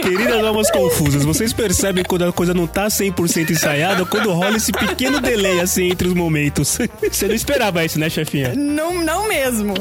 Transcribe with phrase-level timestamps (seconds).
[0.00, 4.70] Queridas almas confusas, vocês percebem quando a coisa não tá 100% ensaiada, quando rola esse
[4.70, 6.78] pequeno delay assim entre os momentos.
[7.10, 8.54] Você não esperava isso, né, chefinha?
[8.54, 9.74] Não, não mesmo.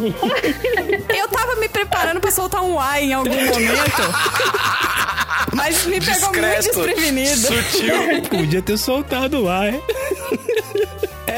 [1.16, 4.02] Eu tava me preparando pra soltar um uai em algum momento.
[5.54, 7.48] Mas me pegou muito desprevenido.
[7.48, 8.22] Sutil.
[8.30, 9.74] Podia ter soltado o ar.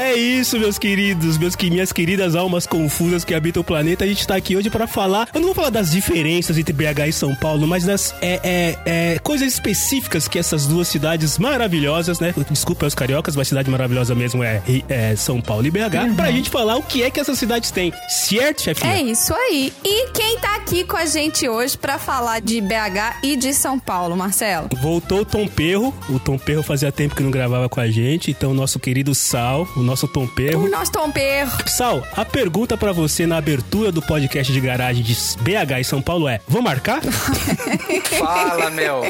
[0.00, 4.02] É isso, meus queridos, meus que minhas queridas almas confusas que habitam o planeta.
[4.02, 5.28] A gente tá aqui hoje para falar.
[5.34, 8.78] Eu não vou falar das diferenças entre BH e São Paulo, mas das é, é,
[8.86, 12.34] é, coisas específicas que essas duas cidades maravilhosas, né?
[12.50, 15.78] Desculpa os cariocas, mas a cidade maravilhosa mesmo é, é São Paulo e BH.
[16.08, 16.16] Uhum.
[16.16, 17.92] Pra gente falar o que é que essas cidades têm.
[18.08, 18.94] Certo, chefinha?
[18.94, 19.70] É isso aí.
[19.84, 23.78] E quem tá aqui com a gente hoje para falar de BH e de São
[23.78, 24.70] Paulo, Marcelo?
[24.80, 25.94] Voltou o Tom Perro.
[26.08, 28.30] O Tom Perro fazia tempo que não gravava com a gente.
[28.30, 30.66] Então, nosso querido Sal, o nosso Tom Perro.
[30.66, 31.50] O nosso Tom Perro.
[31.66, 36.00] Sal, a pergunta para você na abertura do podcast de garagem de BH e São
[36.00, 37.00] Paulo é: vou marcar?
[38.18, 39.02] Fala, meu.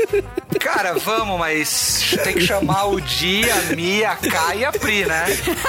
[0.58, 5.05] Cara, vamos, mas tem que chamar o Dia, a Mia, a Kai e a Pri,
[5.05, 5.25] né?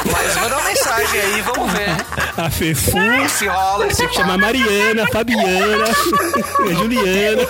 [0.09, 1.89] Mas manda uma mensagem aí, vamos ver.
[2.38, 2.98] A Fefu.
[3.30, 5.86] Se rola, Tem que chamar Mariana, Fabiana,
[6.73, 7.48] Juliana.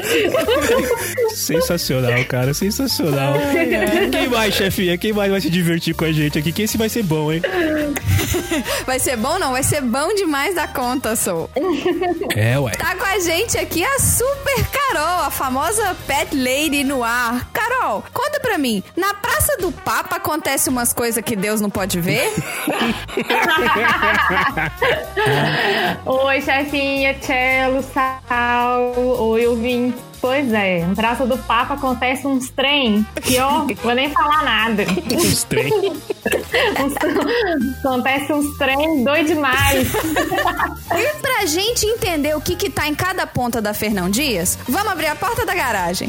[1.34, 3.34] Sensacional, cara, sensacional.
[4.10, 4.96] Quem mais, chefinha?
[4.96, 6.52] Quem mais vai se divertir com a gente aqui?
[6.52, 7.42] Que esse vai ser bom, hein?
[8.86, 9.52] Vai ser bom, não?
[9.52, 11.50] Vai ser bom demais da conta, sou.
[12.34, 12.72] É, ué.
[12.72, 17.48] Tá com a gente aqui a Super Carol, a famosa Pet Lady no ar.
[17.52, 22.00] Carol, conta pra mim, na Praça do Papa acontece umas coisas que Deus não pode
[22.00, 22.30] ver?
[26.06, 30.09] Oi, chefinha, Cello, Sal, oi, ouvintes.
[30.20, 34.84] Pois é, na Praça do Papa acontece uns trem que, ó, vou nem falar nada.
[35.14, 35.72] Uns trem.
[35.72, 36.94] uns,
[37.82, 39.88] acontece uns trem doido demais.
[40.94, 44.92] E pra gente entender o que que tá em cada ponta da Fernão Dias, vamos
[44.92, 46.08] abrir a porta da garagem.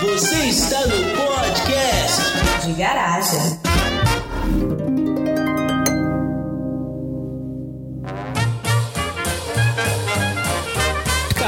[0.00, 3.67] Você está no podcast de garagem.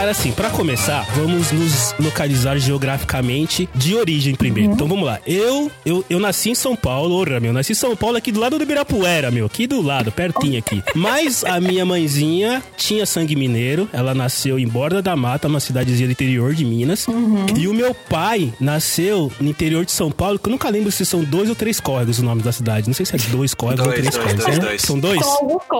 [0.00, 4.70] Cara, assim, para começar, vamos nos localizar geograficamente de origem primeiro.
[4.70, 4.74] Uhum.
[4.74, 5.20] Então vamos lá.
[5.26, 7.52] Eu, eu eu nasci em São Paulo, orra, meu.
[7.52, 9.44] Nasci em São Paulo aqui do lado do Ibirapuera, meu.
[9.44, 10.82] Aqui do lado, pertinho aqui.
[10.94, 13.90] Mas a minha mãezinha tinha sangue mineiro.
[13.92, 17.06] Ela nasceu em Borda da Mata, uma cidadezinha do interior de Minas.
[17.06, 17.44] Uhum.
[17.54, 21.04] E o meu pai nasceu no interior de São Paulo, que eu nunca lembro se
[21.04, 22.86] são dois ou três córregos o nome da cidade.
[22.86, 24.44] Não sei se é dois córregos dois, ou três dois, córregos.
[24.46, 24.64] Dois, né?
[24.64, 24.80] dois.
[24.80, 25.20] São dois?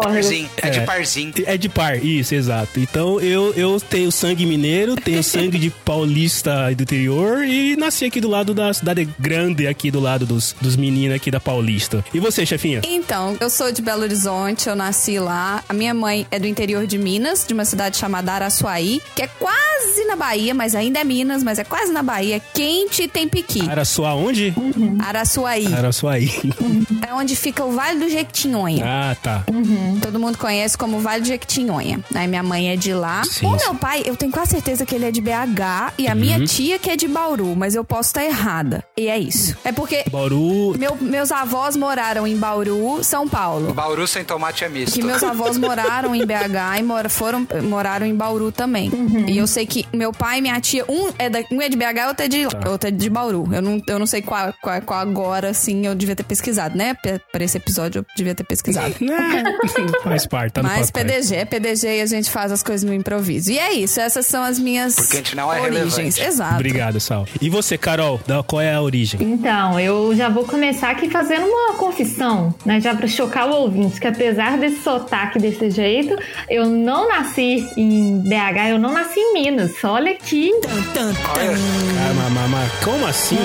[0.02, 0.50] Parzinho.
[0.60, 1.32] É, é de parzinho.
[1.46, 2.78] É de par, isso, exato.
[2.78, 8.20] Então eu, eu tenho sangue mineiro, tenho sangue de paulista do interior e nasci aqui
[8.20, 12.04] do lado da cidade grande, aqui do lado dos, dos meninos aqui da Paulista.
[12.12, 12.80] E você, chefinha?
[12.84, 15.62] Então, eu sou de Belo Horizonte, eu nasci lá.
[15.68, 19.26] A minha mãe é do interior de Minas, de uma cidade chamada Araçuaí, que é
[19.26, 22.40] quase na Bahia, mas ainda é Minas, mas é quase na Bahia.
[22.52, 23.68] Quente e tem piqui.
[23.68, 24.52] Araçuá onde?
[24.56, 24.98] Uhum.
[25.00, 25.72] Araçuaí.
[25.72, 26.30] Araçuaí.
[26.60, 26.84] Uhum.
[27.06, 28.84] É onde fica o Vale do Jequitinhonha.
[28.86, 29.44] Ah, tá.
[29.50, 29.98] Uhum.
[30.00, 32.00] Todo mundo conhece como Vale do Jequitinhonha.
[32.14, 33.22] Aí minha mãe é de lá.
[33.24, 36.14] Sim, o meu pai, eu tenho quase certeza que ele é de BH e a
[36.14, 36.44] minha Uhum.
[36.44, 38.84] tia que é de Bauru, mas eu posso estar errada.
[38.96, 39.56] E é isso.
[39.64, 40.76] É porque Bauru.
[40.78, 43.72] meu- meus avós moraram em Bauru, São Paulo.
[43.74, 44.94] Bauru sem tomate é misto.
[44.94, 48.90] Que meus avós moraram em BH e mora, foram, moraram em Bauru também.
[49.28, 51.76] E eu sei que meu pai e minha tia, um é, da, um é de
[51.76, 53.48] BH, outro é de, outro é de Bauru.
[53.52, 56.94] Eu não, eu não sei qual, qual, qual agora, assim, eu devia ter pesquisado, né?
[56.94, 58.94] Pra pra esse episódio eu devia ter pesquisado.
[59.00, 59.42] Né?
[60.04, 60.90] Faz parte, tá no Mas.
[60.90, 63.50] PDG é PDG e a gente faz as coisas no improviso.
[63.50, 63.89] E é isso.
[63.90, 65.96] Isso, essas são as minhas Porque a gente não é origens.
[65.96, 66.22] relevante.
[66.22, 66.54] Exato.
[66.54, 67.26] Obrigado, Sal.
[67.40, 69.20] E você, Carol, qual é a origem?
[69.20, 72.80] Então, eu já vou começar aqui fazendo uma confissão, né?
[72.80, 76.16] Já pra chocar o ouvinte, que apesar desse sotaque desse jeito,
[76.48, 79.72] eu não nasci em BH, eu não nasci em Minas.
[79.82, 80.52] Olha aqui.
[80.62, 83.38] Ah, como assim?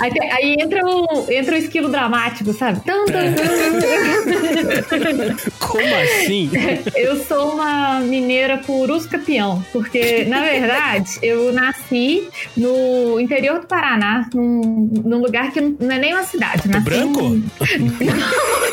[0.00, 2.80] Aí, tem- aí entra, o, entra o esquilo dramático, sabe?
[2.80, 3.46] Tum, tum, tum.
[5.58, 6.50] Como assim?
[6.94, 9.08] Eu sou uma mineira por uso
[9.72, 15.98] porque, na verdade, eu nasci no interior do Paraná, num, num lugar que não é
[15.98, 16.68] nem uma cidade.
[16.68, 17.20] Nasci Branco?
[17.20, 17.44] em-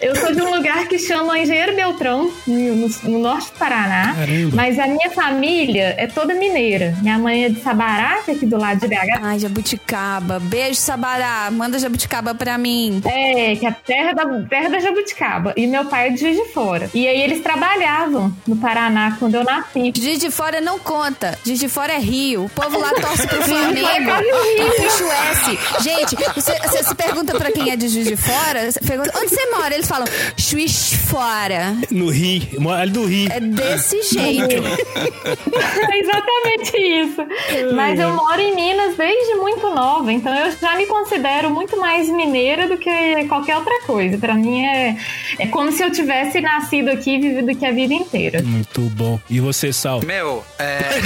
[0.00, 4.14] Eu sou de um lugar que chama Engenheiro Beltrão, no, no- no norte do Paraná.
[4.14, 4.50] Caramba.
[4.56, 6.94] Mas a minha família é toda mineira.
[7.02, 8.96] Minha mãe é de Sabará, que é aqui do lado de BH.
[9.22, 10.38] Ai, jabuticaba.
[10.40, 11.50] Beijo, Sabará.
[11.50, 13.02] Manda jabuticaba pra mim.
[13.04, 15.52] É, que é a terra da, terra da jabuticaba.
[15.56, 16.90] E meu pai é de Juiz de Fora.
[16.94, 19.92] E aí eles trabalhavam no Paraná quando eu nasci.
[19.96, 21.38] Juiz de Fora não conta.
[21.44, 22.44] Juiz de Fora é Rio.
[22.44, 24.10] O povo lá torce pro Flamengo.
[24.56, 25.58] Tem puxa o S.
[25.82, 29.28] Gente, você, você se pergunta pra quem é de Juiz de Fora, você pergunta, onde
[29.28, 29.74] você mora?
[29.74, 30.06] Eles falam,
[30.36, 31.76] Juiz Fora.
[31.90, 33.28] No Rio, mora ali do Rio.
[33.32, 34.56] É desse jeito.
[35.56, 37.74] É exatamente isso.
[37.74, 42.08] Mas eu moro em Minas desde muito nova, então eu já me considero muito mais
[42.08, 42.90] mineira do que
[43.28, 44.18] qualquer outra coisa.
[44.18, 44.96] Pra mim é,
[45.38, 48.42] é como se eu tivesse nascido aqui e vivido aqui a vida inteira.
[48.42, 49.18] Muito bom.
[49.28, 50.00] E você, Sal?
[50.04, 50.80] meu, é,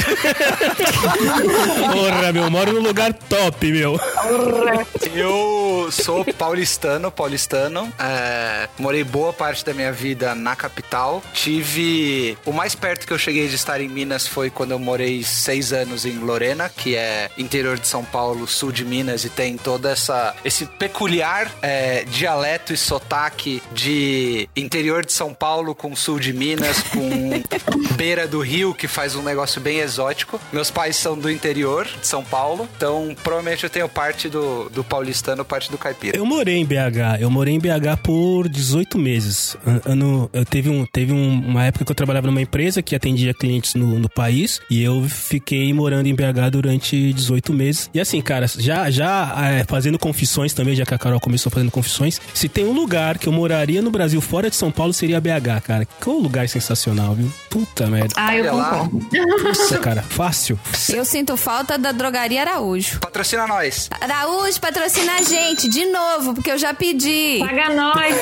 [1.92, 3.98] Porra, meu, moro num lugar top, meu.
[5.14, 7.39] eu sou paulistano, paulistano.
[7.98, 11.22] É, morei boa parte da minha vida na capital.
[11.32, 12.36] Tive.
[12.44, 15.72] O mais perto que eu cheguei de estar em Minas foi quando eu morei seis
[15.72, 19.90] anos em Lorena, que é interior de São Paulo, sul de Minas, e tem toda
[19.90, 26.32] essa esse peculiar é, dialeto e sotaque de interior de São Paulo com sul de
[26.32, 27.42] Minas, com
[27.96, 30.40] beira do rio, que faz um negócio bem exótico.
[30.52, 34.82] Meus pais são do interior de São Paulo, então provavelmente eu tenho parte do, do
[34.82, 36.16] paulistano, parte do caipira.
[36.16, 37.19] Eu morei em BH.
[37.20, 39.56] Eu morei em BH por 18 meses.
[39.66, 42.94] An- Ano, eu teve, um, teve um- uma época que eu trabalhava numa empresa que
[42.96, 47.90] atendia clientes no, no país e eu fiquei morando em BH durante 18 meses.
[47.92, 51.70] E assim, cara, já, já é, fazendo confissões também, já que a Carol começou fazendo
[51.70, 55.20] confissões, se tem um lugar que eu moraria no Brasil fora de São Paulo seria
[55.20, 55.84] BH, cara.
[55.84, 57.30] Que um lugar sensacional, viu?
[57.50, 58.14] Puta merda.
[58.16, 59.06] Ah, eu concordo.
[59.42, 60.58] Nossa, cara, fácil.
[60.88, 62.98] Eu sinto falta da drogaria Araújo.
[63.00, 63.90] Patrocina nós.
[64.00, 67.09] Araújo, patrocina a gente, de novo, porque eu já pedi.
[67.40, 68.14] Paga nós.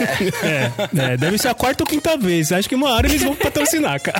[0.43, 0.73] É,
[1.12, 2.52] é, deve ser a quarta ou quinta vez.
[2.52, 4.19] Acho que uma hora eles vão patrocinar, cara.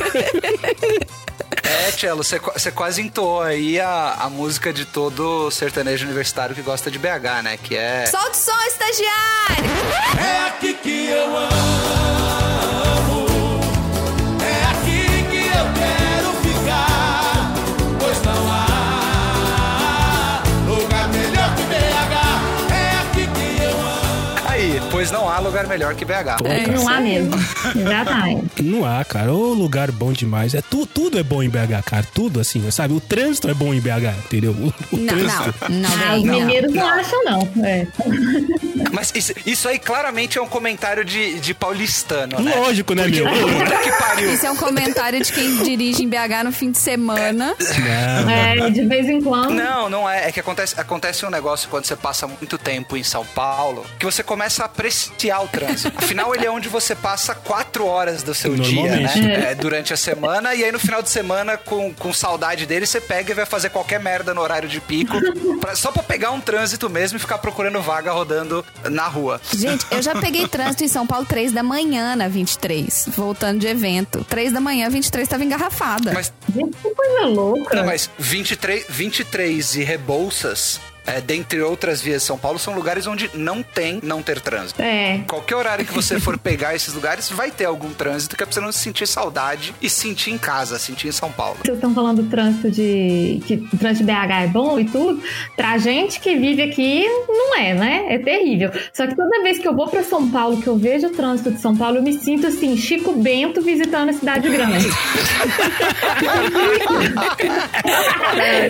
[1.63, 6.55] É, Tchelo, você qua- você quase entoou aí a, a música de todo sertanejo universitário
[6.55, 7.59] que gosta de BH, né?
[7.63, 8.07] Que é.
[8.07, 9.71] Solta o som, estagiário!
[10.19, 11.49] É aqui que eu amo,
[25.09, 26.45] Pois não há lugar melhor que BH.
[26.45, 26.67] É.
[26.67, 27.33] Não há mesmo.
[27.75, 28.49] Exatamente.
[28.69, 29.33] Não há, cara.
[29.33, 30.53] Ô lugar bom demais.
[30.55, 32.07] É, tu, tudo é bom em BH, cara.
[32.13, 32.93] Tudo assim, sabe?
[32.93, 34.53] O trânsito é bom em BH, entendeu?
[34.53, 35.55] O, o Não, trânsito.
[35.69, 36.35] não, não, Ah, os não.
[36.41, 37.49] mineiros não, acham, não.
[37.65, 37.87] É.
[38.93, 42.55] Mas isso, isso aí claramente é um comentário de, de paulistano, né?
[42.57, 43.25] Lógico, né, meu?
[43.27, 44.33] Puta que pariu.
[44.35, 47.55] Isso é um comentário de quem dirige em BH no fim de semana.
[48.25, 49.55] Não, É, de vez em quando.
[49.55, 50.29] Não, não é.
[50.29, 54.05] É que acontece, acontece um negócio quando você passa muito tempo em São Paulo que
[54.05, 54.98] você começa a apreciar
[55.43, 55.93] o trânsito.
[55.97, 59.21] Afinal, ele é onde você passa quatro horas do seu dia, Normalmente.
[59.21, 59.51] né?
[59.53, 60.55] É, durante a semana.
[60.55, 63.71] E aí, no final de semana, com, com saudade dele, você pega e vai fazer
[63.71, 65.15] qualquer merda no horário de pico.
[65.61, 69.41] pra- só pra pegar um trânsito mesmo e ficar procurando vaga rodando na rua.
[69.55, 73.67] Gente, eu já peguei trânsito em São Paulo 3 da manhã na 23, voltando de
[73.67, 74.25] evento.
[74.29, 76.13] 3 da manhã, 23 estava engarrafada.
[76.13, 77.77] Mas, Gente, que coisa louca.
[77.77, 83.07] não, mas 23, 23 e Rebouças, é, dentre outras vias de São Paulo, são lugares
[83.07, 84.83] onde não tem não ter trânsito.
[84.83, 85.23] É.
[85.27, 88.53] Qualquer horário que você for pegar esses lugares, vai ter algum trânsito que é pra
[88.53, 91.59] você não sentir saudade e sentir em casa, sentir em São Paulo.
[91.65, 93.41] Vocês estão falando do trânsito de.
[93.47, 95.23] que o trânsito de BH é bom e tudo.
[95.57, 98.07] Pra gente que vive aqui, não é, né?
[98.11, 98.71] É terrível.
[98.93, 101.51] Só que toda vez que eu vou pra São Paulo, que eu vejo o trânsito
[101.51, 104.89] de São Paulo, eu me sinto assim, Chico Bento visitando a cidade grande.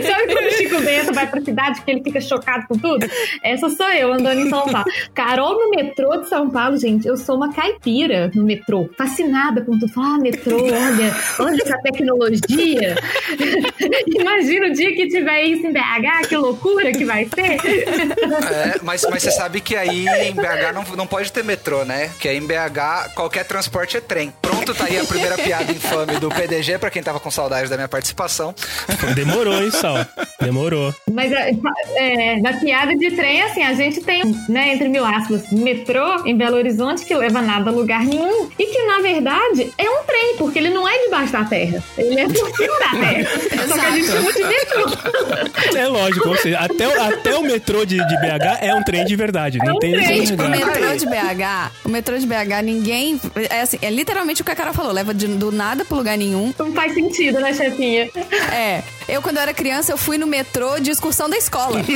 [0.08, 3.06] Sabe quando o Chico Bento vai pra cidade que ele fica chocado com tudo?
[3.42, 4.84] Essa sou eu andando em São Paulo.
[5.14, 9.78] Carol no metrô de São Paulo, gente, eu sou uma caipira no metrô, fascinada com
[9.78, 9.92] tudo.
[9.92, 12.96] Fala, ah, metrô, olha, olha essa tecnologia.
[14.06, 17.58] Imagina o dia que tiver isso em BH, que loucura que vai ser.
[18.52, 22.10] É, mas, mas você sabe que aí em BH não, não pode ter metrô, né?
[22.18, 24.32] Que aí em BH qualquer transporte é trem.
[24.42, 27.76] Pronto, tá aí a primeira piada infame do PDG, pra quem tava com saudade da
[27.76, 28.54] minha participação.
[29.14, 30.06] Demorou, hein, Sal?
[30.40, 30.94] Demorou.
[31.10, 31.50] Mas é,
[31.96, 32.07] é,
[32.42, 36.56] da piada de trem, assim, a gente tem, né, entre mil aspas, metrô em Belo
[36.56, 38.48] Horizonte que leva nada a lugar nenhum.
[38.58, 41.82] E que, na verdade, é um trem, porque ele não é debaixo da terra.
[41.96, 43.28] Ele é por cima da terra.
[43.68, 45.78] Só que a gente chama de metrô.
[45.78, 49.04] É lógico, ou seja, até, o- até o metrô de, de BH é um trem
[49.04, 49.58] de verdade.
[49.58, 50.06] Não um tem trem.
[50.26, 50.50] Gente, o lugar.
[50.50, 53.20] metrô de BH, o metrô de BH, ninguém.
[53.50, 56.16] É assim, é literalmente o que a cara falou, leva de- do nada pro lugar
[56.16, 56.52] nenhum.
[56.58, 58.08] Não faz sentido, né, chefinha?
[58.52, 58.82] É.
[59.08, 61.80] Eu, quando eu era criança, eu fui no metrô de excursão da escola.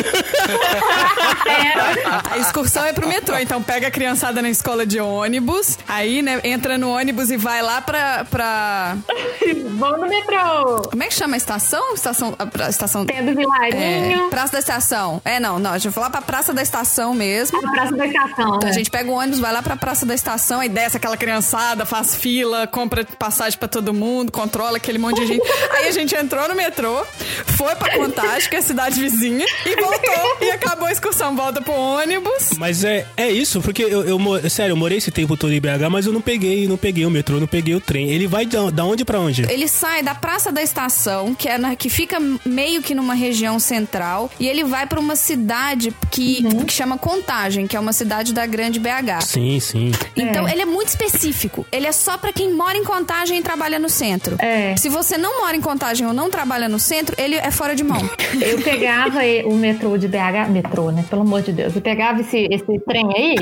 [2.31, 6.40] A excursão é pro metrô, então pega a criançada na escola de ônibus, aí, né,
[6.45, 8.25] entra no ônibus e vai lá pra.
[8.31, 8.97] pra...
[9.83, 10.83] Vamos no metrô.
[10.90, 11.95] Como é que chama a estação?
[11.95, 12.35] Estação.
[12.38, 13.04] A estação.
[13.04, 15.21] Tem do É, Vilarinho, Praça da Estação.
[15.25, 15.73] É, não, não.
[15.73, 17.59] A gente vai lá pra Praça da Estação mesmo.
[17.59, 18.69] a Praça da Estação, Então né?
[18.71, 21.85] a gente pega o ônibus, vai lá pra Praça da Estação, aí desce aquela criançada,
[21.85, 25.42] faz fila, compra passagem pra todo mundo, controla aquele monte de gente.
[25.73, 27.02] Aí a gente entrou no metrô,
[27.57, 30.37] foi pra Contagem, que é a cidade vizinha, e voltou.
[30.41, 31.35] E acabou a excursão.
[31.37, 32.51] Volta pro ônibus.
[32.59, 35.89] Mas é, é isso, porque eu, eu, sério, eu morei esse tempo todo em BH,
[35.91, 38.11] mas eu não peguei, não peguei o metrô, não peguei o trem.
[38.11, 39.43] Ele vai da, da onde pra onde?
[39.51, 43.59] Ele sai da Praça da Estação, que, é na- que fica meio que numa região
[43.59, 48.33] central, e ele vai pra uma cidade que, que chama Contagem, que é uma cidade
[48.33, 49.21] da grande BH.
[49.27, 49.93] Sim, sim.
[50.17, 51.67] Então, ele é muito específico.
[51.73, 54.37] Ele é só pra quem mora em Contagem e trabalha no centro.
[54.39, 54.75] É.
[54.77, 57.85] Se você não mora em Contagem ou não trabalha no centro, ele é fora de
[57.85, 58.01] mão.
[58.41, 61.05] Eu pegava o metrô de BH, metrô, né?
[61.09, 61.75] Pelo amor de Deus.
[61.75, 63.37] Eu pegava esse, esse trem aí.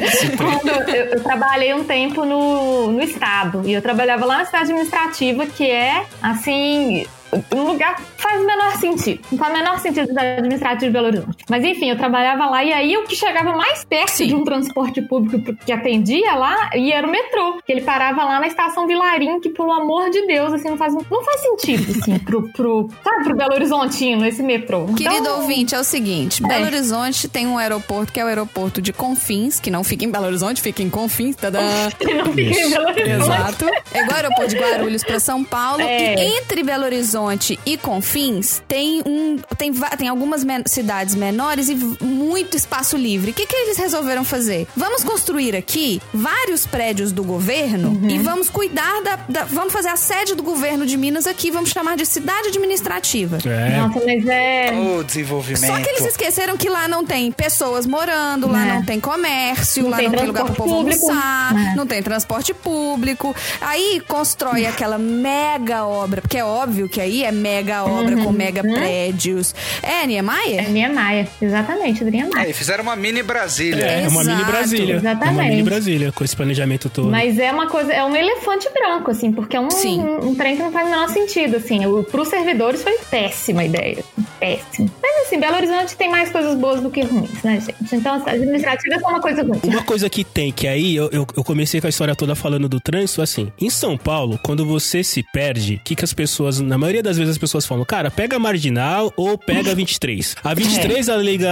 [0.36, 3.62] quando eu, eu trabalhei um tempo no, no estado.
[3.66, 7.06] E eu trabalhava lá na cidade administrativa, que é, assim,
[7.52, 9.20] um lugar faz o menor sentido.
[9.30, 11.44] Não faz o menor sentido da administrativa de Belo Horizonte.
[11.48, 14.26] Mas enfim, eu trabalhava lá e aí o que chegava mais perto Sim.
[14.28, 17.58] de um transporte público que atendia lá e era o metrô.
[17.64, 20.94] Que ele parava lá na estação Vilarim, que pelo amor de Deus, assim, não faz,
[20.94, 24.86] não faz sentido, assim, pro, pro, sabe, pro Belo Horizontino, esse metrô.
[24.86, 28.80] Querido Então, ouvinte, é o seguinte: Belo Horizonte tem um aeroporto que é o aeroporto
[28.80, 31.36] de Confins, que não fica em Belo Horizonte, fica em Confins.
[31.36, 31.60] Tadã.
[32.00, 33.10] Ele não fica em Belo Horizonte.
[33.10, 33.66] Exato.
[33.92, 35.82] É igual o aeroporto de Guarulhos para São Paulo.
[35.82, 36.14] É.
[36.14, 37.23] E entre Belo Horizonte
[37.66, 43.30] e Confins tem um tem, tem algumas men- cidades menores e muito espaço livre.
[43.30, 44.66] O que, que eles resolveram fazer?
[44.76, 48.08] Vamos construir aqui vários prédios do governo Uhum.
[48.10, 51.50] e vamos cuidar da, da- Vamos fazer a sede do governo de Minas aqui.
[51.50, 53.38] Vamos chamar de cidade administrativa.
[53.44, 53.76] É.
[53.76, 54.72] Nossa, mas é.
[54.98, 55.66] O desenvolvimento.
[55.66, 58.74] Só que eles esqueceram que lá não tem pessoas morando, lá É.
[58.74, 61.08] não tem comércio, Não lá tem não tem lugar pro transporte povo público.
[61.10, 61.74] almoçar, É.
[61.76, 63.34] não tem transporte público.
[63.60, 68.62] Aí constrói aquela mega obra, porque é óbvio que aí é mega obra com mega
[68.62, 69.54] prédios.
[69.82, 70.70] É, É Niemeyer?
[70.70, 73.84] Niemeyer, exatamente, Adriana É, e fizeram uma mini Brasília.
[73.84, 74.36] É uma Exato.
[74.36, 74.94] mini Brasília.
[74.94, 75.50] É uma Exatamente.
[75.50, 77.10] mini Brasília, com esse planejamento todo.
[77.10, 80.00] Mas é uma coisa, é um elefante branco, assim, porque é um, Sim.
[80.00, 81.84] um, um trem que não faz o menor sentido, assim.
[81.86, 84.02] O, pros servidores foi péssima ideia.
[84.40, 84.90] Péssimo.
[85.02, 87.94] Mas assim, Belo Horizonte tem mais coisas boas do que ruins, né, gente?
[87.94, 89.60] Então, a administrativa é só uma coisa ruim.
[89.64, 92.68] Uma coisa que tem, que aí eu, eu, eu comecei com a história toda falando
[92.68, 93.52] do trânsito, assim.
[93.60, 97.16] Em São Paulo, quando você se perde, o que, que as pessoas, na maioria das
[97.16, 100.36] vezes as pessoas falam, cara, pega a marginal ou pega a 23.
[100.42, 101.50] A 23 ela liga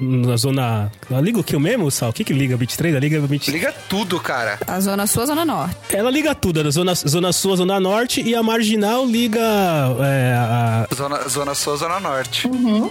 [0.00, 0.90] na zona.
[1.10, 2.10] Ela liga o que mesmo, Sal?
[2.10, 2.94] O que, que liga a 23?
[2.94, 3.54] Ela liga a 23.
[3.54, 4.58] Liga tudo, cara.
[4.66, 5.76] A zona sul, a zona norte.
[5.92, 9.40] Ela liga tudo, a zona, zona sul, a zona norte e a marginal liga
[10.00, 12.48] é, a Zona, zona Sul, Zona Norte.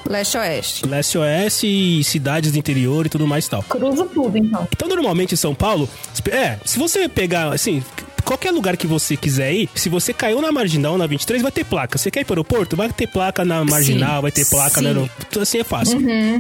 [0.09, 0.85] Leste-oeste.
[0.85, 3.63] leste-oeste e cidades do interior e tudo mais e tal.
[3.63, 4.67] Cruza tudo, então.
[4.71, 5.89] Então, normalmente em São Paulo,
[6.31, 7.83] é, se você pegar, assim,
[8.27, 11.63] qualquer lugar que você quiser ir, se você caiu na marginal, na 23, vai ter
[11.63, 11.97] placa.
[11.97, 12.75] Você quer ir para o aeroporto?
[12.75, 14.81] Vai ter placa na marginal, vai ter placa sim.
[14.81, 15.39] na aeroporto.
[15.39, 15.99] Assim é fácil.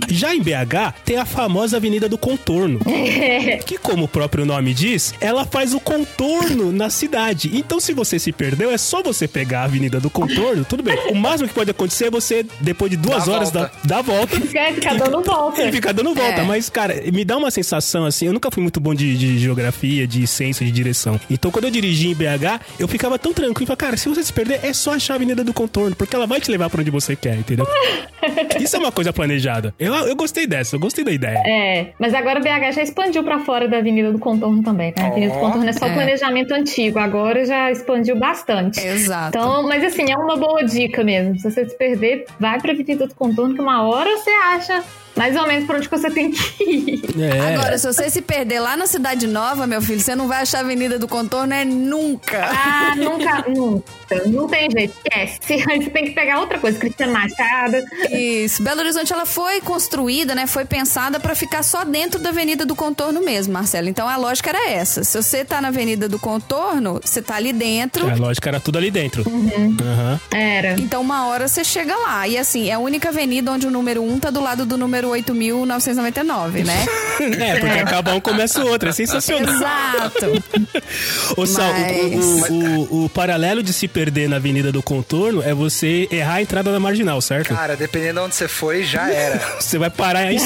[0.09, 2.79] Já em BH, tem a famosa Avenida do Contorno.
[3.65, 7.51] que, como o próprio nome diz, ela faz o contorno na cidade.
[7.53, 10.97] Então, se você se perdeu, é só você pegar a Avenida do Contorno, tudo bem.
[11.11, 13.71] O máximo que pode acontecer é você, depois de duas Dá horas, volta.
[13.83, 14.41] dar dar a volta.
[14.47, 15.61] Quer ficar dando volta.
[15.67, 16.41] E ficar dando volta.
[16.41, 16.43] É.
[16.43, 18.25] Mas, cara, me dá uma sensação assim.
[18.27, 21.19] Eu nunca fui muito bom de, de geografia, de ciência, de direção.
[21.29, 23.67] Então, quando eu dirigi em BH, eu ficava tão tranquilo.
[23.67, 26.25] Falei, cara, se você se perder, é só achar a Avenida do Contorno, porque ela
[26.27, 27.65] vai te levar pra onde você quer, entendeu?
[28.59, 29.73] Isso é uma coisa planejada.
[29.79, 31.37] Eu, eu gostei dessa, eu gostei da ideia.
[31.45, 35.03] É, mas agora o BH já expandiu pra fora da Avenida do Contorno também, né?
[35.03, 35.41] A Avenida do Ó.
[35.41, 35.93] Contorno é só É.
[35.93, 38.79] planejamento antigo, agora já expandiu bastante.
[38.79, 39.37] Exato.
[39.37, 41.37] Então, mas assim, é uma boa dica mesmo.
[41.39, 44.83] Se você se perder, vai pra Avenida do Contorno, que uma hora você acha
[45.17, 47.21] mais ou menos por onde você tem que ir.
[47.21, 47.55] É.
[47.55, 50.59] Agora, se você se perder lá na Cidade Nova, meu filho, você não vai achar
[50.59, 52.45] a Avenida do Contorno é nunca.
[52.45, 53.97] Ah, nunca, nunca.
[54.25, 55.39] Não tem jeito, esquece.
[55.67, 57.77] Você tem que pegar outra coisa, Cristiano Machado.
[58.09, 58.63] Isso.
[58.63, 60.47] Belo Horizonte, ela foi construída, né?
[60.47, 63.89] Foi pensada pra ficar só dentro da Avenida do Contorno mesmo, Marcelo.
[63.89, 65.03] Então a lógica era essa.
[65.03, 68.09] Se você tá na Avenida do Contorno, você tá ali dentro.
[68.09, 69.23] A lógica era tudo ali dentro.
[69.27, 70.19] Aham.
[70.31, 70.75] Era.
[70.79, 72.27] Então, uma hora você chega lá.
[72.27, 75.06] E assim, é a única avenida onde o número 1 tá do lado do número
[75.09, 76.85] 8.999, né?
[77.17, 78.89] É, porque acaba um, começa o outro.
[78.89, 79.51] É sensacional.
[79.51, 80.43] Exato.
[81.35, 85.41] Ô, Sal, o- Mas- o, o- o paralelo de se perder na Avenida do Contorno
[85.41, 87.55] é você errar a entrada da marginal, certo?
[87.55, 89.37] Cara, dependendo de onde você foi, já era.
[89.59, 90.37] Você vai parar aí.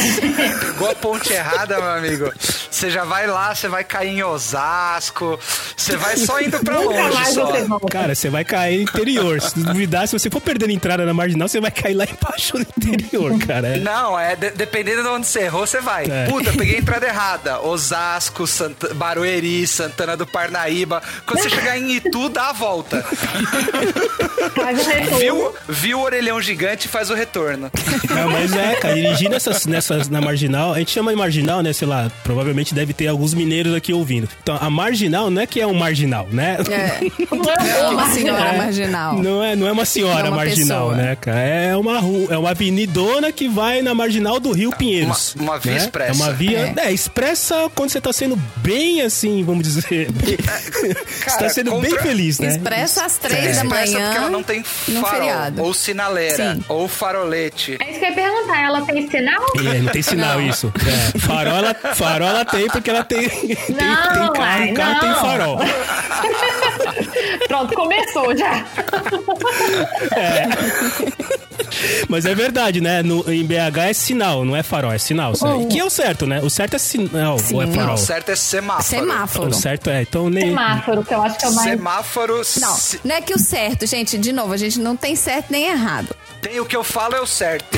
[0.62, 2.32] Pegou a ponte errada, meu amigo.
[2.72, 5.38] Você já vai lá, você vai cair em Osasco.
[5.76, 7.80] Você vai só indo pra longe mais só.
[7.90, 9.42] Cara, você vai cair no interior.
[9.42, 12.62] Se duvidar, se você for perdendo entrada na marginal, você vai cair lá embaixo no
[12.62, 13.76] interior, cara.
[13.76, 16.06] É- Não, é de- dependendo de onde você errou, você vai.
[16.06, 16.26] É.
[16.30, 17.62] Puta, peguei a entrada errada.
[17.62, 18.94] Osasco, Sant...
[18.96, 21.02] Barueri, Santana do Parnaíba.
[21.26, 23.04] Quando você chegar em Itu, dá a volta.
[25.20, 27.72] Viu, viu o orelhão gigante e faz o retorno.
[28.10, 31.74] Não, mas é, cara, dirigir nessas, nessas na marginal, a gente chama de marginal, né?
[31.74, 34.28] Sei lá, provavelmente deve ter alguns mineiros aqui ouvindo.
[34.42, 36.58] Então, a marginal não é que é um marginal, né?
[36.70, 37.02] É.
[37.92, 39.18] Uma senhora marginal.
[39.22, 40.96] Não é, não é uma senhora É uma marginal, pessoa.
[40.96, 41.40] né, cara?
[41.40, 45.36] É uma rua, é uma avenidona que vai na marginal do Rio Pinheiros.
[45.36, 45.78] uma via né?
[45.78, 46.12] expressa.
[46.12, 46.88] É uma via, É.
[46.88, 46.92] é.
[46.92, 50.12] expressa quando você tá sendo bem assim, vamos dizer.
[50.12, 52.50] bem- você tá sendo bem contra- feliz, né?
[52.50, 54.06] Expressa às três da Expressa manhã.
[54.06, 55.62] porque ela não tem farol, feriado.
[55.64, 56.64] ou sinaleira, Sim.
[56.68, 57.78] ou farolete.
[57.80, 58.62] É isso que eu ia perguntar.
[58.62, 59.44] Ela tem sinal?
[59.58, 60.48] É, não tem sinal Não.
[60.48, 60.74] isso.
[61.16, 65.00] É, farol, ela, farol ela tem porque ela tem, tem, tem Não, carro, o carro
[65.00, 65.22] tem não.
[65.22, 65.60] farol.
[67.48, 68.66] Pronto, começou já.
[72.08, 73.02] Mas é verdade, né?
[73.02, 75.36] No, em BH é sinal, não é farol, é sinal.
[75.36, 75.68] certo?
[75.68, 76.42] Que é o certo, né?
[76.42, 77.74] O certo é sinal, ou é Sim.
[77.74, 77.88] farol?
[77.88, 78.84] Não, o certo é semáforo.
[78.84, 79.50] Semáforo.
[79.50, 80.50] O certo é, então nem...
[80.50, 81.70] Semáforo, que eu acho que é o mais.
[81.70, 82.42] Semáforo.
[82.60, 85.68] Não, não é que o certo, gente, de novo, a gente não tem certo nem
[85.68, 86.16] errado.
[86.42, 87.78] Tem o que eu falo é o certo.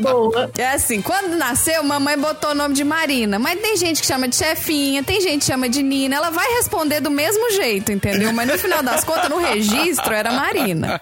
[0.00, 0.50] Boa.
[0.58, 3.38] É assim, quando nasceu, mamãe botou o nome de Marina.
[3.38, 6.16] Mas tem gente que chama de chefinha, tem gente que chama de Nina.
[6.16, 8.32] Ela vai responder do mesmo jeito, entendeu?
[8.32, 11.00] Mas no final das contas, no registro, era Marina.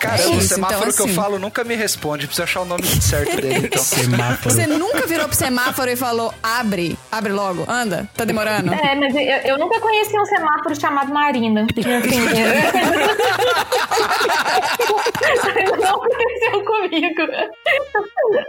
[0.00, 1.14] Cara, É o isso, semáforo então, que eu assim.
[1.14, 2.26] falo nunca me responde.
[2.26, 3.82] Preciso achar o nome certo dele, então.
[3.84, 4.52] Semáforo.
[4.54, 8.72] Você nunca virou pro semáforo e falou, abre, abre logo, anda, tá demorando.
[8.74, 11.64] É, mas eu, eu nunca conheci um semáforo chamado Marina.
[11.64, 11.82] Assim,
[15.78, 17.22] não aconteceu comigo.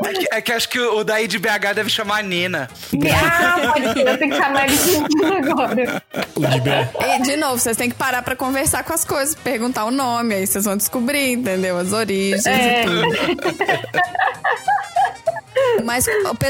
[0.03, 2.69] É que, é que acho que o daí de BH deve chamar Nina.
[3.13, 4.07] Ah, pode ser.
[4.07, 6.01] Eu tenho que chamar ele de Nina agora.
[6.35, 7.19] O de BH.
[7.19, 10.35] E, de novo, vocês têm que parar pra conversar com as coisas, perguntar o nome,
[10.35, 11.77] aí vocês vão descobrir, entendeu?
[11.77, 12.83] As origens É.
[12.83, 13.45] e tudo.
[15.83, 16.05] Mas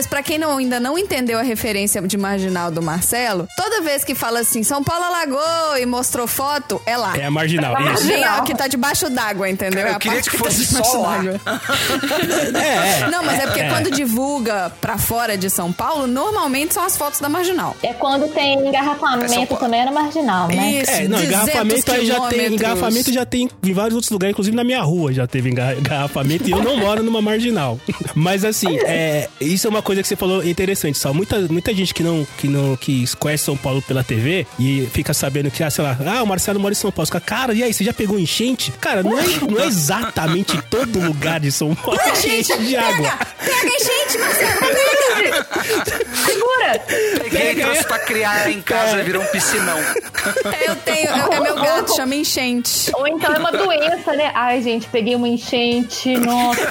[0.07, 4.13] pra quem não, ainda não entendeu a referência de marginal do Marcelo, toda vez que
[4.15, 7.15] fala assim, São Paulo alagou e mostrou foto, é lá.
[7.17, 7.83] É a marginal, isso.
[8.07, 9.81] Marginal que tá debaixo d'água, entendeu?
[9.81, 11.17] Eu É a queria parte que tá fosse debaixo só lá.
[11.17, 11.41] d'água.
[12.55, 13.07] É, é.
[13.09, 13.69] Não, mas é porque É.
[13.69, 17.75] quando divulga pra fora de São Paulo, normalmente são as fotos da marginal.
[17.83, 20.71] É quando tem É engarrafamento também é na marginal, né?
[20.81, 22.53] Isso, É, não, 200 engarrafamento aí já tem.
[22.53, 26.47] Engarrafamento já tem em vários outros lugares, inclusive na minha rua já teve enga- engarrafamento
[26.47, 27.79] e eu não moro numa marginal.
[28.15, 31.13] Mas assim, é, isso é uma coisa que você falou interessante, Sal.
[31.13, 35.13] Muita, muita gente que não, que não que conhece São Paulo pela TV e fica
[35.13, 37.05] sabendo que, ah, sei lá, ah, o Marcelo mora em São Paulo.
[37.05, 38.71] Fica, cara, e aí, você já pegou enchente?
[38.79, 43.17] Cara, não é, não é exatamente todo lugar de São Paulo que enche de água.
[43.39, 44.75] Pega enchente, Marcelo,
[46.25, 46.79] Segura!
[47.19, 49.77] Peguei, trouxe pra criar em casa, virou um piscinão.
[50.67, 52.91] Eu tenho, é meu gato, chama enchente.
[52.93, 54.31] Ou então é uma doença, né?
[54.33, 56.61] Ai, gente, peguei uma enchente, nossa.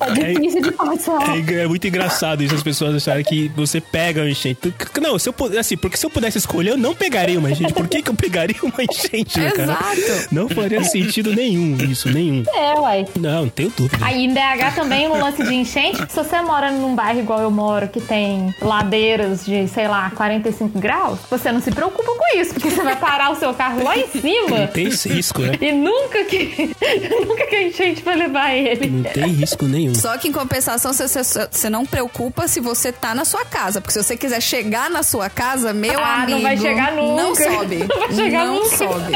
[0.00, 1.36] Tá difícil de passar.
[1.36, 4.72] É, é muito engraçado isso, as pessoas acharem que você pega uma enchente.
[5.00, 7.72] Não, se eu assim, porque se eu pudesse escolher, eu não pegaria uma enchente.
[7.72, 9.78] Por que, que eu pegaria uma enchente, né, cara?
[9.92, 10.28] Exato.
[10.34, 12.42] Não faria sentido nenhum isso, nenhum.
[12.54, 13.04] É, uai.
[13.18, 14.04] Não, não tenho dúvida.
[14.04, 15.98] Aí em BH também o lance de enchente.
[16.08, 20.78] Se você mora num bairro igual eu moro, que tem ladeiras de, sei lá, 45
[20.78, 23.96] graus, você não se preocupa com isso, porque você vai parar o seu carro lá
[23.96, 24.66] em Não cima.
[24.68, 25.52] tem esse risco, né?
[25.60, 26.70] E nunca que,
[27.26, 28.86] nunca que a enchente vai levar ele.
[28.88, 29.89] Não tem risco nenhum.
[29.94, 33.80] Só que em compensação, você, você- você não preocupa se você tá na sua casa.
[33.80, 36.32] Porque se você quiser chegar na sua casa, meu Ah, amigo.
[36.32, 37.22] não vai chegar nunca.
[37.22, 37.76] Não sobe.
[37.88, 38.76] Não vai chegar não nunca.
[38.76, 39.12] sobe.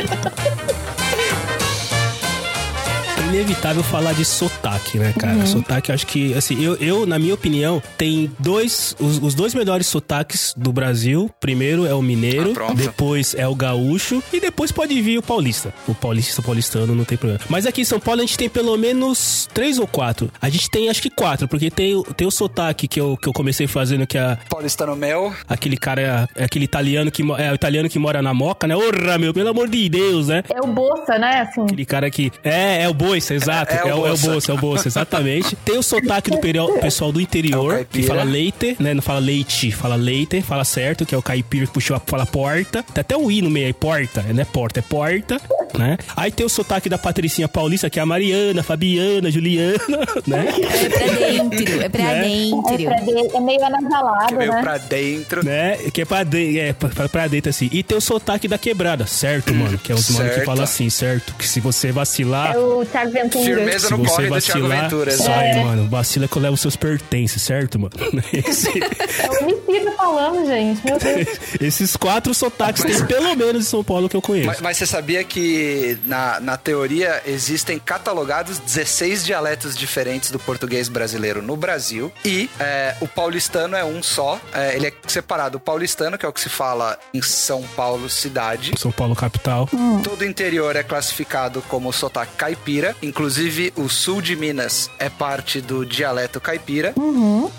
[3.35, 5.35] Inevitável falar de sotaque, né, cara?
[5.39, 5.47] Uhum.
[5.47, 9.87] Sotaque, acho que, assim, eu, eu, na minha opinião, tem dois, os, os dois melhores
[9.87, 11.31] sotaques do Brasil.
[11.41, 15.73] Primeiro é o mineiro, Ah, depois é o gaúcho e depois pode vir o paulista.
[15.89, 17.41] O paulista, o paulistano, não tem problema.
[17.49, 20.31] Mas aqui em São Paulo a gente tem pelo menos três ou quatro.
[20.41, 23.29] A gente tem, acho que quatro, porque tem, o- tem o sotaque que eu, que
[23.29, 25.35] eu comecei fazendo, que é Paulistano meu.
[25.49, 28.77] aquele cara, é aquele italiano que, é o italiano que mora na Moca, né?
[28.77, 30.43] Orra, meu, pelo amor de Deus, né?
[30.49, 31.41] É o Bolsa, né?
[31.41, 31.63] Assim.
[31.65, 32.31] Aquele cara que.
[32.43, 33.73] É, é o Boiça, exato.
[33.75, 34.17] É, É, é o é o.
[34.19, 35.57] Bolsa, é o Bolsa, exatamente.
[35.65, 38.03] Tem o sotaque do perio- pessoal do É interior, caipira.
[38.03, 38.95] que fala leite, né?
[38.95, 42.83] Não fala leite, fala leite, fala certo, que é o caipira que puxou, fala porta.
[42.83, 45.41] Tem até o i no meio aí, porta, não é porta, é porta,
[45.79, 45.97] né?
[46.17, 49.79] Aí tem o sotaque da Patricinha Paulista, que é a Mariana, Fabiana, Juliana,
[50.27, 50.47] né?
[50.49, 52.23] É pra dentro, é pra Né?
[52.23, 52.75] dentro.
[52.75, 54.63] É, pra de- é meio anasalado, Que veio né?
[54.63, 55.45] pra dentro.
[55.45, 55.77] né?
[55.93, 57.69] Que é pra, de, é pra, pra dentro assim.
[57.73, 59.79] E tem o sotaque da quebrada, certo, mano?
[59.79, 61.35] Que é os mano que fala assim, certo?
[61.37, 62.55] Que se você vacilar.
[62.55, 63.45] É o Thiago Ventura.
[63.45, 65.17] Firmeza no corre do Thiago vacilar, Ventura.
[65.17, 65.89] sai, mano.
[65.89, 67.95] Vacila que eu levo seus pertences, certo, mano?
[68.33, 70.85] Esse- É o Emicida falando, gente.
[70.85, 71.29] Meu Deus.
[71.61, 74.47] esses quatro sotaques tem pelo menos em São Paulo que eu conheço.
[74.49, 80.89] Mas, mas você sabia que na, na teoria existem catalogados 16 dialetos diferentes do português
[80.89, 85.59] brasileiro no Brasil e é, o paulistano é um só, é, ele é separado.
[85.59, 89.69] O paulistano, que é o que se fala em São Paulo cidade, São Paulo capital.
[90.03, 95.61] Todo o interior é classificado como sotaque caipira, inclusive o sul de Minas é parte
[95.61, 96.95] do dialeto caipira.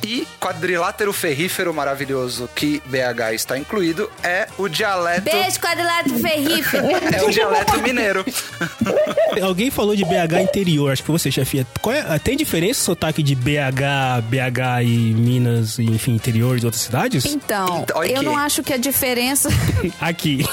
[0.04, 6.86] E quadrilátero ferrífero maravilhoso que BH está incluído é o dialeto Beijo, quadrilátero ferrífero.
[7.16, 8.26] é o dialeto mineiro.
[9.42, 11.66] Alguém falou de BH interior, acho que você, chefia.
[11.82, 16.66] Qual é- tem diferença o sotaque de BH, BH e Minas, e, enfim, interior de
[16.66, 17.26] outras cidades?
[17.26, 19.50] Então, Então, eu não acho que a diferença.
[20.00, 20.46] Aqui.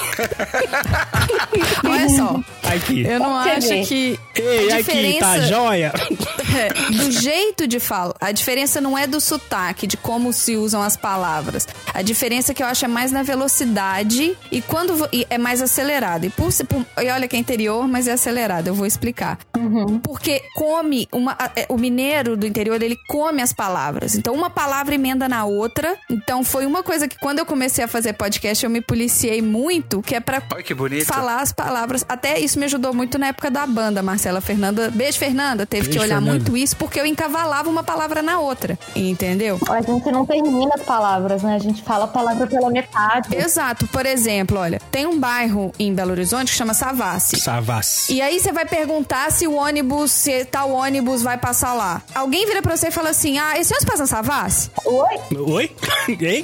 [1.83, 2.39] Olha só.
[2.63, 3.03] Aqui.
[3.05, 3.85] Eu não Pode acho ver.
[3.85, 4.19] que.
[4.35, 5.93] Ei, a aqui, tá joia?
[6.53, 8.13] É, do jeito de fala.
[8.21, 11.67] A diferença não é do sotaque, de como se usam as palavras.
[11.91, 16.25] A diferença que eu acho é mais na velocidade e quando e é mais acelerado.
[16.25, 18.67] E, por, por- e olha que é interior, mas é acelerado.
[18.67, 19.39] Eu vou explicar.
[20.03, 24.13] Porque come uma, é, o mineiro do interior ele come as palavras.
[24.13, 25.95] Então uma palavra emenda na outra.
[26.07, 30.03] Então foi uma coisa que quando eu comecei a fazer podcast eu me policiei muito,
[30.03, 32.05] que é pra Olha que falar as palavras.
[32.07, 34.91] Até isso me ajudou muito na época da banda, Marcela Fernanda.
[34.91, 35.65] Beijo, Fernanda.
[35.65, 36.31] Teve Beijo, que olhar Fernanda.
[36.39, 38.77] muito isso porque eu encavalava uma palavra na outra.
[38.95, 39.59] Entendeu?
[39.69, 41.55] A gente não termina as palavras, né?
[41.55, 43.35] A gente fala a palavra pela metade.
[43.35, 43.87] Exato.
[43.87, 47.39] Por exemplo, olha, tem um bairro em Belo Horizonte que chama Savassi.
[47.39, 48.13] Savassi.
[48.13, 52.01] E aí você vai perguntar se o ônibus, se tal ônibus vai passar lá.
[52.15, 54.71] Alguém vira pra você e fala assim: Ah, esse ônibus passa em Savassi?
[54.85, 55.19] Oi?
[55.37, 55.71] Oi?
[56.23, 56.43] Hein?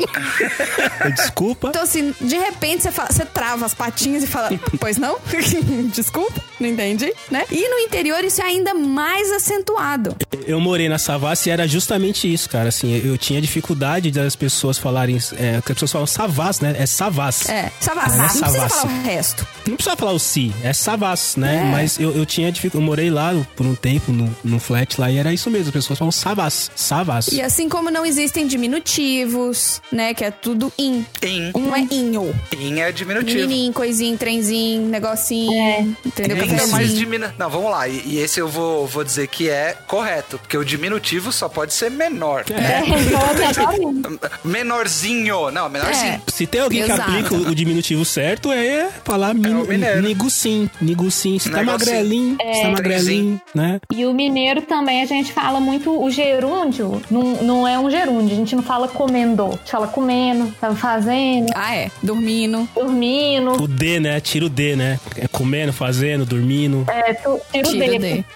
[1.15, 1.69] Desculpa.
[1.69, 5.17] Então, assim, de repente você, fala- você trava as patinhas e fala, pois não?
[5.93, 7.45] Desculpa, não entendi, né?
[7.51, 10.15] E no interior isso é ainda mais acentuado.
[10.45, 12.69] Eu morei na Savassi e era justamente isso, cara.
[12.69, 15.17] Assim, eu tinha dificuldade das pessoas falarem.
[15.37, 16.75] É, que as pessoas falam Savas, né?
[16.77, 17.47] É Savas.
[17.49, 18.15] É, Savassi.
[18.15, 18.75] É não precisa Savassi.
[18.75, 19.47] falar o resto.
[19.67, 21.57] Não precisa falar o si, é Savas, né?
[21.67, 21.71] É.
[21.71, 22.69] Mas eu, eu tinha dificuldade.
[22.83, 25.67] Eu morei lá por um tempo, no, no flat lá, e era isso mesmo.
[25.67, 26.71] As pessoas falam Savas.
[26.75, 27.27] Savas.
[27.27, 30.13] E assim como não existem diminutivos, né?
[30.13, 31.05] Que é tudo in.
[31.23, 31.51] In.
[31.55, 32.33] Não é inho.
[32.57, 33.39] In é diminutivo.
[33.39, 35.95] Menininho, coisinho, trenzinho, negocinho.
[36.05, 36.37] Entendeu?
[36.37, 36.57] Tem Não, sim.
[36.57, 36.97] mas Cafezinho.
[36.99, 37.27] diminu...
[37.37, 37.87] Não, vamos lá.
[38.05, 41.73] E, e esse eu vou, vou dizer que é correto, porque o diminutivo só pode
[41.73, 42.43] ser menor.
[42.49, 42.81] É,
[43.49, 44.19] exatamente.
[44.43, 45.51] Menorzinho.
[45.51, 46.13] Não, menorzinho.
[46.13, 46.21] É.
[46.27, 47.01] Se tem alguém Exato.
[47.03, 50.01] que aplica o, o diminutivo certo, é falar mineiro.
[50.01, 50.69] nigucim.
[50.81, 51.39] Nigucim.
[51.39, 53.79] Se tá magrelinho, se tá magrelinho, né?
[53.93, 58.33] E o mineiro também, a gente fala muito o gerúndio, não, não é um gerúndio,
[58.33, 61.89] a gente não fala comendo, a gente fala comendo, tava fazendo, Ah, é.
[62.03, 62.67] Dormindo.
[62.75, 64.19] dormindo, O D, né?
[64.19, 64.99] Tira o D, né?
[65.15, 66.85] É comendo, fazendo, dormindo.
[66.89, 67.87] é, tu, tira o Tira o.
[67.88, 67.88] D.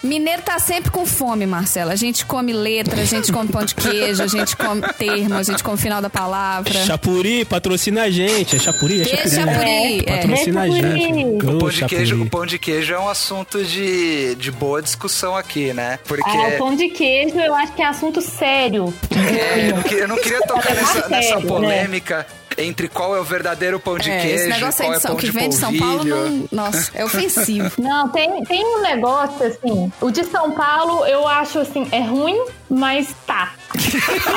[0.03, 1.93] Mineiro tá sempre com fome, Marcela.
[1.93, 5.43] A gente come letra, a gente come pão de queijo, a gente come termo, a
[5.43, 6.73] gente come final da palavra.
[6.73, 8.55] Chapuri, patrocina a gente.
[8.55, 9.01] É Chapuri?
[9.01, 9.35] É Chapuri.
[9.35, 9.53] né?
[9.53, 10.17] Chapuri, é.
[10.17, 11.23] Patrocina a gente.
[11.23, 15.35] O pão, de queijo, o pão de queijo é um assunto de, de boa discussão
[15.35, 15.99] aqui, né?
[16.05, 18.93] Porque Ah, o pão de queijo eu acho que é assunto sério.
[19.11, 22.25] é, eu, não queria, tocar É nessa, sério, nessa né?
[22.57, 25.01] Entre qual é o verdadeiro pão de É, queijo esse negócio aí qual de é
[25.01, 27.71] São, pão que de vem de São Paulo, não, nossa, é ofensivo.
[27.81, 29.91] Não, tem, tem um negócio assim.
[30.01, 33.53] O de São Paulo eu acho assim, é ruim, mas tá.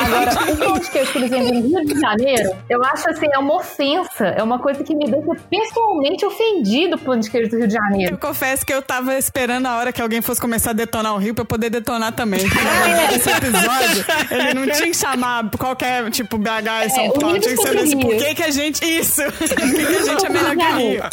[0.05, 3.37] Agora, o pão de queijo, por exemplo, no Rio de Janeiro, eu acho assim, é
[3.39, 4.25] uma ofensa.
[4.27, 7.73] É uma coisa que me deixa pessoalmente ofendido o pão de queijo do Rio de
[7.73, 8.13] Janeiro.
[8.15, 11.17] Eu confesso que eu tava esperando a hora que alguém fosse começar a detonar o
[11.17, 12.41] Rio pra eu poder detonar também.
[12.87, 13.15] É.
[13.15, 16.47] Esse episódio, ele não tinha que chamar qualquer, tipo, BH
[16.85, 17.29] e São É, Paulo.
[17.29, 18.85] unidos Tinha que ser desse, por que que a gente...
[18.85, 19.21] Isso!
[19.27, 21.03] Por que que a gente é melhor que o Rio?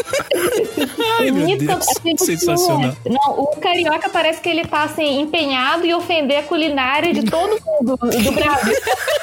[1.21, 1.89] Ai, meu Deus.
[1.89, 2.97] assim, Sensacional.
[3.09, 7.59] Não, o carioca parece que ele tá assim, empenhado em ofender a culinária de todo
[7.65, 8.75] mundo do Brasil.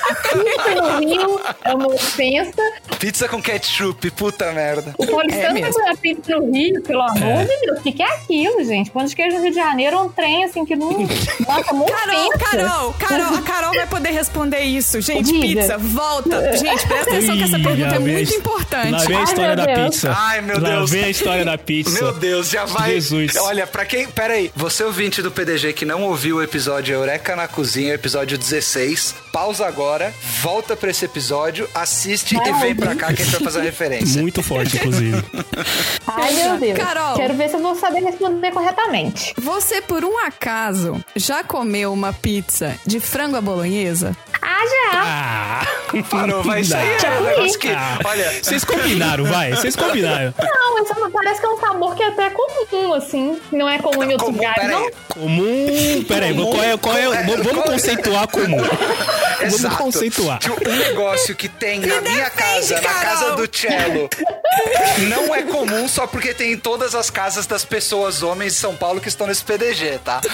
[0.09, 2.61] Aqui no Rio é uma ofensa.
[2.99, 4.93] Pizza com ketchup, puta merda.
[4.97, 7.79] O paulistano É comer pizza no Rio, pelo amor de Deus.
[7.79, 8.91] O que, que é aquilo, gente?
[8.91, 10.91] Pão de queijo no Rio de Janeiro é um trem assim que não.
[10.91, 12.37] Nossa, Carol, ofensa.
[12.39, 15.01] Carol, Carol, a Carol vai poder responder isso.
[15.01, 15.61] Gente, Diga.
[15.61, 16.57] pizza, volta.
[16.57, 18.91] Gente, presta atenção que essa Ih, pergunta é muito importante.
[18.91, 19.89] Lá vem a Ai, história meu da Deus.
[19.95, 20.13] pizza.
[20.17, 20.91] Ai, meu Lá Deus.
[20.91, 21.91] vem a história da pizza.
[22.03, 22.91] Meu Deus, já vai.
[22.91, 23.35] Jesus.
[23.37, 24.07] Olha, pra quem.
[24.07, 28.37] Pera aí, você ouvinte do PDG que não ouviu o episódio Eureka na Cozinha, episódio
[28.37, 33.25] 16, pausa agora, volta pra esse episódio, assiste Vai e vem pra cá que a
[33.25, 34.21] gente vai fazer a referência.
[34.21, 35.23] Muito forte, inclusive.
[36.05, 36.77] Ai, meu Deus.
[36.77, 37.15] Carol.
[37.15, 39.33] Quero ver se eu vou saber responder corretamente.
[39.37, 44.15] Você, por um acaso, já comeu uma pizza de frango à bolonhesa?
[44.41, 44.91] Ah, já.
[45.03, 45.67] Ah,
[46.09, 46.97] Parou, vai sair.
[47.03, 47.67] É um negócio que.
[47.69, 49.51] Ah, Olha, Vocês combinaram, vai.
[49.51, 50.33] Vocês combinaram.
[50.39, 53.39] Não, mas parece que é um sabor que é até comum, assim.
[53.51, 54.85] Não é comum em outros Comum, lugares, pera não?
[54.85, 54.91] aí.
[55.09, 56.03] Comum.
[56.07, 57.71] Pera aí, qual é, qual é, É, vamos qual é?
[57.71, 58.57] conceituar comum.
[59.39, 59.75] Vamos Exato.
[59.77, 60.39] conceituar.
[60.39, 63.01] Tipo, um negócio que tem na minha casa, na Carol.
[63.01, 64.09] casa do Cello,
[65.09, 68.75] não é comum só porque tem em todas as casas das pessoas, homens de São
[68.75, 70.21] Paulo, que estão nesse PDG, tá?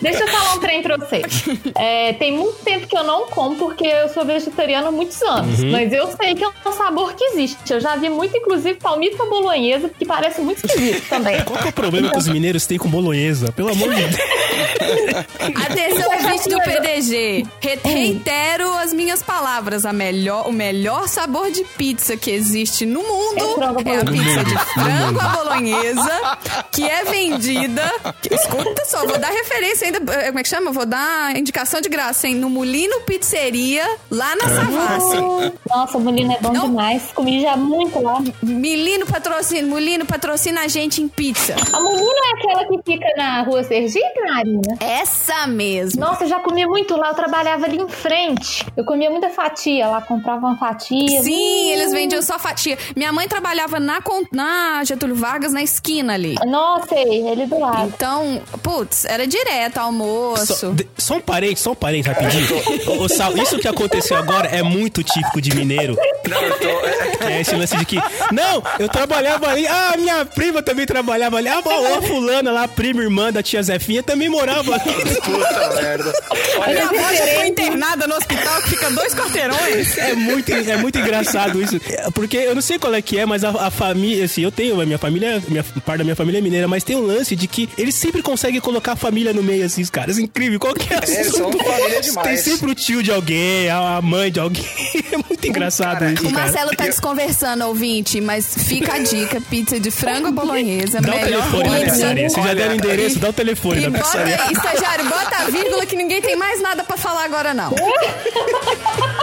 [0.00, 1.22] Deixa eu falar um trem pra você.
[1.76, 5.60] É, tem muito tempo que eu não como porque eu sou vegetariana há muitos anos.
[5.60, 5.70] Uhum.
[5.70, 7.72] Mas eu sei que é um sabor que existe.
[7.72, 11.42] Eu já vi muito, inclusive, palmito à bolonhesa, que parece muito esquisito também.
[11.44, 13.52] Qual que é o problema que os mineiros têm com bolonhesa?
[13.52, 14.16] Pelo amor de Deus.
[15.66, 17.46] Atenção, ouvinte do PDG.
[17.60, 19.84] Re- reitero as minhas palavras.
[19.84, 23.38] A melhor, o melhor sabor de pizza que existe no mundo
[23.86, 26.38] É é a pizza de frango à bolonhesa,
[26.72, 27.90] que é vendida.
[28.30, 29.98] Escuta só, vou dar referência ainda.
[30.14, 30.70] eh, Como é que chama?
[30.70, 30.98] Vou dar
[31.36, 32.34] indicação de graça, hein?
[32.34, 35.52] No Molino Pizzeria, lá na Savassi.
[35.68, 36.68] Nossa, o molino é bom Não.
[36.68, 37.02] demais.
[37.14, 38.20] Comi já muito lá.
[38.42, 41.54] Milino patrocina, Molino patrocina a gente em pizza.
[41.72, 44.60] A molino é aquela que fica na rua Sergipe, Marina?
[44.80, 46.00] Essa mesmo.
[46.00, 47.08] Nossa, eu já comi muito lá.
[47.08, 48.66] Eu trabalhava ali em frente.
[48.76, 50.00] Eu comia muita fatia lá.
[50.02, 51.22] Comprava uma fatia.
[51.22, 51.70] Sim, Hum.
[51.72, 52.78] eles vendiam só fatia.
[52.96, 54.00] Minha mãe trabalhava na,
[54.32, 56.34] na Getúlio Vargas, na esquina ali.
[56.46, 57.88] Nossa, ele do lado.
[57.94, 60.54] Então, putz, era direto almoço.
[60.54, 62.46] Só, de- só um parente, só um parente rapidinho.
[62.86, 65.96] Ô, ô, Sal, isso que aconteceu agora é muito típico de mineiro.
[66.28, 66.68] Não, eu tô.
[66.86, 67.96] é- Que é esse lance de que.
[68.32, 69.66] Não, eu trabalhava ali.
[69.66, 71.48] Ah, minha prima também trabalhava ali.
[71.48, 71.58] Ah,
[71.98, 74.94] a fulana lá, prima, irmã da tia Zefinha, também morava ali.
[75.22, 76.04] Puta merda.
[76.04, 79.98] Minha Olha, avó já foi internada no hospital que fica dois quarteirões.
[79.98, 81.80] É muito, é muito engraçado isso.
[81.90, 84.52] É, Porque eu não sei qual é que é, mas a, a família, assim, eu
[84.52, 87.34] tenho, a minha família, minha, parte da minha família é mineira, mas tem um lance
[87.34, 90.18] de que eles sempre conseguem colocar a família no meio, assim, os caras.
[90.18, 90.58] Incrível.
[90.60, 91.64] Qualquer É, são assunto.
[91.64, 92.28] família demais.
[92.28, 94.64] Tem sempre o tio de alguém, a mãe de alguém.
[95.10, 96.42] É muito engraçado Cara, isso, O cara.
[96.44, 101.00] Marcelo tá desconversando, ouvinte, mas fica a dica: pizza de frango bolonhesa.
[101.00, 101.92] Dá o telefone da pizza.
[101.92, 102.28] pizzaria.
[102.30, 104.36] Você já deram o endereço, dá o telefone da pizzaria.
[104.36, 107.72] bota, estagiário, bota a vírgula que ninguém tem mais nada pra falar agora, não.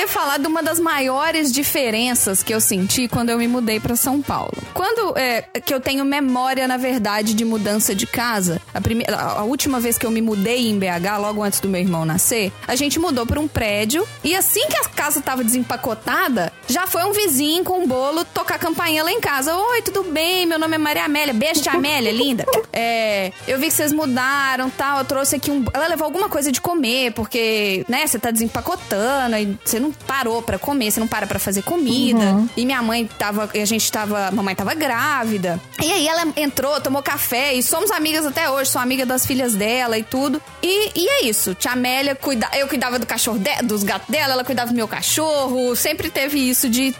[0.00, 3.94] Queria falar de uma das maiores diferenças que eu senti quando eu me mudei pra
[3.94, 4.56] São Paulo.
[4.72, 9.42] Quando é, que eu tenho memória, na verdade, de mudança de casa, a, primeira, a
[9.42, 12.74] última vez que eu me mudei em BH, logo antes do meu irmão nascer, a
[12.76, 17.12] gente mudou pra um prédio e assim que a casa tava desempacotada, já foi um
[17.12, 19.54] vizinho com um bolo tocar campainha lá em casa.
[19.54, 20.46] Oi, tudo bem?
[20.46, 21.34] Meu nome é Maria Amélia.
[21.34, 22.46] Beijo, tia Amélia, linda.
[22.72, 25.00] É, eu vi que vocês mudaram, tal.
[25.00, 25.62] Eu trouxe aqui um.
[25.74, 30.42] Ela levou alguma coisa de comer, porque, né, você tá desempacotando e você não parou
[30.42, 32.42] pra comer, você não para pra fazer comida.
[32.56, 33.48] E minha mãe tava.
[33.52, 34.30] A gente tava.
[34.30, 35.60] Mamãe tava grávida.
[35.82, 38.70] E aí ela entrou, tomou café e somos amigas até hoje.
[38.70, 40.40] Sou amiga das filhas dela e tudo.
[40.62, 41.54] E, e é isso.
[41.54, 42.48] Tia Amélia cuida.
[42.54, 45.74] Eu cuidava do cachorro de, dos gatos dela, ela cuidava do meu cachorro.
[45.76, 46.94] Sempre teve isso de.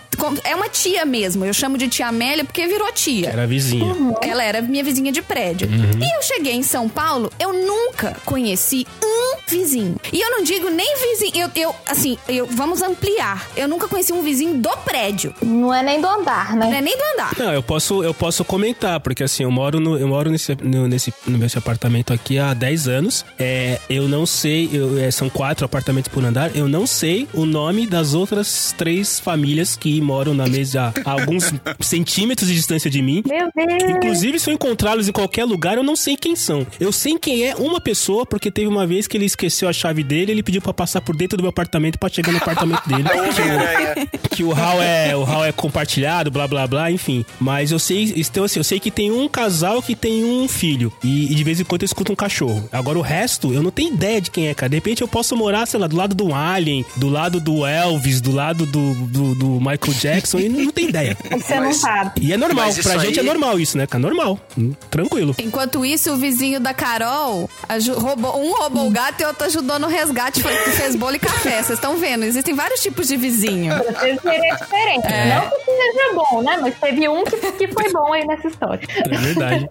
[0.44, 1.44] É uma tia mesmo.
[1.44, 3.30] Eu chamo de tia Amélia porque virou tia.
[3.30, 3.94] Era a vizinha.
[4.22, 5.68] Ela era minha vizinha de prédio.
[5.68, 9.96] E eu cheguei em São Paulo, eu nunca conheci um vizinho.
[10.12, 11.32] E eu não digo nem vizinho.
[11.36, 13.46] Eu, eu assim, eu, vamos ampliar.
[13.56, 15.34] Eu nunca conheci um vizinho do prédio.
[15.42, 16.78] Não é nem do andar, Não né?
[16.78, 17.32] é nem do andar.
[17.38, 20.86] Não, eu posso, eu posso comentar, porque assim, eu moro no, eu moro nesse, no,
[20.88, 23.24] nesse, no meu apartamento aqui há 10 anos.
[23.38, 27.44] É, eu não sei, eu- é, são quatro apartamentos por andar, eu não sei o
[27.44, 33.02] nome das outras três famílias que moram na mesa a alguns centímetros de distância de
[33.02, 33.22] mim.
[33.26, 33.82] Meu Deus.
[33.96, 36.66] Inclusive, se eu encontrá-los em qualquer lugar, eu não sei quem são.
[36.78, 40.02] Eu sei quem é uma pessoa, porque teve uma vez que ele esqueceu a chave
[40.02, 43.08] dele, ele pediu pra passar por dentro do meu apartamento pra chegar no apartamento dele.
[43.08, 44.08] É o Homem-Aranha.
[44.30, 47.24] que o hall é o hall é compartilhado, blá blá blá, enfim.
[47.38, 50.92] Mas eu sei, então assim, eu sei que tem um casal que tem um filho
[51.02, 52.68] e, e de vez em quando eu escuto um cachorro.
[52.72, 54.68] Agora o resto eu não tenho ideia de quem é, cara.
[54.70, 58.20] De repente eu posso morar, sei lá, do lado do Alien, do lado do Elvis,
[58.20, 61.16] do lado do, do, do Michael Jackson e não, não tem ideia.
[61.30, 62.20] Você não sabe.
[62.22, 64.00] E é normal, pra gente é aí- normal isso, né, cara?
[64.02, 65.34] Normal, Hum, tranquilo.
[65.38, 67.48] Enquanto isso, o vizinho da Carol
[67.96, 71.18] roubou, um roubou o gato e outro ajudou no resgate, foi que fez bolo e
[71.18, 71.62] café.
[71.62, 72.24] Vocês estão vendo?
[72.24, 73.74] Existem vários tipos de vizinho.
[73.74, 75.08] Pra vocês verem a diferença.
[75.08, 76.58] Não que seja bom, né?
[76.60, 78.86] Mas teve um que, que foi bom aí nessa história.
[78.98, 79.68] É verdade.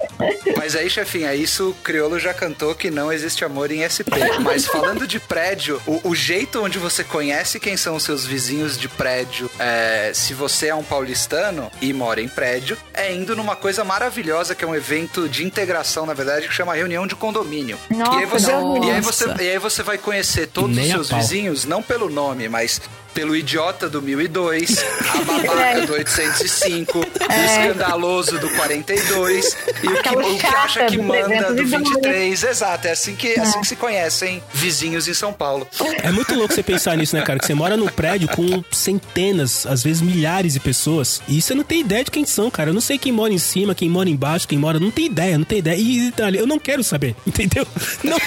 [0.58, 4.10] Mas aí, chefinha, isso o Criolo já cantou que não existe amor em SP.
[4.42, 8.78] Mas falando de prédio, o, o jeito onde você conhece quem são os seus vizinhos
[8.78, 13.56] de prédio, é, se você é um paulistano e mora em prédio, é indo numa
[13.56, 17.78] coisa maravilhosa que é um evento de integração, na verdade, que chama reunião de condomínio.
[17.90, 20.86] Nossa, e, aí você, Deus e, aí você, e aí você vai conhecer todos Nem
[20.86, 22.79] os seus vizinhos, não pelo nome, mas
[23.14, 27.04] pelo idiota do 1002, a babaca do 805, o
[27.46, 31.70] escandaloso do 42 e o que, Aquela o que acha que manda do 302.
[31.72, 32.44] 23.
[32.44, 35.68] Exato, é assim que, assim que se conhecem vizinhos em São Paulo.
[36.04, 37.40] É muito louco você pensar nisso, né, cara?
[37.40, 41.22] Que você mora num prédio com centenas, às vezes milhares de pessoas.
[41.28, 42.70] E você não tem ideia de quem são, cara.
[42.70, 44.80] Eu não sei quem mora em cima, quem mora embaixo, quem mora.
[44.80, 45.78] Não tem ideia, não tem ideia.
[45.78, 47.66] E detalhe, eu não quero saber, entendeu?
[48.04, 48.18] Não,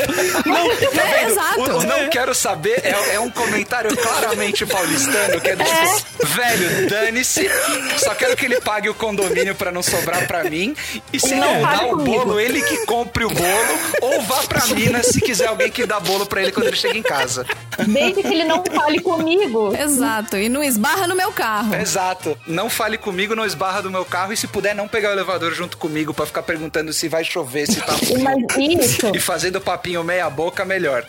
[0.47, 0.71] não.
[1.03, 1.61] É, exato.
[1.61, 6.27] O, o não quero saber é, é um comentário claramente paulistano, que é do tipo,
[6.27, 7.49] velho, dane-se,
[7.99, 10.75] só quero que ele pague o condomínio pra não sobrar pra mim,
[11.13, 12.25] e se Não não dá o comigo.
[12.25, 16.01] bolo, ele que compre o bolo, ou vá pra Minas se quiser alguém que dá
[16.01, 17.45] bolo pra ele quando ele chega em casa.
[17.87, 19.75] Desde que ele não fale comigo.
[19.75, 20.37] Exato.
[20.37, 21.75] E não esbarra no meu carro.
[21.75, 22.39] Exato.
[22.47, 25.53] Não fale comigo, não esbarra do meu carro, e se puder, não pegar o elevador
[25.53, 28.81] junto comigo pra ficar perguntando se vai chover, se tá frio.
[29.15, 31.05] E fazendo papinho meia boca, melhor.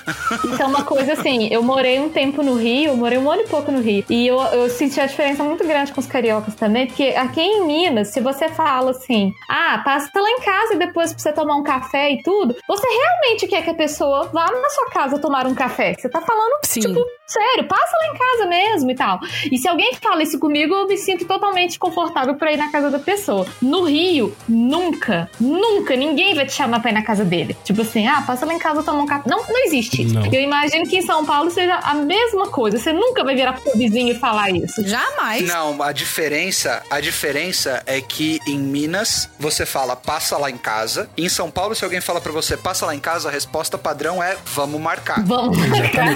[0.60, 1.47] é uma coisa assim.
[1.52, 4.04] Eu morei um tempo no Rio, eu morei um ano e pouco no Rio.
[4.10, 7.68] E eu, eu senti a diferença muito grande com os cariocas também, porque aqui em
[7.68, 11.56] Minas, se você fala assim, ah, passa lá em casa e depois pra você tomar
[11.58, 15.46] um café e tudo, você realmente quer que a pessoa vá na sua casa tomar
[15.46, 15.94] um café.
[15.94, 16.80] Você tá falando, Sim.
[16.80, 19.20] tipo, sério, passa lá em casa mesmo e tal.
[19.52, 22.90] E se alguém fala isso comigo, eu me sinto totalmente confortável pra ir na casa
[22.92, 23.46] da pessoa.
[23.62, 27.56] No Rio, nunca, nunca ninguém vai te chamar pra ir na casa dele.
[27.64, 29.30] Tipo assim, ah, passa lá em casa tomar um café.
[29.30, 30.04] Não, não existe.
[30.06, 30.26] Não.
[30.26, 32.78] Eu imagino que em São Paulo seja a mesma coisa.
[32.78, 34.86] Você nunca vai virar pro seu vizinho e falar isso.
[34.88, 35.48] Jamais.
[35.48, 41.10] Não, a diferença, a diferença é que em Minas você fala passa lá em casa.
[41.18, 44.22] Em São Paulo, se alguém fala pra você passa lá em casa, a resposta padrão
[44.22, 45.24] é vamos marcar.
[45.24, 45.58] Vamos.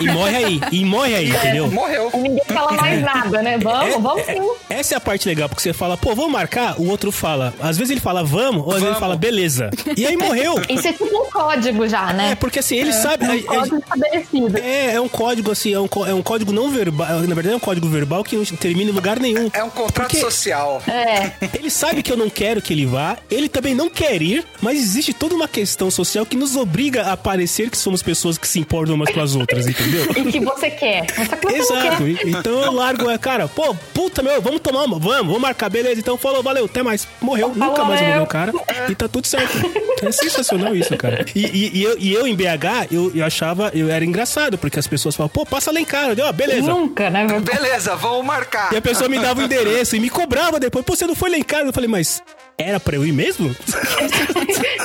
[0.02, 1.67] E morre aí, e morre aí, entendeu?
[1.71, 2.10] Morreu.
[2.13, 3.57] E ninguém fala mais nada, né?
[3.57, 4.41] Vamos, vamos sim.
[4.69, 7.53] Essa é a parte legal, porque você fala, pô, vamos marcar, o outro fala.
[7.60, 9.69] Às vezes ele fala, vamos, ou às vezes ele fala, beleza.
[9.95, 10.55] E aí morreu.
[10.69, 12.36] Isso é tipo um código já, É, né?
[12.36, 13.25] porque assim, ele sabe.
[13.25, 14.57] Um a- a- código estabelecido.
[14.57, 17.07] É, é um código assim, é um, é um código não verbal.
[17.21, 19.49] Na verdade, é um código verbal que não termina em lugar nenhum.
[19.53, 20.81] É um contrato Porque- social.
[20.88, 21.31] É.
[21.57, 24.77] Ele sabe que eu não quero que ele vá, ele também não quer ir, mas
[24.77, 28.60] existe toda uma questão social que nos obriga a parecer que somos pessoas que se
[28.60, 30.05] importam umas com as outras, entendeu?
[30.15, 30.87] E que você quer.
[31.17, 32.04] Mas só que você não Exato.
[32.04, 32.28] quer.
[32.28, 35.69] E- Então eu largo, é, cara, pô, puta meu, vamos tomar uma, vamos, vamos marcar,
[35.69, 36.00] beleza.
[36.00, 37.08] Então falou, valeu, até mais.
[37.21, 38.54] Morreu, nunca mais morreu o cara.
[38.89, 39.58] E tá tudo certo.
[40.02, 41.26] É sensacional isso, cara.
[41.36, 44.78] E, e- e eu, e eu em BH, eu, eu achava, eu era engraçado, porque
[44.80, 46.19] as pessoas falavam, pô, passa lá em casa.
[46.21, 46.67] Eu, ó, beleza.
[46.69, 47.26] Nunca, né?
[47.39, 48.71] Beleza, vamos marcar.
[48.73, 50.86] E a pessoa me dava o endereço e me cobrava depois.
[50.86, 51.65] Pô, você não foi lá em casa?
[51.65, 52.21] Eu falei, mas
[52.60, 53.56] era pra eu ir mesmo?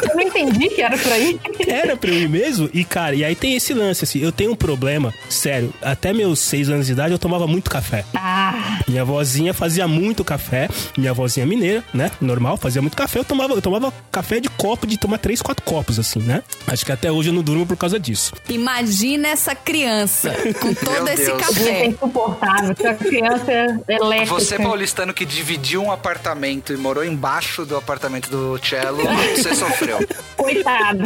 [0.03, 1.41] Eu não entendi que era por aí.
[1.67, 2.69] Era pra eu ir mesmo?
[2.75, 5.73] E, cara, e aí tem esse lance, assim, eu tenho um problema, sério.
[5.81, 8.05] Até meus seis anos de idade eu tomava muito café.
[8.15, 10.69] Ah, Minha vozinha fazia muito café.
[10.99, 12.11] Minha vozinha mineira, né?
[12.21, 13.21] Normal, fazia muito café.
[13.21, 16.43] Eu tomava, eu tomava café de copo, de tomar três, quatro copos, assim, né?
[16.67, 18.33] Acho que até hoje eu não durmo por causa disso.
[18.49, 21.39] Imagina essa criança com todo Meu esse Deus.
[21.39, 21.87] é café.
[21.87, 22.75] insuportável.
[22.75, 24.35] Que a criança elétrica.
[24.35, 28.99] Você, paulistano, que dividiu um apartamento e morou embaixo do apartamento do Cello,
[29.37, 29.99] você sofreu.
[30.37, 31.05] Coitado.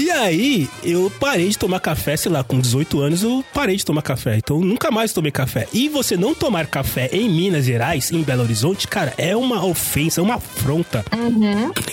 [0.00, 3.84] E aí, eu parei de tomar café, sei lá, com 18 anos eu parei de
[3.84, 4.36] tomar café.
[4.36, 5.66] Então, eu nunca mais tomei café.
[5.72, 10.20] E você não tomar café em Minas Gerais, em Belo Horizonte, cara, é uma ofensa,
[10.20, 11.04] é uma afronta.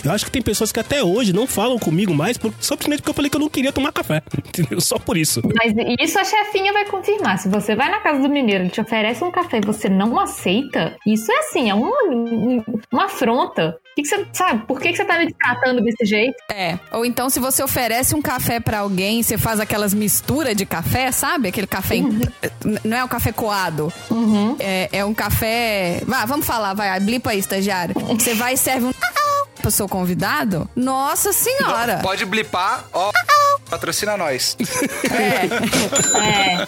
[0.04, 3.10] Eu acho que tem pessoas que até hoje não falam comigo mais por, simplesmente porque
[3.10, 4.22] eu falei que eu não queria tomar café.
[4.46, 4.80] Entendeu?
[4.80, 5.40] Só por isso.
[5.56, 7.38] Mas isso a chefinha vai confirmar.
[7.38, 10.18] Se você vai na casa do mineiro, ele te oferece um café e você não
[10.18, 13.76] aceita, isso é assim, é uma, um- uma afronta.
[13.96, 14.66] O que, que você sabe?
[14.66, 16.36] Por que, que você tá me tratando desse jeito?
[16.52, 16.78] É.
[16.92, 21.10] Ou então, se você oferece um café pra alguém, você faz aquelas misturas de café,
[21.10, 21.48] sabe?
[21.48, 21.96] Aquele café.
[21.96, 22.20] em-
[22.84, 23.90] Não é o café coado.
[24.58, 26.02] É, é um café.
[26.06, 27.00] Vá, vamos falar, vai.
[27.00, 27.94] Blipa aí, estagiário.
[27.98, 28.92] Você vai e serve um.
[29.62, 30.68] Pro seu convidado?
[30.76, 31.98] Nossa senhora!
[32.02, 33.10] Pode blipar, ó.
[33.70, 34.56] Patrocina nós.
[35.10, 36.60] É.
[36.62, 36.66] É.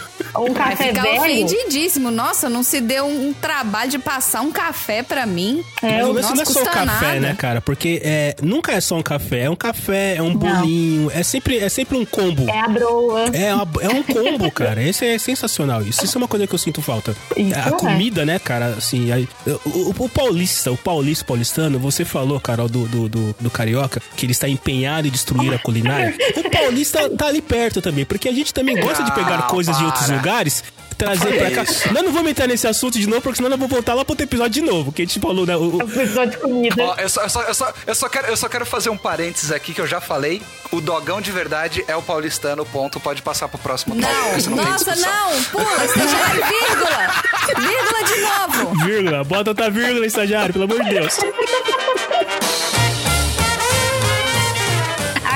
[0.34, 1.20] Ou um Vai café ficar velho.
[1.20, 2.10] ofendidíssimo.
[2.10, 5.64] Nossa, não se deu um, trabalho de passar um café pra mim.
[5.82, 7.20] É, Mas o lance não é só o café, nada.
[7.20, 7.60] né, cara?
[7.60, 9.44] Porque é, nunca é só um café.
[9.44, 12.48] É um café, é um bolinho, é sempre, é sempre um combo.
[12.48, 13.24] É a broa.
[13.32, 14.82] É, uma- é um combo, cara.
[14.82, 15.82] Esse é sensacional.
[15.82, 17.14] Isso, isso é uma coisa que eu sinto falta.
[17.36, 17.70] Isso a é.
[17.72, 19.28] comida, né, cara, assim, aí,
[19.64, 24.00] o, o- o paulista, o paulista paulistano, você falou, Carol, do, do, do, do carioca,
[24.16, 26.14] que ele está empenhado em destruir a culinária.
[26.36, 29.84] O paulista tá ali perto também, porque a gente também gosta de pegar coisas de
[29.84, 30.19] outros para.
[30.20, 30.64] Lugares.
[30.98, 31.62] Trazer pra cá.
[31.62, 31.90] isso.
[31.94, 34.12] Nós não vamos entrar nesse assunto de novo, porque senão nós vamos voltar lá pro
[34.12, 34.92] outro episódio de novo.
[34.92, 35.56] Que a gente falou, né?
[35.56, 36.82] o- Episódio de comida.
[36.82, 38.98] Ó, eu só, eu, só, eu, só, eu, só quero, eu só quero fazer um
[38.98, 40.42] parênteses aqui que eu já falei.
[40.70, 43.00] O dogão de verdade é o paulistano, ponto.
[43.00, 45.42] Pode passar pro próximo Não, não nossa, não!
[45.44, 47.14] Pula, estagiário, vírgula!
[47.56, 48.84] Vírgula de novo!
[48.84, 51.16] Vírgula, bota outra vírgula, estagiário, pelo amor de Deus.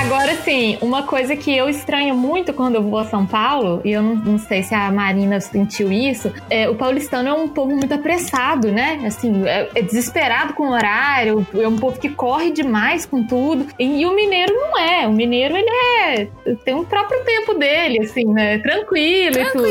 [0.05, 3.91] Agora sim, uma coisa que eu estranho muito quando eu vou a São Paulo, e
[3.91, 7.75] eu não, não sei se a Marina sentiu isso, é, o paulistano é um povo
[7.75, 9.01] muito apressado, né?
[9.03, 13.65] Assim, é, é desesperado com o horário, é um povo que corre demais com tudo.
[13.79, 15.07] E, e o mineiro não é.
[15.07, 16.27] O mineiro, ele é.
[16.63, 18.59] tem um próprio tempo dele, assim, né?
[18.59, 19.67] Tranquilo, e tudo.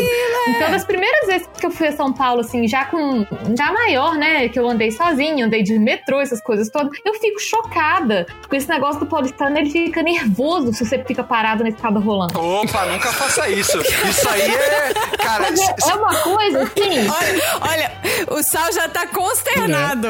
[0.48, 3.24] Então, das primeiras vezes que eu fui a São Paulo, assim, já com.
[3.56, 4.48] já maior, né?
[4.48, 8.26] Que eu andei sozinha, andei de metrô, essas coisas todas, eu fico chocada.
[8.48, 10.23] Com esse negócio do paulistano, ele fica nervoso
[10.72, 12.38] se você fica parado na escada rolando.
[12.38, 13.78] Opa, nunca faça isso.
[13.80, 14.94] Isso aí é.
[15.16, 17.92] Cara, é, é uma coisa assim, Olha, olha,
[18.30, 20.08] o Sal já tá consternado.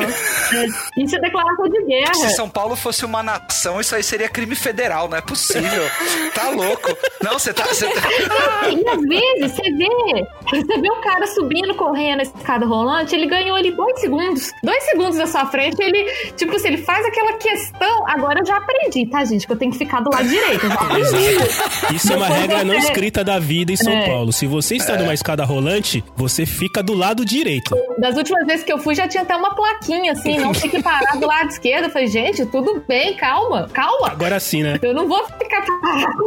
[0.99, 2.31] Isso é declaração de se guerra.
[2.31, 5.85] São Paulo fosse uma nação, isso aí seria crime federal, não é possível.
[6.35, 6.97] Tá louco.
[7.23, 7.65] Não, você tá.
[7.65, 8.01] Você tá...
[8.61, 9.89] Ah, e às vezes você vê,
[10.51, 14.51] você vê o cara subindo, correndo a escada rolante, ele ganhou ali dois segundos.
[14.63, 16.05] Dois segundos na sua frente, ele,
[16.37, 18.09] tipo assim, ele faz aquela questão.
[18.09, 19.47] Agora eu já aprendi, tá, gente?
[19.47, 20.67] Que eu tenho que ficar do lado direito.
[20.67, 21.95] Exato.
[21.95, 24.07] Isso é uma regra não escrita da vida em São É.
[24.09, 24.33] Paulo.
[24.33, 27.77] Se você está numa escada rolante, você fica do lado direito.
[27.99, 31.19] Das últimas vezes que eu fui, já tinha até uma plaquinha assim, não fique parado
[31.21, 31.85] do lado esquerdo.
[31.85, 34.09] Eu falei, gente, tudo bem, calma, calma.
[34.11, 34.79] Agora sim, né?
[34.83, 36.25] Eu não vou ficar parado.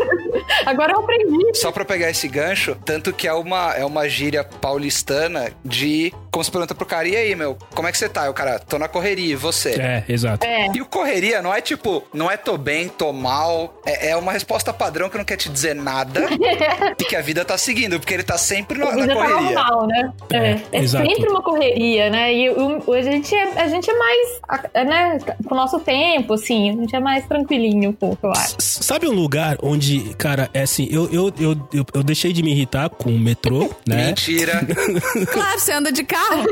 [0.65, 1.55] Agora eu aprendi.
[1.55, 6.13] Só pra pegar esse gancho, tanto que é uma, é uma gíria paulistana de.
[6.31, 8.27] Como se pergunta pro cara, e aí, meu, como é que você tá?
[8.27, 9.71] E o cara, tô na correria, e você?
[9.71, 10.45] É, exato.
[10.45, 10.67] É.
[10.71, 13.81] E o correria não é tipo, não é tô bem, tô mal.
[13.85, 16.27] É, é uma resposta padrão que não quer te dizer nada
[16.99, 19.15] e que a vida tá seguindo, porque ele tá sempre na, A na vida tá
[19.15, 19.41] correria.
[19.55, 20.13] normal, né?
[20.31, 21.07] É, É, é exato.
[21.09, 22.31] sempre uma correria, né?
[22.33, 24.41] E o- o- a, gente é, a gente é mais,
[24.87, 28.55] né, com o nosso tempo, assim, a gente é mais tranquilinho um pouco, eu acho.
[28.59, 32.41] S- Sabe um lugar onde, cara, é assim, eu, eu, eu, eu, eu deixei de
[32.41, 34.07] me irritar com o metrô, né?
[34.07, 34.61] Mentira.
[35.31, 36.45] Claro, você anda de carro.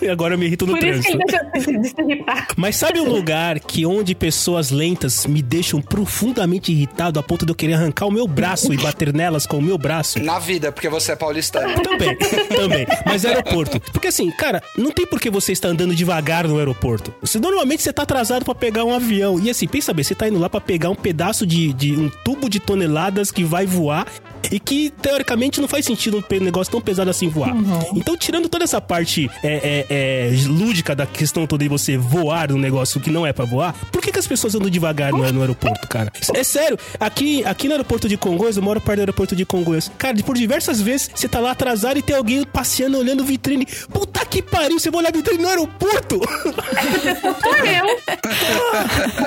[0.00, 2.02] E agora eu me irrito no Por isso que trânsito.
[2.56, 7.52] Mas sabe um lugar que onde pessoas lentas me deixam profundamente irritado a ponto de
[7.52, 10.18] eu querer arrancar o meu braço e bater nelas com o meu braço?
[10.22, 11.82] Na vida, porque você é paulistano.
[11.82, 12.16] Também,
[12.48, 12.86] também.
[13.06, 13.80] Mas aeroporto.
[13.92, 17.14] Porque assim, cara, não tem por que você estar andando devagar no aeroporto.
[17.20, 19.38] Você, normalmente você tá atrasado pra pegar um avião.
[19.40, 22.10] E assim, pensa bem, você tá indo lá pra pegar um pedaço de, de um
[22.24, 24.06] tubo de toneladas que vai voar
[24.50, 27.54] e que, teoricamente, não faz sentido um negócio tão pesado assim voar.
[27.94, 32.50] Então, tirando toda essa parte é, é, é, lúdica da questão toda de você voar
[32.50, 35.30] num negócio que não é pra voar, por que, que as pessoas andam devagar no,
[35.32, 36.12] no aeroporto, cara?
[36.34, 39.90] É sério, aqui, aqui no aeroporto de Congonhas, eu moro perto do aeroporto de Congonhas.
[39.96, 43.66] Cara, por diversas vezes você tá lá atrasado e tem alguém passeando olhando vitrine.
[43.92, 46.20] Puta que pariu, você vai olhar vitrine no aeroporto?
[47.42, 47.86] Sou eu.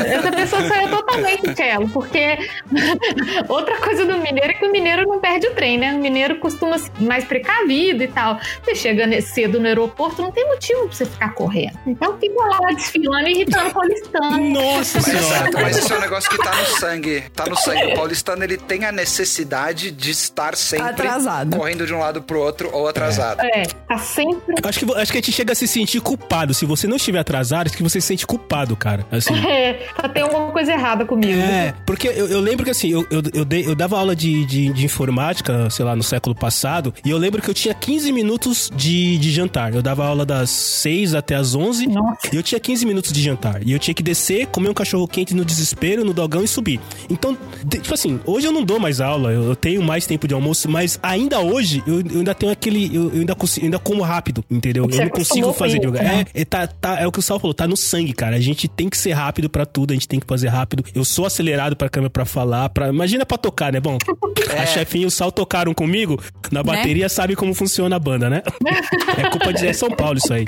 [0.05, 2.37] Essa pessoa sou eu totalmente, Cello, porque
[3.47, 5.93] outra coisa do mineiro é que o mineiro não perde o trem, né?
[5.93, 8.39] O mineiro costuma ser mais precavido e tal.
[8.63, 11.77] Você chega cedo no aeroporto, não tem motivo pra você ficar correndo.
[11.85, 14.49] Então fica lá desfilando e irritando o paulistano.
[14.49, 15.25] Nossa senhora.
[15.25, 17.23] Exato, mas isso é um negócio que tá no sangue.
[17.33, 17.93] Tá no sangue.
[17.93, 21.55] O paulistano, ele tem a necessidade de estar sempre Atrasado.
[21.55, 23.41] correndo de um lado pro outro ou atrasado.
[23.41, 24.55] É, tá sempre.
[24.63, 26.53] Acho que, acho que a gente chega a se sentir culpado.
[26.53, 29.05] Se você não estiver atrasado, acho que você se sente culpado, cara.
[29.11, 29.33] Assim.
[29.45, 31.33] É, tá tem alguma coisa errada comigo.
[31.39, 34.43] É, porque eu, eu lembro que assim, eu, eu, eu, dei- eu dava aula de,
[34.45, 38.11] de, de informática, sei lá, no século passado, e eu lembro que eu tinha 15
[38.11, 39.73] minutos de, de jantar.
[39.73, 42.27] Eu dava aula das 6 até as 11, Nossa.
[42.33, 43.61] e eu tinha 15 minutos de jantar.
[43.65, 46.79] E eu tinha que descer, comer um cachorro quente no desespero, no dogão e subir.
[47.09, 47.37] Então,
[47.69, 50.99] tipo assim, hoje eu não dou mais aula, eu, tenho mais tempo de almoço, mas
[51.03, 52.93] ainda hoje eu, eu ainda tenho aquele.
[52.95, 54.85] Eu, eu ainda consigo, ainda como rápido, entendeu?
[54.87, 56.01] Você eu não consigo com fazer yoga.
[56.01, 56.25] né?
[56.33, 58.35] É, é, tá, tá, é o que o Sal falou, tá no sangue, cara.
[58.35, 60.83] A gente tem que ser rápido pra tudo, a gente tem que fazer rápido.
[60.93, 63.79] Eu sou acelerado pra câmera pra falar, pra, imagina pra tocar, né?
[63.79, 63.97] Bom,
[64.57, 68.41] a chefinha e o Sal tocaram comigo na bateria, sabe como funciona a banda, né?
[69.17, 70.45] é culpa de é São Paulo isso aí.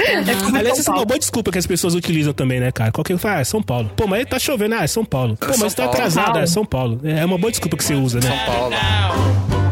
[0.54, 2.92] Aliás, essa é uma boa desculpa que as pessoas utilizam também, né, cara?
[2.92, 3.92] Qualquer fala, ah, é São Paulo.
[3.96, 5.38] Pô, mas tá chovendo, ah, é São Paulo.
[5.38, 5.98] Pô, São mas tá Paulo.
[5.98, 6.40] atrasado, Paulo.
[6.40, 7.02] é São Paulo.
[7.04, 8.28] É uma boa desculpa que você usa, né?
[8.30, 9.67] São Paulo.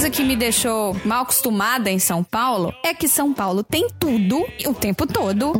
[0.00, 4.46] Coisa que me deixou mal acostumada em São Paulo é que São Paulo tem tudo
[4.66, 5.52] o tempo todo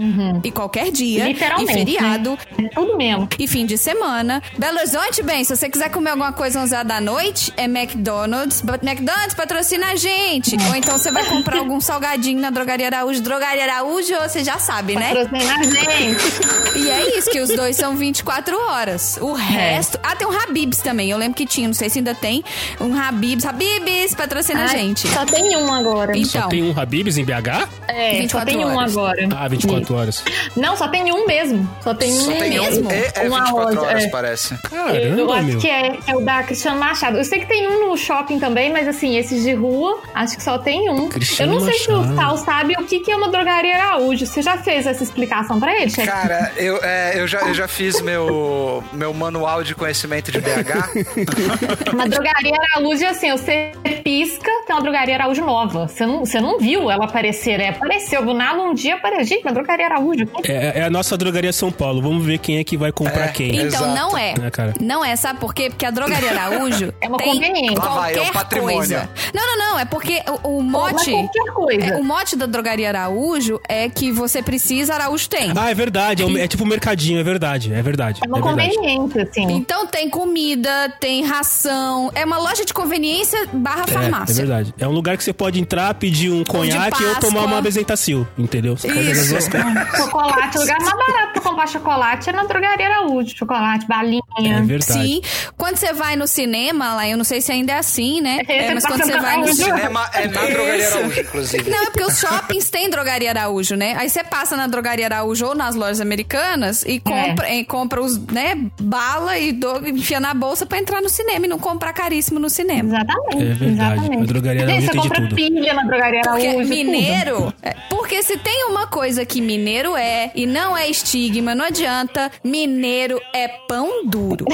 [0.42, 1.70] e qualquer dia Literalmente.
[1.70, 3.28] e feriado É tudo mesmo.
[3.38, 4.42] e fim de semana.
[4.56, 8.62] Belo Horizonte, bem, se você quiser comer alguma coisa 11 horas da noite, é McDonald's.
[8.62, 10.56] But McDonald's patrocina a gente.
[10.68, 13.20] Ou então você vai comprar algum salgadinho na Drogaria Araújo.
[13.20, 15.14] Drogaria Araújo, você já sabe, né?
[15.26, 16.78] Patrocinar a gente.
[16.78, 19.18] E é isso, que os dois são 24 horas.
[19.20, 20.00] O resto.
[20.02, 21.10] Ah, tem um Habibs também.
[21.10, 22.42] Eu lembro que tinha, não sei se ainda tem.
[22.80, 23.44] Um Habibs.
[23.44, 25.08] Habibs, patrocina a Ai, gente.
[25.08, 26.16] Só tem um agora.
[26.16, 27.68] Então, Só tem um Habib's em BH?
[27.88, 28.92] É, só 24 tem um horas.
[28.96, 29.28] agora.
[29.36, 30.24] Ah, 24 horas.
[30.56, 31.68] Não, só tem um mesmo.
[31.82, 32.64] Só tem um Só tem um.
[32.64, 32.90] mesmo?
[32.92, 34.08] É, é Uma 24 loja, horas, é.
[34.08, 34.54] parece.
[34.54, 35.58] eu Caramba, acho meu.
[35.58, 37.16] que é, é o da Cristiano Machado.
[37.18, 40.42] Eu sei que tem um no shopping também, mas assim, esses de rua, acho que
[40.42, 41.08] só tem um.
[41.08, 42.12] Cristiano eu não sei se Machado.
[42.12, 44.26] o Sal sabe o que, que é uma drogaria Araújo.
[44.26, 46.06] Você já fez essa explicação pra ele, chefe?
[46.08, 51.90] Cara, eu, é, eu, já, eu já fiz meu, meu manual de conhecimento de BH.
[51.92, 53.72] Uma drogaria Araújo, assim, você
[54.20, 55.88] pisca, tem uma drogaria Araújo nova.
[55.88, 57.70] Você não, você não viu ela aparecer, né?
[57.70, 59.20] Apareceu do nada um dia, apareceu.
[59.36, 60.24] Gente, uma drogaria Araújo.
[60.44, 62.00] É, é a nossa drogaria São Paulo.
[62.02, 63.28] Vamos ver quem é que vai comprar É.
[63.28, 63.48] quem.
[63.56, 63.86] Então Exato.
[63.94, 64.34] não é.
[64.42, 64.74] É, cara.
[64.80, 65.68] Não é, sabe por quê?
[65.70, 67.78] Porque a Drogaria Araújo É uma tem conveniência.
[67.78, 68.76] Lá vai, é qualquer patrimônio.
[68.76, 69.10] coisa.
[69.34, 69.78] Não, não, não.
[69.78, 70.94] É porque o, o mote...
[70.94, 71.84] Mas qualquer coisa.
[71.86, 75.52] é, o mote da Drogaria Araújo é que você precisa, Araújo tem.
[75.56, 76.22] Ah, é verdade.
[76.22, 77.72] É, um- é tipo um mercadinho, é verdade.
[77.72, 78.20] É verdade.
[78.24, 78.74] É uma é verdade.
[78.76, 79.52] conveniência, assim.
[79.52, 82.10] Então tem comida, tem ração.
[82.14, 84.34] É uma loja de conveniência barra É, é farmácia.
[84.34, 84.74] verdade.
[84.78, 88.76] É um lugar que você pode entrar, pedir um conhaque ou tomar uma apresentacil, entendeu?
[88.76, 89.30] Você Isso.
[89.30, 89.70] duas coisas.
[89.96, 93.36] Chocolate, o lugar mais barato pra comprar chocolate é na drogaria Araújo.
[93.36, 94.22] Chocolate, balinha.
[94.38, 94.92] É verdade.
[95.06, 95.20] Sim.
[95.56, 98.40] Quando você vai no cinema, lá, eu não sei se ainda é assim, né?
[98.48, 99.44] É, É, mas você quando você na vai no.
[99.44, 101.70] O cinema é na Drogaria Araújo, inclusive.
[101.70, 103.94] Não, é porque os shoppings têm drogaria Araújo, né?
[103.98, 108.18] Aí você passa na drogaria Araújo ou nas lojas americanas e compra, e compra os,
[108.26, 112.38] né, bala e do, enfia na bolsa pra entrar no cinema e não comprar caríssimo
[112.38, 112.88] no cinema.
[112.88, 113.62] Exatamente.
[113.64, 113.64] É
[113.94, 114.00] verdade.
[114.00, 114.22] Exatamente.
[114.22, 115.34] A drogaria Araújo Gente, tem você de compra tudo.
[115.36, 116.68] pilha na drogaria Porque Araújo.
[116.68, 117.54] mineiro.
[117.62, 117.74] é,
[118.20, 123.18] porque se tem uma coisa que mineiro é, e não é estigma, não adianta, mineiro
[123.34, 124.44] é pão duro.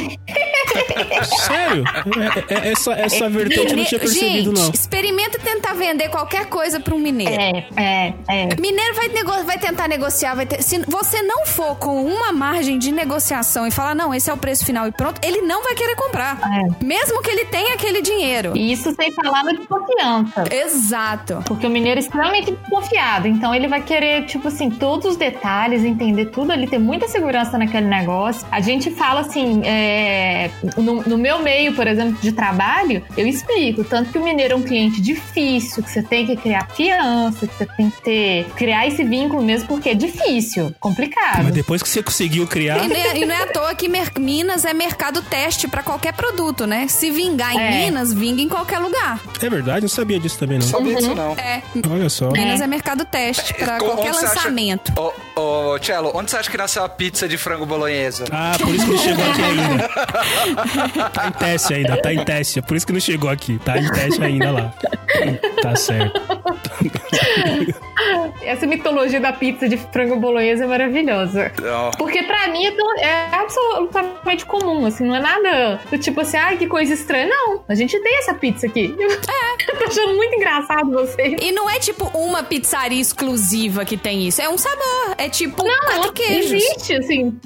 [1.47, 1.85] Sério?
[2.49, 4.71] É- é- essa essa vertente eu não tinha percebido, Gente, não.
[4.73, 7.33] experimenta tentar vender qualquer coisa pra um mineiro.
[7.33, 8.49] É, é, é.
[8.61, 12.79] Mineiro vai, nego- vai tentar negociar, vai ter- se você não for com uma margem
[12.79, 15.75] de negociação e falar, não, esse é o preço final e pronto, ele não vai
[15.75, 16.39] querer comprar.
[16.41, 16.85] É.
[16.85, 18.57] Mesmo que ele tenha aquele dinheiro.
[18.57, 20.45] E isso sem falar na desconfiança.
[20.53, 21.43] Exato.
[21.47, 23.27] Porque o mineiro é extremamente desconfiado.
[23.27, 27.57] Então ele vai querer, tipo assim, todos os detalhes, entender tudo ali, ter muita segurança
[27.59, 28.46] naquele negócio.
[28.50, 33.84] A gente fala assim, é, no, no meu meio, por exemplo, de trabalho, eu explico.
[33.84, 37.54] Tanto que o mineiro é um cliente difícil, que você tem que criar fiança, que
[37.54, 41.44] você tem que ter, criar esse vínculo mesmo, porque é difícil, complicado.
[41.44, 42.84] Mas depois que você conseguiu criar.
[42.84, 45.82] E não, é, e não é à toa que mer- Minas é mercado teste pra
[45.82, 46.86] qualquer produto, né?
[46.88, 47.70] Se vingar em É.
[47.84, 49.20] Minas, vinga em qualquer lugar.
[49.40, 50.66] É verdade, não sabia disso também, não.
[50.66, 51.32] Sabia disso, não.
[51.32, 51.62] É.
[51.90, 52.30] Olha só.
[52.30, 54.92] Minas é mercado teste pra Co- qualquer acha- lançamento.
[54.97, 58.24] Ô, ô, Cello, onde você acha que nasceu a pizza de frango bolonhesa?
[58.30, 61.11] Ah, por isso que não chegou aqui ainda.
[61.11, 62.59] Tá em teste ainda, tá em teste.
[62.59, 63.59] É por isso que não chegou aqui.
[63.64, 64.72] Tá em teste ainda lá.
[65.62, 66.20] Tá certo.
[68.42, 71.51] Essa mitologia da pizza de frango bolonhesa é maravilhosa.
[71.64, 72.74] Ó, Porque pra mim é,
[73.05, 77.26] é absolutamente comum, assim, não é nada do tipo assim, ai, que coisa estranha.
[77.28, 78.94] Não, a gente tem essa pizza aqui.
[79.66, 79.72] É.
[79.72, 81.34] Eu tô achando muito engraçado vocês.
[81.42, 83.36] E não é tipo uma pizzaria exclusiva
[83.84, 84.41] que tem isso.
[84.41, 85.14] É um sabor.
[85.18, 86.53] É tipo Não, quatro ela queijos.
[86.53, 87.39] existe, assim.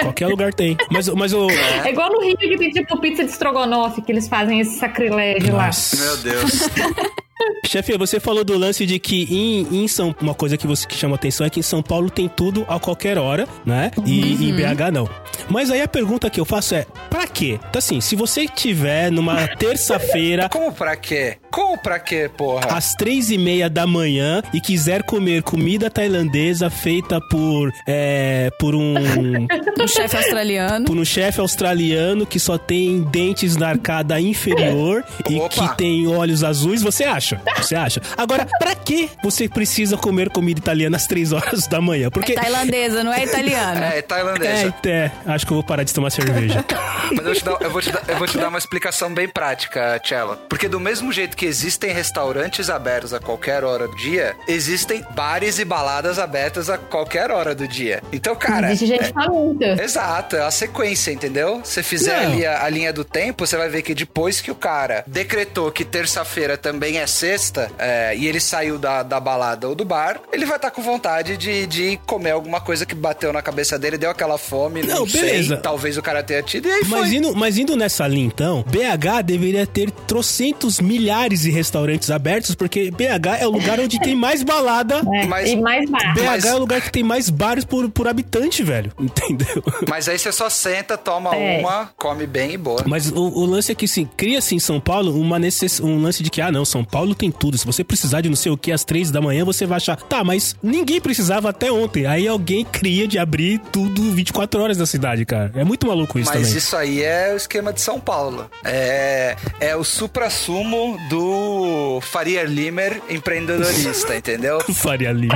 [0.00, 0.76] Qualquer lugar tem.
[0.90, 1.48] Mas, mas o.
[1.50, 5.54] É igual no Rio que tem tipo pizza de estrogonofe, que eles fazem esse sacrilégio
[5.54, 5.66] lá.
[5.66, 5.96] Nossa.
[5.96, 6.52] meu Deus.
[7.66, 10.94] Chefe, você falou do lance de que em, em São uma coisa que você que
[10.96, 13.90] chama atenção é que em São Paulo tem tudo a qualquer hora, né?
[14.04, 15.08] E em BH não.
[15.48, 17.58] Mas aí a pergunta que eu faço é, pra quê?
[17.68, 21.36] Então assim, se você tiver numa terça-feira Como pra quê?
[21.50, 22.66] Como pra quê, porra?
[22.76, 28.74] às três e meia da manhã e quiser comer comida tailandesa feita por é, por
[28.74, 28.94] um
[29.82, 30.84] Um chefe australiano.
[30.86, 35.48] por um chefe australiano que só tem dentes na arcada inferior e Opa.
[35.48, 37.31] que tem olhos azuis, você acha?
[37.56, 38.00] Você acha?
[38.16, 42.10] Agora, pra que você precisa comer comida italiana às três horas da manhã?
[42.10, 43.94] Porque Tailandesa, não é italiana.
[43.94, 44.74] É, é, tailandesa.
[44.86, 46.64] é, acho que eu vou parar de tomar cerveja.
[47.14, 49.28] Mas eu, te dar- eu vou te dar, eu vou te dar uma explicação bem
[49.28, 50.36] prática, Tchela.
[50.48, 55.58] Porque do mesmo jeito que existem restaurantes abertos a qualquer hora do dia, existem bares
[55.58, 58.02] e baladas abertas a qualquer hora do dia.
[58.12, 58.72] Então, cara.
[58.72, 59.82] Existe gente faminta.
[59.82, 61.60] Exato, é a sequência, entendeu?
[61.64, 62.32] Se fizer Não.
[62.32, 65.70] ali a, a linha do tempo, você vai ver que depois que o cara decretou
[65.70, 70.20] que terça-feira também é sexta, é, e ele saiu da, da balada ou do bar,
[70.32, 73.96] ele vai estar com vontade de, de comer alguma coisa que bateu na cabeça dele,
[73.96, 75.56] deu aquela fome, não, Não, sei, beleza.
[75.58, 77.14] talvez o cara tenha tido, e aí Mas foi.
[77.16, 82.90] indo, mas indo nessa linha, então, BH deveria ter trocentos milhares de restaurantes abertos, porque
[82.90, 85.00] BH é o lugar onde tem mais balada.
[85.14, 86.14] É, Mas- e mais bar.
[86.14, 88.90] BH Mas- é o lugar que tem mais bares por, por habitante, velho.
[88.98, 89.62] Entendeu?
[89.88, 91.60] Mas aí você só senta, toma É.
[91.60, 92.82] uma, come bem e boa.
[92.84, 95.78] Mas o, o lance é que, sim, cria-se em São Paulo uma necess...
[95.78, 97.56] um lance de que, ah, não, São Paulo tem tudo.
[97.58, 99.96] Se você precisar de não sei o que às três da manhã, você vai achar.
[99.96, 102.06] Tá, mas ninguém precisava até ontem.
[102.06, 105.50] Aí alguém cria de abrir tudo 24 horas na cidade, cara.
[105.54, 106.56] É muito maluco isso Mas também.
[106.58, 108.48] isso aí é o esquema de São Paulo.
[108.64, 114.60] É, é o supra-sumo do Faria Limer empreendedorista, entendeu?
[114.74, 115.28] Faria ali.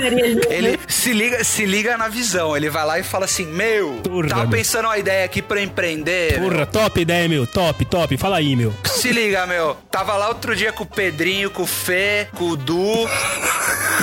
[0.49, 2.57] Ele se liga, se liga na visão.
[2.57, 4.51] Ele vai lá e fala assim: Meu, Porra, tava meu.
[4.51, 6.39] pensando uma ideia aqui pra empreender.
[6.41, 6.51] meu.
[6.51, 7.47] Porra, top ideia, meu.
[7.47, 8.16] Top, top.
[8.16, 8.72] Fala aí, meu.
[8.85, 9.77] Se liga, meu.
[9.91, 13.09] Tava lá outro dia com o Pedrinho, com o Fê, com o Du.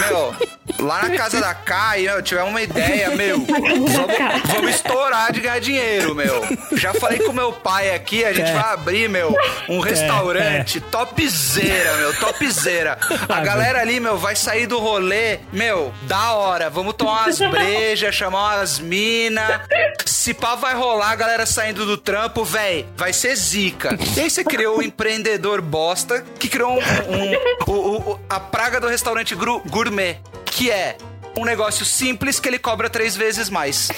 [0.10, 0.36] Meu,
[0.80, 3.40] lá na casa da Kai, meu, tivemos uma ideia, meu.
[3.46, 6.42] Vamos, vamos estourar de ganhar dinheiro, meu.
[6.74, 8.54] Já falei com meu pai aqui, a gente É.
[8.54, 9.36] vai abrir, meu,
[9.70, 12.98] um restaurante topzera, meu, topzera.
[13.30, 16.70] A galera ali, meu, vai sair do rolê, meu, da hora.
[16.70, 19.62] Vamos tomar umas brejas, chamar umas mina.
[20.06, 23.98] Se pá vai rolar, a galera saindo do trampo, véi, vai ser zica.
[24.18, 28.80] E aí você criou um empreendedor bosta que criou um, um- o- o- a praga
[28.80, 30.98] do restaurante gourmet, que é
[31.38, 33.90] um negócio simples que ele cobra três vezes mais.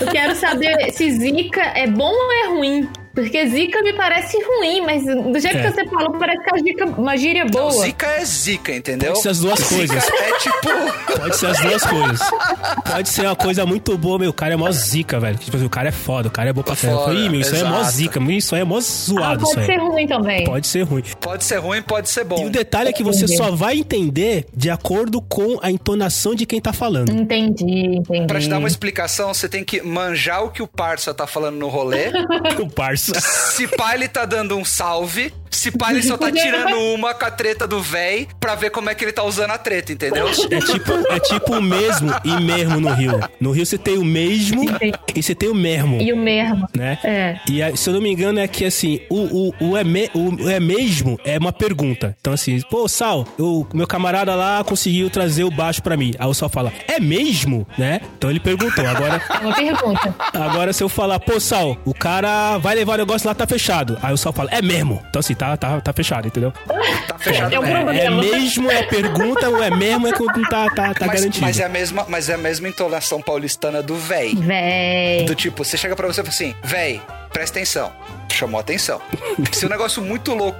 [0.00, 2.88] Eu quero saber se zica é bom ou é ruim.
[3.14, 5.62] Porque zica me parece ruim, mas do jeito É.
[5.62, 7.70] que você falou, parece que a zica, uma gíria Não, boa.
[7.84, 9.12] zica é zica, entendeu?
[9.12, 10.08] Pode ser as duas Zica coisas.
[10.08, 11.18] É tipo.
[11.20, 12.20] Pode ser as duas coisas.
[12.90, 14.30] Pode ser uma coisa muito boa, meu.
[14.30, 15.38] O cara é mó zica, velho.
[15.38, 17.04] Tipo assim, o cara é foda, o cara é bom pra caramba.
[17.04, 18.20] Foda, Ih, meu, isso aí é mó zica.
[18.20, 19.66] meu, Isso aí é mó Ah, zoado, isso pode aí.
[19.78, 20.44] ser ruim também.
[20.44, 21.02] Pode ser ruim.
[21.20, 22.42] Pode ser ruim, pode ser bom.
[22.42, 23.36] E o detalhe é que você Entendi.
[23.36, 27.10] só vai entender de acordo com a entonação de quem tá falando.
[27.12, 28.26] Entendi, entendi.
[28.26, 31.56] Pra te dar uma explicação, você tem que manjar o que o parça tá falando
[31.56, 32.06] no rolê.
[32.60, 33.03] O parça.
[33.12, 35.32] Se pá, ele tá dando um salve.
[35.50, 38.90] Se pá, ele só tá tirando uma com a treta do véi pra ver como
[38.90, 40.26] é que ele tá usando a treta, entendeu?
[40.28, 43.20] É tipo, é tipo o mesmo e mesmo no Rio.
[43.40, 44.64] No Rio você tem o mesmo
[45.14, 46.00] e você tem o mesmo.
[46.02, 46.66] E o mesmo.
[46.76, 46.98] né?
[47.04, 47.38] É.
[47.48, 50.50] E se eu não me engano, é que assim, o, o, o, é, me- o
[50.50, 52.16] é mesmo é uma pergunta.
[52.20, 56.12] Então, assim, pô, Sal, o meu camarada lá conseguiu trazer o baixo pra mim.
[56.18, 57.64] Aí o Sal fala, é mesmo?
[57.78, 58.00] Né?
[58.18, 58.84] Então ele perguntou.
[58.84, 60.14] Agora, É uma pergunta.
[60.34, 63.98] agora se eu falar, pô, Sal, o cara vai levar o negócio lá, tá fechado.
[64.02, 65.02] Aí o Sal fala, é mesmo?
[65.08, 66.52] Então, assim, tá, tá, tá fechado, entendeu?
[67.08, 67.74] Tá fechado É mesmo.
[67.74, 67.94] problema.
[67.96, 71.46] É mesmo, é pergunta, ou é mesmo, é quando não tá, tá, tá Mas, garantido.
[71.46, 74.34] mas é a mesma, mas é a mesma entonação paulistana do véi.
[74.34, 75.24] Véi.
[75.24, 77.00] Do tipo, você chega pra você e fala assim, véi,
[77.32, 77.92] presta atenção.
[78.32, 79.00] Chamou atenção.
[79.52, 80.58] Se um negócio muito louco,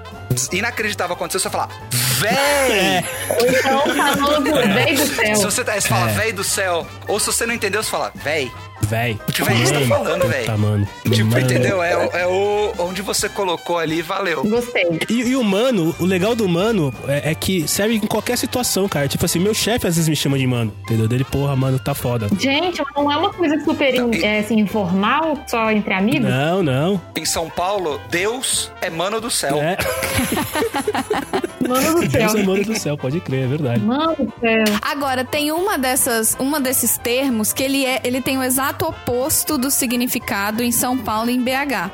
[0.53, 1.80] inacreditável acontecer, você vai falar,
[2.18, 3.05] véi!
[3.41, 3.82] Ou então
[4.16, 5.37] falando véi do céu.
[5.37, 5.91] Se você, tá- você É.
[5.91, 6.87] fala, véi do céu.
[7.09, 8.51] Ou se você não entendeu, você fala, véi.
[8.87, 9.18] Véi.
[9.32, 10.45] Tipo, o que você tá falando, véi?
[10.45, 10.87] Tá, mano.
[11.11, 11.41] Tipo, Mano.
[11.41, 11.82] entendeu?
[11.82, 14.43] É, o- é o onde você colocou ali, valeu.
[14.45, 15.01] Gostei.
[15.09, 18.89] E, e o mano, o legal do mano é, é que serve em qualquer situação,
[18.89, 19.09] cara.
[19.09, 21.09] Tipo assim, meu chefe às vezes me chama de mano, entendeu?
[21.09, 22.28] Dele, porra, mano, tá foda.
[22.39, 26.28] Gente, não é uma coisa super in- é, assim, informal, só entre amigos?
[26.28, 27.01] Não, não.
[27.16, 29.57] Em São Paulo, Deus é mano do céu.
[29.62, 29.76] É,
[31.68, 32.20] Mano do céu.
[32.20, 33.80] Deus é mano do céu, pode crer, é verdade.
[33.80, 34.64] Mano do céu.
[34.82, 39.57] Agora, tem uma dessas, uma desses termos que ele, é, ele tem o exato oposto
[39.57, 41.91] do significado em São Paulo e em BH.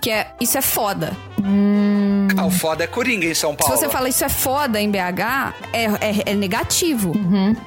[0.00, 1.16] Que é, isso é foda.
[2.40, 3.76] Ah, Não, foda é Coringa em São Se Paulo.
[3.76, 7.12] você fala isso é foda em BH, é, é, é negativo.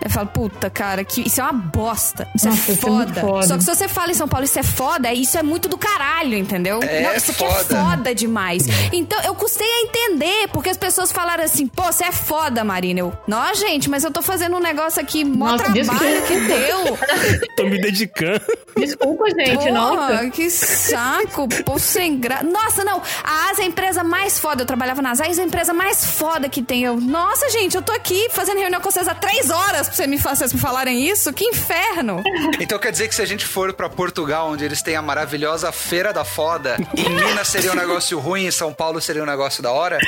[0.04, 2.28] Eu falo, puta, cara, que isso é uma bosta.
[2.36, 3.22] Isso Nossa, é isso é foda.
[3.22, 3.48] foda.
[3.48, 5.68] Só que se você fala em São Paulo, isso é foda, é- isso é muito
[5.70, 6.80] do caralho, entendeu?
[6.84, 7.76] É Não, isso aqui é foda.
[7.84, 8.64] foda demais.
[8.92, 13.00] Então eu custei a entender, porque as pessoas falaram assim, pô, você é foda, Marina.
[13.02, 16.28] Eu, não, gente, mas eu tô fazendo um negócio aqui, mó Nossa, trabalho desculpa.
[16.28, 16.98] que deu.
[17.56, 18.42] Tô me dedicando.
[18.78, 19.96] Desculpa, gente, nossa.
[20.18, 22.44] Porra, que saco, pô, sem graça.
[22.44, 24.63] Nossa, não, a Asa é a empresa mais foda.
[24.64, 26.84] Eu trabalhava na Asa, a empresa mais foda que tem.
[26.84, 30.08] Eu, nossa, gente, eu tô aqui fazendo reunião com vocês há três horas pra você
[30.08, 31.34] me, vocês me falarem isso?
[31.34, 32.24] Que inferno!
[32.62, 35.70] Então quer dizer que se a gente for pra Portugal, onde eles têm a maravilhosa
[35.74, 39.62] Feira da Foda, em Minas seria um negócio ruim, em São Paulo seria um negócio
[39.62, 40.00] da hora?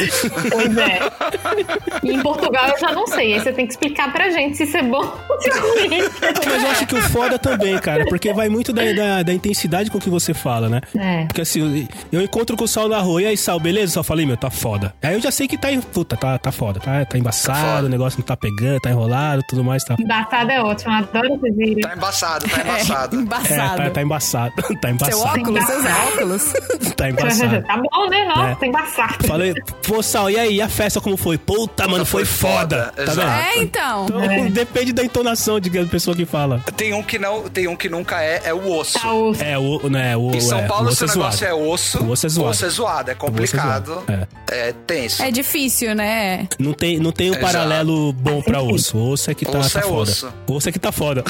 [0.49, 0.99] Pois é.
[2.01, 3.34] E em Portugal eu já não sei.
[3.34, 5.89] Aí você tem que explicar pra gente se isso é bom ou se é ruim.
[6.45, 9.91] Mas eu acho que o foda também, cara, porque vai muito da, da, da intensidade
[9.91, 10.80] com que você fala, né?
[10.97, 11.26] É.
[11.26, 13.93] Porque assim, eu encontro com o Sal na rua, e aí, Sal, beleza?
[13.93, 14.94] Só falei, meu, tá foda.
[15.02, 17.76] Aí eu já sei que tá, em- puta, tá, tá foda, tá, tá embaçado, Tá
[17.76, 17.86] foda.
[17.88, 19.96] o negócio não tá pegando, tá enrolado, tudo mais, tá.
[20.00, 21.82] Embaçado é ótimo, eu adoro esse vídeo.
[21.82, 23.16] Tá embaçado, tá embaçado.
[23.16, 23.78] É, Embaçado.
[23.84, 26.54] tá, tá embaçado, tá Seu embaçado, óculos, seus óculos.
[26.96, 27.62] tá embaçado.
[27.64, 28.26] tá bom, né?
[28.26, 28.56] Nossa, É.
[28.56, 29.28] tá embaçado.
[29.28, 29.54] Falei,
[29.88, 31.38] pô, Sal, e aí, a festa como foi?
[31.38, 32.92] Puta, mano, foi, foi foda.
[32.96, 33.28] foda, Tá exato.
[33.28, 33.40] vendo?
[33.40, 34.06] É, então.
[34.06, 36.62] Então, depende da entonação de cada pessoa que fala.
[36.76, 39.00] Tem um que não, tem um que nunca é, é o osso.
[39.00, 39.44] Tá osso.
[39.44, 42.04] É, o, né, o, Em São é, Paulo, o se o osso negócio é osso,
[42.04, 42.50] O osso é zoado.
[42.52, 44.73] osso é zoado, é complicado, é zoado, é.
[44.88, 45.21] tenso.
[45.23, 46.47] É difícil, né?
[46.59, 47.45] Não tem, não tem um Exato.
[47.45, 48.97] paralelo bom pra osso.
[48.97, 50.01] O osso é que tá, Osso tá é foda.
[50.01, 50.34] osso.
[50.47, 51.23] O osso é que tá foda.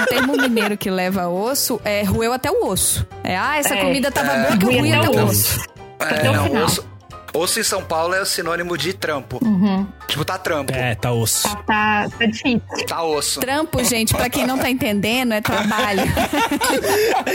[0.00, 3.06] O termo mineiro que leva osso é rueu até o osso.
[3.24, 3.80] É, ah, essa É.
[3.82, 4.42] comida tava É.
[4.46, 5.58] boa que eu ruí até o osso.
[5.58, 5.60] osso.
[6.00, 6.64] É, Até o não, final.
[6.64, 6.86] osso,
[7.34, 9.40] osso em São Paulo é o sinônimo de trampo.
[10.08, 11.42] Tipo, tá trampo, É, tá osso.
[11.42, 12.62] Tá, tá, tá difícil.
[12.88, 13.40] tá osso.
[13.40, 16.02] Trampo, gente, pra quem não tá entendendo, é trabalho.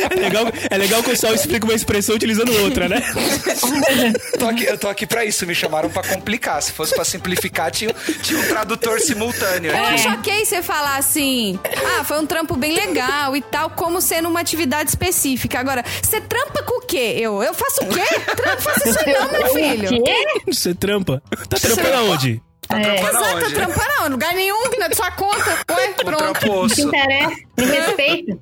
[0.10, 3.02] É legal, é legal que o Sal explica uma expressão utilizando outra, né?
[4.40, 6.62] Tô aqui, eu tô aqui pra isso, me chamaram pra complicar.
[6.62, 9.94] Se fosse pra simplificar, tinha, tinha um tradutor simultâneo Eu aqui.
[9.96, 11.60] acho ok você falar assim,
[12.00, 15.60] ah, foi um trampo bem legal e tal, como sendo uma atividade específica.
[15.60, 17.16] Agora, você trampa com o quê?
[17.20, 18.04] Eu, eu faço o quê?
[18.36, 20.04] Trampo, faço isso aí não, meu O filho.
[20.04, 20.26] quê?
[20.52, 21.22] Você trampa.
[21.50, 22.42] Tá trampando aonde?
[22.68, 22.82] Tá É.
[22.84, 23.54] trampando Exato, aonde?
[23.54, 25.60] trampa não, lugar nenhum, na sua conta.
[25.72, 26.18] Ué, Com pronto.
[26.18, 26.82] trampo Que osso.
[26.82, 27.36] interessa.
[27.58, 28.40] Me respeita.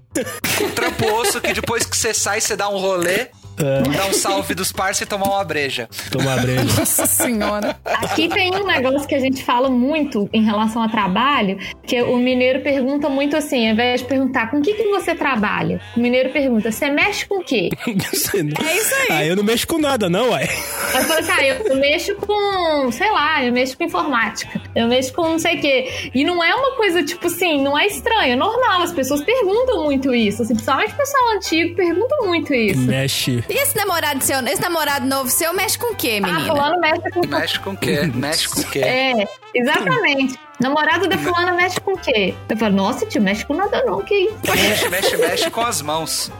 [1.19, 3.27] Osso que depois que você sai, você dá um rolê,
[3.61, 5.89] dá um salve dos parceiros e tomar uma breja.
[6.11, 6.63] Tomar breja.
[6.79, 7.77] Nossa senhora.
[7.85, 12.17] Aqui tem um negócio que a gente fala muito em relação a trabalho, que o
[12.17, 15.99] mineiro pergunta muito assim, ao invés de perguntar com o que, que você trabalha, o
[15.99, 17.69] mineiro pergunta, você mexe com o quê?
[17.91, 19.07] É isso aí.
[19.09, 20.43] Ah, eu não mexo com nada, não, ué.
[20.43, 24.87] Eu falo assim, ah, eu, eu mexo com, sei lá, eu mexo com informática, eu
[24.87, 26.11] mexo com não sei o quê.
[26.13, 29.83] E não é uma coisa, tipo assim, não é estranho, é normal, as pessoas perguntam
[29.83, 32.81] muito isso, assim, principalmente o pessoal antigo pergunta muito isso.
[32.81, 33.43] Mexe.
[33.51, 36.45] E esse namorado seu, esse namorado novo seu mexe com o quê, Ah, menina?
[36.47, 37.99] fulano mexe com Mexe com o quê?
[38.15, 38.79] Mexe com o quê?
[38.79, 40.39] É, exatamente.
[40.61, 42.33] Namorado da fulana mexe com o quê?
[42.47, 44.37] Eu falo, nossa, tio, mexe com nada não, que isso?
[44.61, 46.31] Mexe, mexe, mexe com as mãos.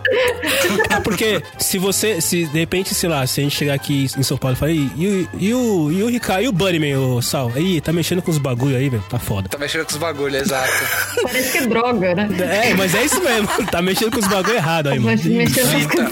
[0.89, 4.23] É porque se você, se de repente, sei lá, se a gente chegar aqui em
[4.23, 6.95] São Paulo e falar, e, e, o- e o, e o Ricardo, e o Bunnyman,
[6.97, 7.51] o Sal?
[7.55, 9.03] Aí, tá mexendo com os bagulho aí, velho.
[9.09, 9.49] Tá foda.
[9.49, 10.71] Tá mexendo com os bagulhos, exato.
[11.23, 12.29] Parece que é droga, né?
[12.69, 13.47] É, mas é isso mesmo.
[13.71, 15.17] Tá mexendo com os bagulho errado aí, mano.
[15.17, 16.09] Fita.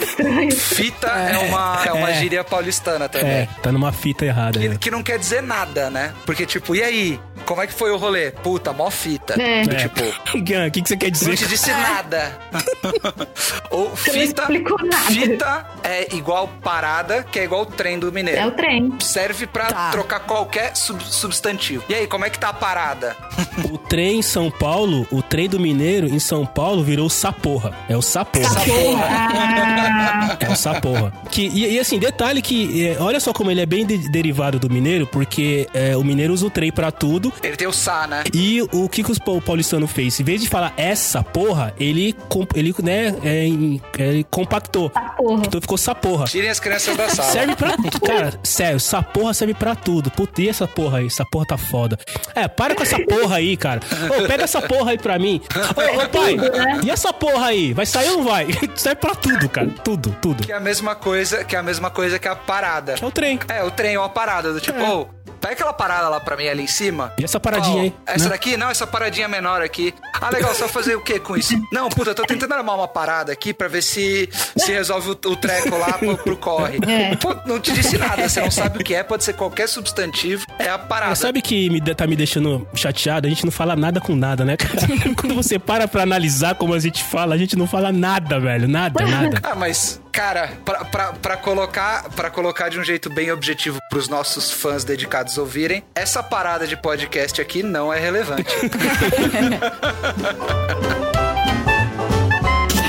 [0.51, 2.13] Fita é, uma, é uma É.
[2.19, 3.29] gíria paulistana também.
[3.29, 4.69] É, tá numa fita errada aí.
[4.69, 6.13] Que, que não quer dizer nada, né?
[6.25, 7.19] Porque, tipo, e aí?
[7.49, 8.29] Como é que foi o rolê?
[8.29, 9.33] Puta, mó fita.
[9.41, 9.63] É.
[9.63, 9.75] Do.
[9.75, 10.03] Tipo,
[10.37, 11.35] O que, que, você quer não dizer?
[11.35, 12.37] te disse nada.
[13.71, 14.41] Ou não fita.
[14.43, 15.03] explicou nada.
[15.05, 18.39] Fita é igual parada, que é igual trem do mineiro.
[18.39, 18.93] É o trem.
[18.99, 19.89] Serve pra Tá.
[19.89, 21.83] trocar qualquer sub- substantivo.
[21.89, 23.17] E aí, como é que tá a parada?
[23.71, 27.73] O trem em São Paulo, o trem do Mineiro em São Paulo virou Saporra.
[27.89, 28.55] É o Saporra.
[28.61, 29.05] Porra.
[29.09, 31.11] Ah, É o Saporra.
[31.29, 34.59] Que, e, e assim, detalhe que, é, olha só como ele é bem de- derivado
[34.59, 37.33] do Mineiro, porque é, o Mineiro usa o trem pra tudo.
[37.43, 38.23] Ele tem o Sá, né?
[38.33, 40.19] E o que, que o paulistano fez?
[40.19, 42.15] Em vez de falar essa porra, ele,
[42.55, 44.89] ele né, é, ele compactou.
[44.89, 45.43] porra.
[45.45, 46.25] Então ficou Saporra.
[46.25, 47.31] Tirem as crianças da sala.
[47.31, 47.75] Serve pra.
[48.05, 50.11] Cara, sério, essa porra serve pra tudo.
[50.11, 51.07] Puta, e essa porra aí?
[51.07, 51.97] Essa porra tá foda.
[52.35, 53.79] É, para com essa porra aí, cara.
[54.09, 55.41] Ô, pega essa porra aí pra mim.
[55.55, 56.35] Ô, ô pai,
[56.83, 57.73] e essa porra aí?
[57.73, 58.47] Vai sair ou não vai?
[58.75, 59.69] Serve pra tudo, cara.
[59.83, 60.43] Tudo, tudo.
[60.43, 62.95] Que é a mesma coisa, que é a mesma coisa que a parada.
[63.01, 63.39] É o trem.
[63.47, 64.89] É, o trem é uma parada do tipo, É.
[64.89, 65.07] ô,
[65.39, 67.13] pega aquela parada lá pra mim ali em cima.
[67.17, 67.81] E essa paradinha Qual?
[67.83, 67.93] aí?
[68.05, 68.29] Essa né?
[68.31, 68.57] daqui?
[68.57, 69.93] Não, essa paradinha menor aqui.
[70.21, 71.53] Ah, legal, vai fazer o que com isso?
[71.71, 75.11] Não, puta, eu tô tentando armar uma parada aqui pra ver se, se resolve o,
[75.29, 76.79] o treco lá pro, pro corre.
[76.87, 77.15] É.
[77.15, 80.45] Pô, não te disse nada, você não sabe o que é, pode ser qualquer substantivo,
[80.57, 81.11] é a parada.
[81.11, 83.27] Mas sabe que me, de- tá me deixando chateado?
[83.27, 84.75] A gente não fala nada com nada, né, cara?
[85.19, 88.67] Quando você para pra analisar como a gente fala, a gente não fala nada, velho.
[88.67, 89.39] Nada, nada.
[89.43, 94.07] Ah, mas Cara, pra, pra, pra colocar, pra colocar de um jeito bem objetivo pros
[94.07, 98.53] nossos fãs dedicados ouvirem, essa parada de podcast aqui não é relevante.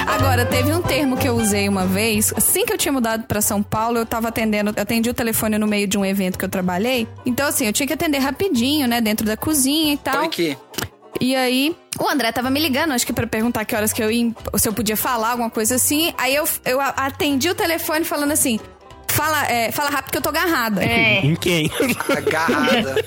[0.07, 2.33] Agora, teve um termo que eu usei uma vez.
[2.37, 5.57] Assim que eu tinha mudado pra São Paulo, eu tava atendendo, eu atendi o telefone
[5.57, 7.09] no meio de um evento que eu trabalhei.
[7.25, 9.01] Então, assim, eu tinha que atender rapidinho, né?
[9.01, 10.21] Dentro da cozinha e tal.
[10.21, 10.59] Oi, aqui.
[11.18, 14.11] E aí, o André tava me ligando, acho que pra perguntar que horas que eu
[14.11, 16.12] ia, se eu podia falar, alguma coisa assim.
[16.16, 18.61] Aí eu, eu atendi o telefone falando assim:
[19.08, 20.82] fala, é, fala rápido que eu tô agarrada.
[20.84, 21.20] É.
[21.24, 21.70] Em quem?
[22.16, 23.04] Agarrada.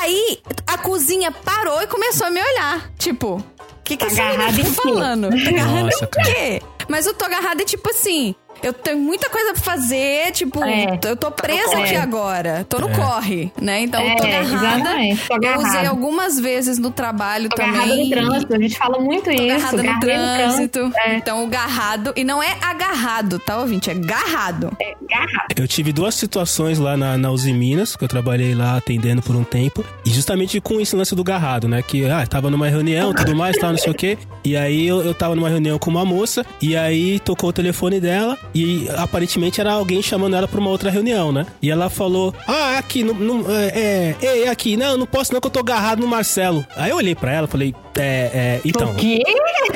[0.00, 2.90] Aí a cozinha parou e começou a me olhar.
[2.98, 3.44] Tipo, o
[3.84, 5.30] que, que essa Agarrada menina tá falando?
[5.30, 6.62] Tá agarrada Nossa, em quê?
[6.88, 8.34] Mas eu tô agarrada é tipo assim.
[8.64, 10.98] Eu tenho muita coisa pra fazer, tipo, É.
[11.04, 11.82] eu tô presa corre.
[11.84, 12.64] aqui agora.
[12.68, 13.80] Tô no corre, né?
[13.82, 14.76] Então eu tô É, agarrada.
[14.76, 17.70] exatamente, tô Eu usei algumas vezes no trabalho Tô também.
[17.74, 19.42] agarrada no trânsito, a gente fala muito Tô isso.
[19.42, 20.92] agarrada no trânsito.
[20.96, 21.16] É.
[21.16, 22.12] Então, o garrado.
[22.16, 23.90] E não é agarrado, tá, ouvinte?
[23.90, 24.74] É garrado.
[24.80, 25.48] É, agarrado.
[25.56, 29.36] Eu tive duas situações lá na, na Uzi Minas, que eu trabalhei lá atendendo por
[29.36, 31.82] um tempo, e justamente com esse lance do garrado, né?
[31.82, 34.16] Que, ah, tava numa reunião, tudo mais, tal, não sei o quê.
[34.44, 38.00] E aí eu, eu tava numa reunião com uma moça, e aí tocou o telefone
[38.00, 41.46] dela, e aparentemente era alguém chamando ela pra uma outra reunião, né?
[41.60, 45.40] E ela falou, ah, aqui, não, não, é, é, ei, aqui, não, não posso não
[45.40, 46.64] que eu tô agarrado no Marcelo.
[46.76, 48.92] Aí eu olhei pra ela, falei, é, é, então...
[48.92, 49.22] O quê?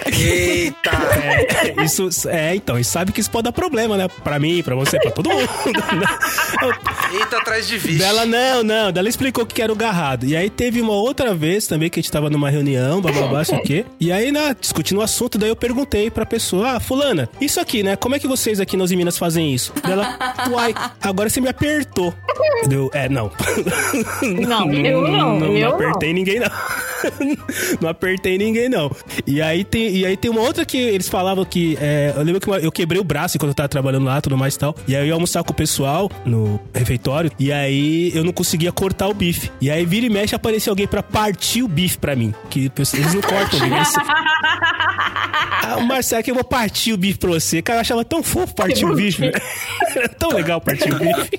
[0.06, 0.90] Eita.
[0.90, 4.08] É, isso, é, então, e sabe que isso pode dar problema, né?
[4.08, 5.46] Pra mim, pra você, pra todo mundo.
[5.46, 6.06] né?
[7.12, 7.98] Eita atrás de vixe.
[7.98, 8.92] Dela não, não.
[8.92, 10.26] Dela explicou que era o garrado.
[10.26, 13.58] E aí teve uma outra vez também que a gente tava numa reunião, bababá, sei
[13.58, 13.84] o quê.
[14.00, 17.82] E aí, né, discutindo o assunto, daí eu perguntei pra pessoa, ah, fulana, isso aqui,
[17.82, 17.96] né?
[17.96, 19.72] Como é que vocês aqui nas Minas fazem isso?
[19.86, 20.16] Dela,
[20.50, 22.12] uai, agora você me apertou.
[22.68, 23.30] Deu, é, não.
[24.22, 25.74] Não, eu não, Não, eu não.
[25.76, 26.48] apertei ninguém, não.
[27.80, 28.90] não apertei ninguém, não.
[29.26, 31.76] E aí tem, e aí tem uma outra que eles falavam que.
[31.80, 34.36] é, eu lembro que uma- eu quebrei o braço enquanto eu tava trabalhando lá, tudo
[34.36, 34.74] mais e tal.
[34.86, 37.30] E aí eu ia almoçar com o pessoal no refeitório.
[37.38, 39.50] E aí eu não conseguia cortar o bife.
[39.60, 42.34] E aí vira e mexe aparecia alguém pra partir o bife pra mim.
[42.50, 43.74] Que eles não cortam o bife.
[43.76, 43.92] Eles...
[45.70, 47.60] Ah, Marcelo, que eu vou partir o bife pra você.
[47.60, 49.30] Cara, eu achava tão fofo partir o bife.
[49.96, 51.30] Era tão legal partir o bife.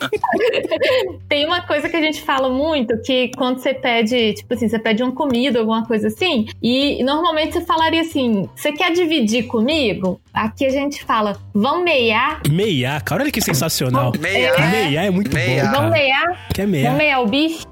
[1.27, 4.79] Tem uma coisa que a gente fala muito, que quando você pede, tipo assim, você
[4.79, 10.19] pede uma comida, alguma coisa assim, e normalmente você falaria assim, você quer dividir comigo?
[10.33, 12.41] Aqui a gente fala, vão meiar?
[12.49, 14.11] Meia, cara, olha que sensacional.
[14.19, 14.53] Meia.
[14.69, 15.65] Meia é muito Meia.
[15.65, 16.47] bom, Vão meiar?
[16.53, 16.91] Que é Vão meia.
[16.91, 17.65] meiar o bife?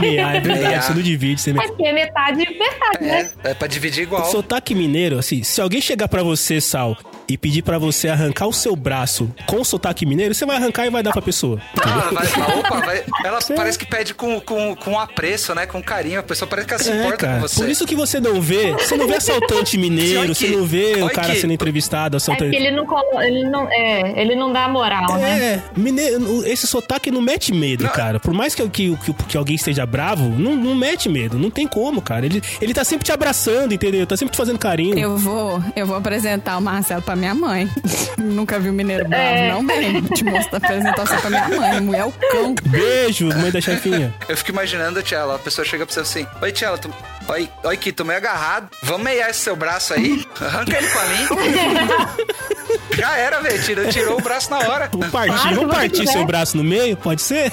[0.00, 0.66] Meia, é verdade.
[0.68, 0.80] Meia.
[0.82, 3.30] Você não divide, você é metade, metade, né?
[3.44, 4.24] É, é pra dividir igual.
[4.26, 6.96] Sotaque mineiro, assim, se alguém chegar pra você, Sal,
[7.30, 10.90] e pedir pra você arrancar o seu braço com sotaque mineiro, você vai arrancar e
[10.90, 11.60] vai dar pra pessoa.
[11.80, 13.04] Ah, vai, opa, vai.
[13.24, 15.66] Ela parece que pede com, com, com apreço, né?
[15.66, 16.20] Com carinho.
[16.20, 17.34] A pessoa parece que ela se É, importa cara.
[17.40, 17.60] com você.
[17.60, 21.10] Por isso que você não vê, você não vê assaltante mineiro, você não vê o
[21.10, 22.50] cara sendo entrevistado, É assaltante.
[22.50, 22.84] que ele não,
[23.22, 25.40] ele não, é, ele não dá moral, né?
[25.40, 27.90] É, mineiro, esse sotaque não mete medo, Não.
[27.92, 28.18] cara.
[28.18, 31.38] Por mais que, que, que, que alguém esteja bravo, não, não mete medo.
[31.38, 32.26] Não tem como, cara.
[32.26, 34.06] Ele, ele tá sempre te abraçando, entendeu?
[34.06, 34.98] Tá sempre te fazendo carinho.
[34.98, 37.70] Eu vou, eu vou apresentar o Marcelo pra minha mãe.
[38.18, 39.52] Nunca vi um mineiro bravo, É.
[39.52, 40.02] não bem.
[40.02, 41.80] Te mostro apresentar você pra minha mãe.
[41.80, 42.54] Mulher é o cão.
[42.66, 44.12] Beijo, mãe da chefinha.
[44.28, 46.92] Eu fico imaginando, Tiela, a pessoa chega pra você assim: Oi, Tiela, tu...
[47.28, 48.68] Oi, oi, aqui, tô meio agarrado.
[48.82, 50.24] Vamos meiar esse seu braço aí?
[50.40, 52.26] Arranca ele pra mim.
[52.96, 53.62] Já era, velho.
[53.62, 54.88] Tirou, tirou o braço na hora.
[54.90, 56.96] Vamos partir, vamos partir seu braço no meio?
[56.96, 57.50] Pode ser?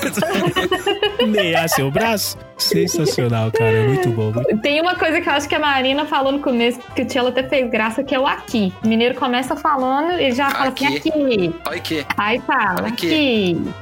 [1.27, 2.37] Meiar seu braço?
[2.57, 3.71] Sensacional, cara.
[3.71, 4.31] É muito bom.
[4.31, 7.05] muito- Tem uma coisa que eu acho que a Marina falou no começo, que o
[7.05, 8.73] Tchelo até fez graça, que é o aqui.
[8.83, 11.09] O mineiro começa falando, ele já fala assim, Aqui.
[11.09, 11.55] aqui.
[11.67, 12.05] Olha aqui.
[12.17, 13.07] Aí fala, Aqui.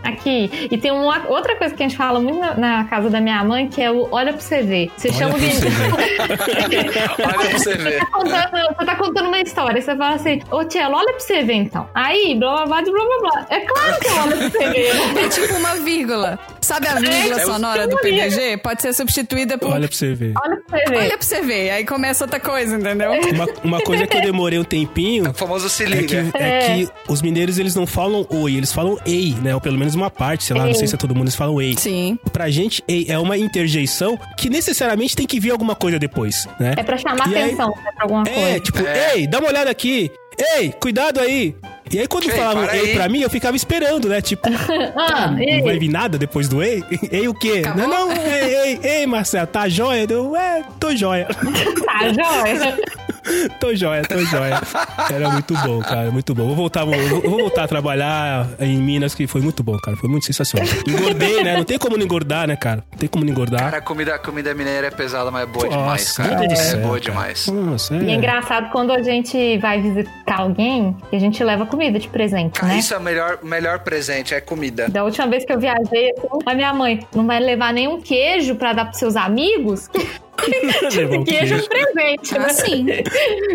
[0.04, 0.68] aqui, aqui.
[0.72, 3.42] E tem uma outra coisa que a gente fala muito na, na casa da minha
[3.46, 4.92] mãe, que é o olha pra você ver.
[4.98, 5.62] Você Olha chama o menino.
[5.94, 8.00] Olha pra você ver.
[8.00, 11.42] Tá contando- Você tá contando uma história, você fala assim, ô Tchelo, olha pra você
[11.44, 11.88] ver então.
[11.94, 13.46] Aí, blá blá blá, de blá blá blá.
[13.50, 14.94] É claro que olha pra você ver.
[14.96, 15.06] né?
[15.26, 16.40] É tipo uma vírgula.
[16.62, 18.58] Sabe a vírgula É sonora do PDG?
[18.58, 19.72] Pode ser substituída por.
[19.72, 20.34] Olha pra você ver.
[20.44, 20.98] Olha pra você ver.
[20.98, 21.70] Olha pra você ver.
[21.72, 23.12] Aí começa outra coisa, entendeu?
[23.34, 26.24] Uma, uma coisa que eu demorei um tempinho O famoso se é liga.
[26.32, 29.54] que, é que os mineiros eles não falam oi, eles falam ei, né?
[29.56, 31.62] Ou pelo menos uma parte, sei lá, não sei se é todo mundo, eles falam
[31.62, 31.76] ei.
[31.78, 32.20] Sim.
[32.32, 36.74] Pra gente, ei é uma interjeição que necessariamente tem que vir alguma coisa depois, né?
[36.78, 38.59] É pra chamar E aí- atenção né, pra alguma É, coisa.
[38.59, 39.16] tipo, É.
[39.16, 40.11] ei, dá uma olhada aqui.
[40.57, 41.55] Ei, cuidado aí.
[41.89, 42.93] E aí quando Ei, falavam para ei aí.
[42.95, 44.20] pra mim, eu ficava esperando, né?
[44.22, 44.49] Tipo,
[44.97, 45.57] Ah, aí?
[45.59, 46.84] não vai vir nada depois do ei?
[47.09, 47.61] Ei o quê?
[47.63, 47.88] Acabou?
[47.88, 50.05] Não, não, ei, ei, ei, Marcelo, tá jóia?
[50.09, 51.28] Eu, é, tô jóia.
[51.86, 52.78] Tá, joia.
[53.60, 54.62] tô joia, tô joia.
[55.12, 56.46] Era muito bom, cara, muito bom.
[56.48, 59.98] Vou voltar, vou, vou voltar a trabalhar em Minas, que foi muito bom, cara.
[59.98, 60.68] Foi muito sensacional.
[60.88, 61.58] Engordei, né?
[61.58, 62.84] Não tem como não engordar, né, cara?
[62.92, 63.62] Não tem como não engordar.
[63.62, 66.46] Cara, a comida, a comida mineira é pesada, mas é boa Nossa, demais, cara.
[66.46, 67.02] É céu, boa cara.
[67.02, 67.48] demais.
[67.48, 68.16] Nossa, E é é.
[68.16, 72.74] engraçado quando a gente vai visitar alguém e a gente leva comida de presente, Cara,
[72.74, 72.80] né?
[72.80, 74.90] isso é o melhor, melhor presente, é comida.
[74.90, 78.56] Da última vez que eu viajei, assim, a minha mãe não vai levar nenhum queijo
[78.56, 79.90] pra dar pros seus amigos?
[80.96, 82.46] Levar um queijo é um presente, né?
[82.46, 82.86] Ah, sim.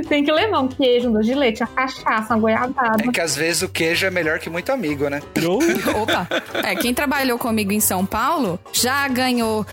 [0.08, 3.04] Tem que levar um queijo, um doce de leite, a cachaça, uma goiabada.
[3.06, 5.20] É que às vezes o queijo é melhor que muito amigo, né?
[6.00, 6.26] Opa!
[6.64, 9.64] É, quem trabalhou comigo em São Paulo já ganhou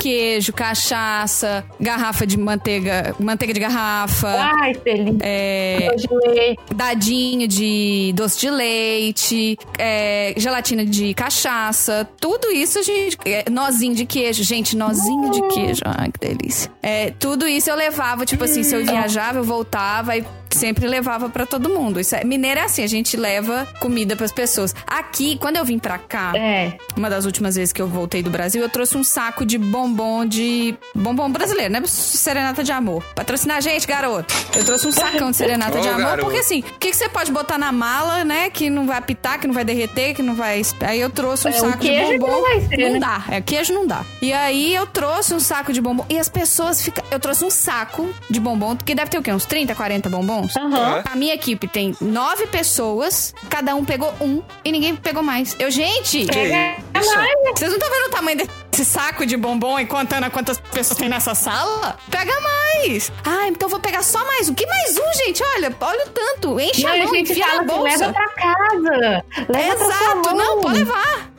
[0.00, 4.28] queijo, cachaça, garrafa de manteiga, manteiga de garrafa,
[4.60, 5.16] Ai, feliz.
[5.20, 6.60] é, Doce de leite.
[6.74, 13.16] dadinho de doce de leite, é, gelatina de cachaça, tudo isso, gente.
[13.24, 14.42] é, nozinho de queijo.
[14.42, 15.82] Gente, nozinho de queijo.
[15.84, 16.47] Ai, que delícia.
[16.82, 20.24] É, tudo isso eu levava, tipo assim, se eu viajava, eu voltava e
[20.58, 22.00] sempre levava pra todo mundo.
[22.00, 24.74] Isso é, mineiro é assim, a gente leva comida pras pessoas.
[24.86, 26.72] Aqui, quando eu vim pra cá, É.
[26.96, 30.24] uma das últimas vezes que eu voltei do Brasil, eu trouxe um saco de bombom
[30.26, 30.74] de.
[30.94, 31.82] bombom brasileiro, né?
[31.86, 33.02] Serenata de amor.
[33.14, 34.34] Patrocinar a gente, garoto.
[34.56, 36.24] Eu trouxe um sacão de serenata de amor, garoto.
[36.24, 38.50] porque assim, o que, que você pode botar na mala, né?
[38.50, 40.62] Que não vai apitar, que não vai derreter, que não vai.
[40.80, 42.32] Aí eu trouxe um É, saco de bombom.
[42.32, 42.98] não vai ser, não né?
[42.98, 43.24] dá.
[43.30, 44.04] É, queijo não dá.
[44.20, 46.04] E aí eu trouxe um saco de bombom.
[46.08, 47.04] E as pessoas ficam.
[47.10, 49.32] Eu trouxe um saco de bombom, que deve ter o quê?
[49.32, 50.08] Uns 30, 40
[50.54, 50.78] bombons?
[50.78, 51.02] Aham.
[51.10, 55.54] A minha equipe tem nove pessoas, cada um pegou um e ninguém pegou mais.
[55.58, 57.14] Eu, gente, Que É isso?
[57.16, 58.38] mais, vocês não estão vendo o tamanho
[58.70, 61.98] desse saco de bombom e contando a quantas pessoas tem nessa sala?
[62.10, 63.10] Pega mais!
[63.24, 64.54] Ah, então vou pegar só mais um.
[64.54, 65.42] Que mais um, gente?
[65.56, 66.60] Olha, olha o tanto.
[66.60, 67.84] Enche Não, a e a mão, gente enfia fala assim, bolsa.
[68.06, 69.24] leva pra casa.
[69.48, 70.36] Leva pra Exato, mão.
[70.36, 71.30] não, pode levar.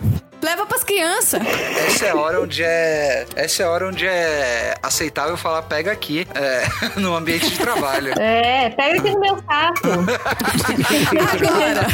[0.41, 1.41] Leva pras crianças.
[1.87, 3.25] Essa é a hora onde é.
[3.35, 6.63] Essa é a hora onde é aceitável falar pega aqui, é,
[6.99, 8.13] no ambiente de trabalho.
[8.19, 9.89] É, pega aqui no meu saco.
[11.33, 11.87] Agora,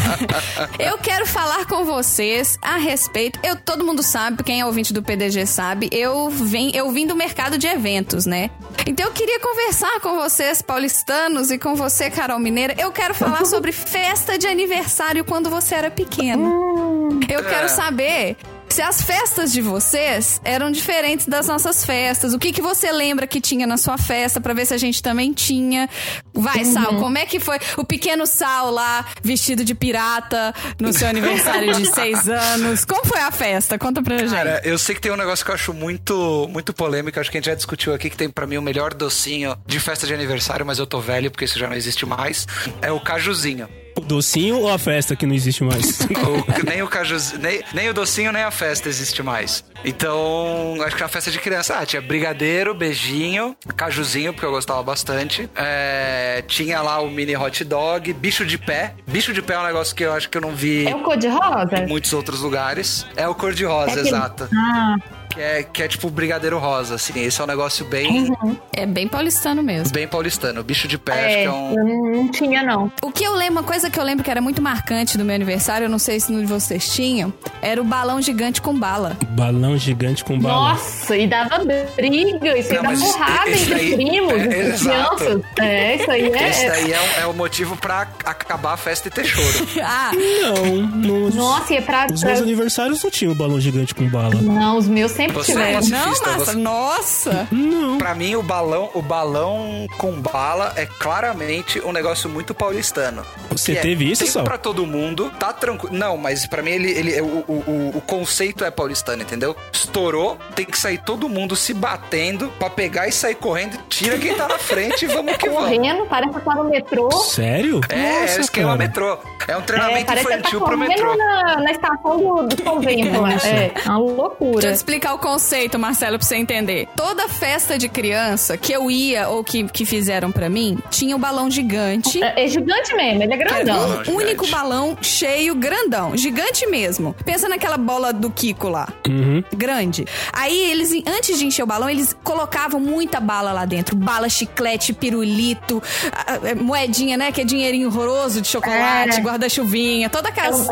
[0.79, 3.39] eu quero falar com vocês a respeito.
[3.43, 7.15] Eu, todo mundo sabe, quem é ouvinte do PDG sabe, eu vim, eu vim do
[7.15, 8.49] mercado de eventos, né?
[8.85, 12.75] Então eu queria conversar com vocês, paulistanos, e com você, Carol Mineira.
[12.77, 17.19] Eu quero falar sobre festa de aniversário quando você era pequeno.
[17.27, 18.34] Eu quero saber.
[18.69, 23.25] Se as festas de vocês eram diferentes das nossas festas, o que que você lembra
[23.25, 25.89] que tinha na sua festa pra ver se a gente também tinha?
[26.33, 31.07] Vai, Sal, como é que foi o pequeno Sal lá vestido de pirata no seu
[31.07, 32.83] aniversário de seis anos?
[32.83, 33.79] Como foi a festa?
[33.79, 34.31] Conta pra gente.
[34.31, 37.37] Cara, eu sei que tem um negócio que eu acho muito, muito polêmico, acho que
[37.37, 40.13] a gente já discutiu aqui, que tem pra mim o melhor docinho de festa de
[40.13, 42.45] aniversário, mas eu tô velho porque isso já não existe mais.
[42.81, 43.69] É o cajuzinho.
[43.97, 45.99] O docinho ou a festa que não existe mais?
[46.25, 49.63] O- nem o cajuzinho, nem, nem o docinho, nem a festa existe mais.
[49.83, 54.81] Então, acho que na festa de criança, ah, tinha brigadeiro, beijinho, cajuzinho, porque eu gostava
[54.83, 55.49] bastante.
[55.55, 58.95] É, tinha lá o mini hot dog, bicho de pé.
[59.07, 60.99] Bicho de pé é um negócio que eu acho que eu não vi É o
[61.03, 61.77] cor de rosa?
[61.77, 63.05] em muitos outros lugares.
[63.15, 64.49] É o cor-de-rosa, É aquele- exato.
[64.53, 64.95] Ah,
[65.35, 67.19] Que é, que é tipo brigadeiro rosa, assim.
[67.19, 68.31] Esse é um negócio bem,
[68.73, 69.91] É bem paulistano mesmo.
[69.93, 70.63] bem paulistano.
[70.63, 71.73] Bicho de pé, acho é, que é um.
[71.77, 72.89] eu não, não tinha, não.
[73.03, 75.35] O que eu lembro, uma coisa que eu lembro que era muito marcante do meu
[75.35, 79.17] aniversário, eu não sei se no de vocês tinham, era o balão gigante com bala.
[79.31, 80.69] Balão gigante com bala.
[80.69, 81.59] Nossa, e dava
[81.97, 85.15] briga, isso aí Não, dava porrada entre daí- primos, é, entre exato.
[85.17, 85.41] crianças.
[85.59, 86.49] É, isso aí é.
[86.49, 89.67] Esse daí é, o- é o motivo pra acabar a festa e ter choro.
[89.83, 92.07] ah, Não, nos, Nossa, e é pra.
[92.09, 94.35] os pra- meus aniversários não tinha o balão gigante com bala.
[94.41, 95.69] Não, os meus sempre Você tiveram.
[95.69, 97.47] é não, pacifista, massa, você- nossa.
[97.51, 97.97] Não.
[97.97, 103.23] Pra mim, o balão, o balão com bala é claramente um negócio muito paulistano.
[103.51, 104.43] Você Que é, teve isso, tem Sal?
[104.43, 105.95] pra todo mundo, tá tranquilo.
[105.95, 109.55] Não, mas pra mim ele, ele o, o, o- o conceito é paulistano, entendeu?
[109.71, 113.77] Estourou, tem que sair todo mundo se batendo pra pegar e sair correndo.
[113.89, 115.69] Tira quem tá na frente e vamos que vamos.
[115.69, 117.09] Correndo, parece que tá no metrô.
[117.11, 117.79] Sério?
[117.89, 118.77] É, é o Nossa, esquema cara.
[118.79, 119.17] metrô.
[119.47, 121.15] É um É, treinamento parece que tá infantil pro correndo metrô.
[121.17, 123.29] na, na estação do, do convento lá.
[123.29, 123.35] É, uma
[123.73, 124.71] Deixa eu loucura.
[124.71, 126.87] explicar o conceito, Marcelo, pra você entender.
[126.95, 131.19] Toda festa de criança que eu ia ou que, que fizeram pra mim, tinha um
[131.19, 132.21] balão gigante.
[132.23, 133.85] É, é gigante mesmo, ele é era grandão.
[133.85, 134.11] Um gigante.
[134.11, 136.15] único balão cheio, grandão.
[136.15, 137.15] Gigante mesmo.
[137.25, 138.87] Pensa naquela bola do Kiko lá.
[139.07, 139.43] Uhum.
[139.55, 140.05] Grande.
[140.33, 143.95] Aí eles, antes de encher o balão, eles colocavam muita bala lá dentro.
[143.95, 147.31] Bala, chiclete, pirulito, ah, moedinha, né?
[147.31, 149.21] Que é dinheirinho horroroso de chocolate, É.
[149.21, 150.67] guarda-chuvinha, toda aquelas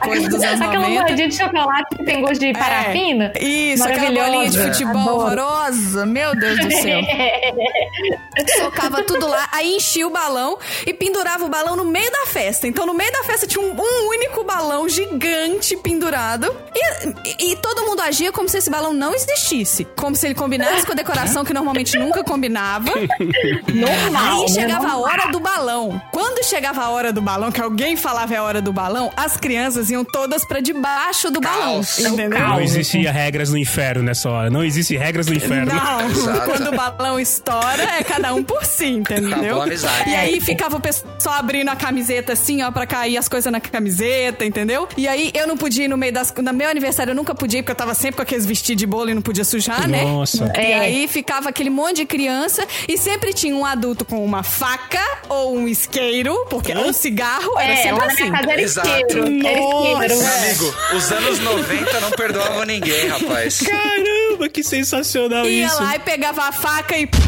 [0.00, 1.02] coisas dos anos Aquela 90.
[1.02, 3.32] moedinha de chocolate que tem gosto de parafina.
[3.34, 4.72] É, isso, aquela bolinha de Maravilhosa.
[4.72, 5.42] futebol Adoro.
[5.42, 6.06] horrorosa.
[6.06, 7.00] Meu Deus do céu.
[8.58, 12.66] Socava tudo lá, aí enchia o balão e pendurava o balão no meio da festa.
[12.66, 16.54] Então, no meio da festa tinha um, um único balão gigante pendurado.
[16.74, 19.84] E E, e todo mundo agia como se esse balão não existisse.
[19.96, 22.90] Como se ele combinasse com a decoração que normalmente nunca combinava.
[23.72, 24.34] Normal.
[24.34, 24.48] Aí né?
[24.48, 25.02] chegava a Normal.
[25.02, 26.02] hora do balão.
[26.12, 29.36] Quando chegava a hora do balão, que alguém falava é a hora do balão, as
[29.36, 31.58] crianças iam todas pra debaixo do balão.
[31.74, 31.98] Caos.
[31.98, 32.38] Entendeu?
[32.38, 33.67] Não existia regras no inferno
[34.02, 34.50] nessa hora.
[34.50, 35.72] Não existe regras no inferno.
[35.72, 36.40] Não, Exato.
[36.50, 39.28] quando o balão estoura, é cada um por si, entendeu?
[39.38, 40.10] Acabou a amizade.
[40.10, 43.60] E aí ficava o pessoal abrindo a camiseta assim, ó, pra cair as coisas na
[43.60, 44.88] camiseta, entendeu?
[44.96, 46.32] E aí eu não podia ir no meio das.
[46.36, 48.86] No meu aniversário eu nunca podia, ir, porque eu tava sempre com aqueles vestidos de
[48.86, 50.02] bolo e não podia sujar, né?
[50.04, 50.50] Nossa.
[50.56, 50.78] E É.
[50.80, 55.56] aí ficava aquele monte de criança e sempre tinha um adulto com uma faca ou
[55.56, 58.22] um isqueiro, porque um cigarro era É, sempre assim.
[58.24, 58.88] minha casa era Exato.
[58.88, 59.46] isqueiro.
[59.46, 59.98] Era isqueiro.
[60.18, 63.57] Meu amigo, os anos 90 não perdoavam ninguém, rapaz.
[63.64, 65.82] Caramba, que sensacional Ia isso.
[65.82, 67.18] lá e pegava a faca e pum,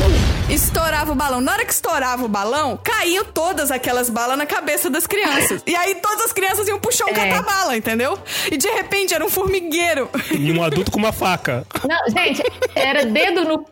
[0.49, 1.41] estourava o balão.
[1.41, 5.62] Na hora que estourava o balão, caíam todas aquelas balas na cabeça das crianças.
[5.66, 7.12] E aí todas as crianças iam puxar um É.
[7.14, 8.18] catabala, entendeu?
[8.51, 10.09] E de repente era um formigueiro.
[10.31, 11.66] E um adulto com uma faca.
[11.89, 12.43] Não, gente,
[12.74, 13.59] era dedo no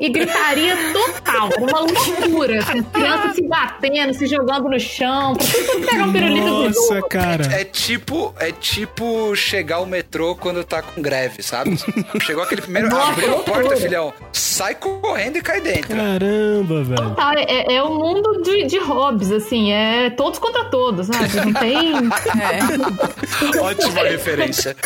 [0.00, 1.48] e gritaria total.
[1.58, 2.60] Uma loucura.
[2.60, 5.34] Assim, as crianças se batendo, se jogando no chão.
[5.40, 7.08] Sempre pegar um pirulito do Nossa, jogo.
[7.08, 7.44] cara.
[7.52, 11.76] É tipo, é tipo chegar ao metrô quando tá com greve, sabe?
[12.22, 12.88] Chegou aquele primeiro.
[12.88, 13.60] Nossa, abriu a loucura.
[13.62, 14.12] porta, filhão.
[14.32, 15.96] Sai correndo e cai dentro.
[15.96, 17.10] Caramba, velho.
[17.14, 21.36] Tá, é, é o mundo de, de hobbies, assim, é todos contra todos, sabe?
[21.44, 21.88] Não tem.
[22.38, 23.58] É.
[23.60, 24.76] Ótima referência.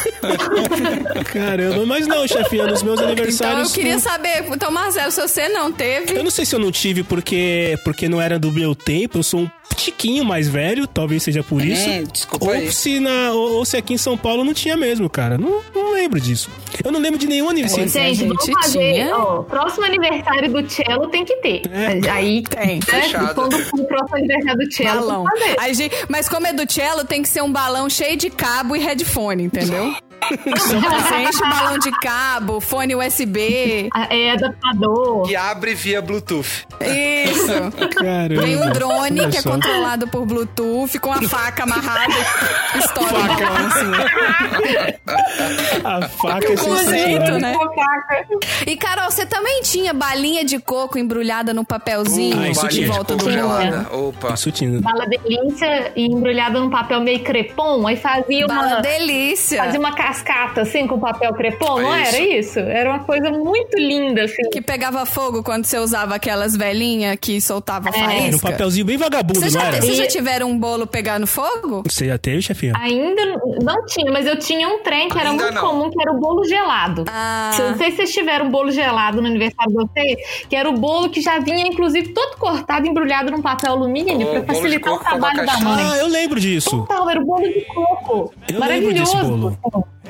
[1.33, 3.69] Caramba, mas não, chefinha, nos meus Então aniversários.
[3.71, 6.17] eu queria não- saber, então Marcelo, se você não teve.
[6.17, 9.23] Eu não sei se eu não tive porque, porque não era do meu tempo, eu
[9.23, 11.89] sou um tiquinho mais velho, talvez seja por isso.
[11.89, 12.71] Hum, desculpa ou, aí.
[12.71, 15.37] se na, ou, ou se aqui em São Paulo não tinha mesmo, cara.
[15.39, 16.51] Não, não lembro disso.
[16.85, 17.85] Eu não lembro de nenhum aniversário.
[17.85, 18.93] É, Gente, vamos gente, fazer.
[18.95, 19.17] tinha.
[19.17, 21.63] Ó, próximo aniversário do Cello tem que ter.
[21.71, 22.11] É.
[22.11, 22.77] Aí, Tem.
[22.77, 23.35] né, Fechado.
[23.35, 25.25] quando o próximo aniversário do Cello, Balão.
[25.25, 25.61] tem que fazer.
[25.61, 28.77] Aí, gente, mas como é do cello, tem que ser um balão cheio de cabo
[28.77, 29.95] e headphone, entendeu?
[30.31, 33.91] Você enche o balão de cabo, fone USB.
[34.11, 35.23] É adaptador.
[35.23, 36.67] Que abre via Bluetooth.
[36.81, 37.47] Isso.
[37.97, 38.43] Caramba.
[38.43, 42.13] Tem um drone Olha que é controlado por Bluetooth, com a faca amarrada
[42.75, 43.93] e estoura o balão, assim.
[45.85, 47.41] A faca é sensacional.
[47.41, 47.55] né?
[48.67, 52.93] E, Carol, você também tinha balinha de coco embrulhada no papelzinho Ah, isso em tinha.
[52.93, 53.43] volta do Tinha.
[53.43, 53.55] bolo?
[53.55, 53.97] congelada.
[53.97, 54.35] Opa.
[54.35, 54.81] Isso tinha.
[54.81, 58.81] Bala delícia e embrulhada num papel meio crepom, aí fazia Bala uma.
[58.81, 59.63] delícia.
[59.65, 62.59] Fazia uma cascata assim com papel crepom, não É era isso?
[62.59, 64.43] Era uma coisa muito linda, assim.
[64.51, 67.93] Que pegava fogo quando você usava aquelas velhinhas que soltava É.
[67.93, 68.27] faísca.
[68.27, 69.81] Era um papelzinho bem vagabundo, Vocês não já, era?
[69.81, 71.83] vocês já tiveram um bolo pegando fogo?
[71.89, 72.75] Você já teve, chefinha?
[72.79, 73.23] Ainda
[73.63, 75.63] não tinha, mas eu tinha um trem que era Ainda muito não.
[75.71, 77.05] comum, que era o bolo gelado.
[77.09, 77.51] Ah.
[77.55, 80.17] Se- Não sei se vocês tiveram um bolo gelado no aniversário de vocês,
[80.49, 84.31] que era o bolo que já vinha, inclusive, todo cortado, embrulhado num papel alumínio O
[84.31, 85.85] pra facilitar o trabalho da mãe.
[85.93, 86.71] Ah, eu lembro disso.
[86.71, 88.33] Total, era o bolo de coco.
[88.53, 89.57] Eu Maravilhoso.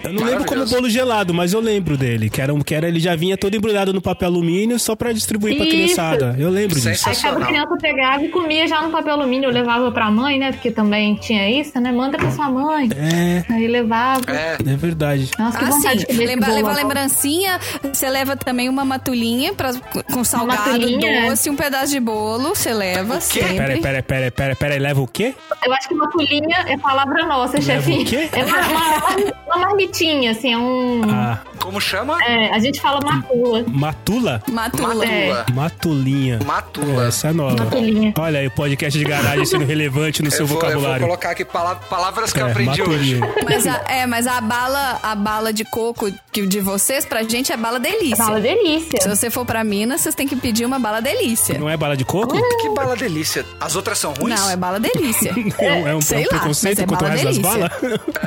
[0.05, 2.29] Eu não lembro como bolo gelado, mas eu lembro dele.
[2.29, 5.13] Que era, um- que era ele já vinha todo embrulhado no papel alumínio só pra
[5.13, 5.75] distribuir pra Isso.
[5.75, 6.37] criançada.
[6.39, 7.09] Eu lembro disso.
[7.09, 10.53] Aí cada criança pegava e comia já no papel alumínio, eu levava pra mãe, né?
[10.53, 11.93] Porque também tinha isso, né?
[11.93, 12.89] Manda pra sua mãe.
[12.97, 14.23] É, Aí levava.
[14.31, 14.57] É.
[14.67, 15.31] é verdade.
[15.39, 16.07] Nossa, que Ah, vontade sim.
[16.07, 17.61] de comer esse Lembra, leva lembrancinha,
[17.93, 19.71] você leva também uma matulinha pra,
[20.13, 23.55] com salgado matulinha, doce, um pedaço de bolo, você leva sempre.
[23.57, 25.35] Pera, pera, pera, pera, pera, leva o quê?
[25.65, 28.03] Eu acho que uma pulinha é palavra nossa, chefinho.
[28.03, 28.29] o quê?
[28.33, 31.03] É uma, uma, uma marmitinha, assim, é um.
[31.11, 32.17] Ah, Como chama?
[32.25, 33.65] É, a gente fala matula.
[33.69, 34.43] matula?
[34.51, 35.05] Matula.
[35.07, 35.45] É.
[35.53, 36.39] Matulinha.
[36.45, 37.07] Matula.
[37.09, 37.65] Essa é nova.
[37.65, 38.15] Matulinha.
[38.19, 41.07] Olha aí, o podcast de garagem sendo relevante no seu eu, vou, eu vou vocabulário.
[41.07, 43.17] colocar aqui pala- palavras que eu É, aprendi hoje.
[43.17, 43.45] matulinha.
[43.45, 47.53] Mas a, é, mas a bala, a bala de coco que de vocês, pra gente
[47.53, 48.17] é bala delícia.
[48.17, 49.01] Fala delícia.
[49.01, 51.59] Se você for pra Minas, vocês têm que pedir uma bala delícia.
[51.59, 52.35] Não é bala de coco?
[52.61, 53.45] Que bala delícia.
[53.61, 54.41] As outras são ruins?
[54.41, 55.33] Não, é bala delícia.
[55.63, 57.39] É, um- é um, é sei um lá, preconceito é contra o bala resto das
[57.39, 57.71] balas?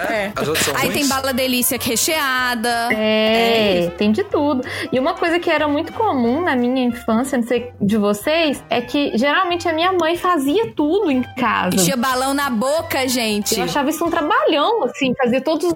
[0.10, 0.32] É.
[0.36, 0.94] As outras são Aí ruins?
[0.94, 2.90] tem bala delícia recheada.
[2.94, 4.64] É, tem de tudo.
[4.92, 8.82] E uma coisa que era muito comum na minha infância, não sei de vocês, é
[8.82, 11.76] que geralmente a minha mãe fazia tudo em casa.
[11.76, 13.58] Enchia balão na boca, gente.
[13.58, 15.74] Eu achava isso um trabalhão, assim, fazia todos os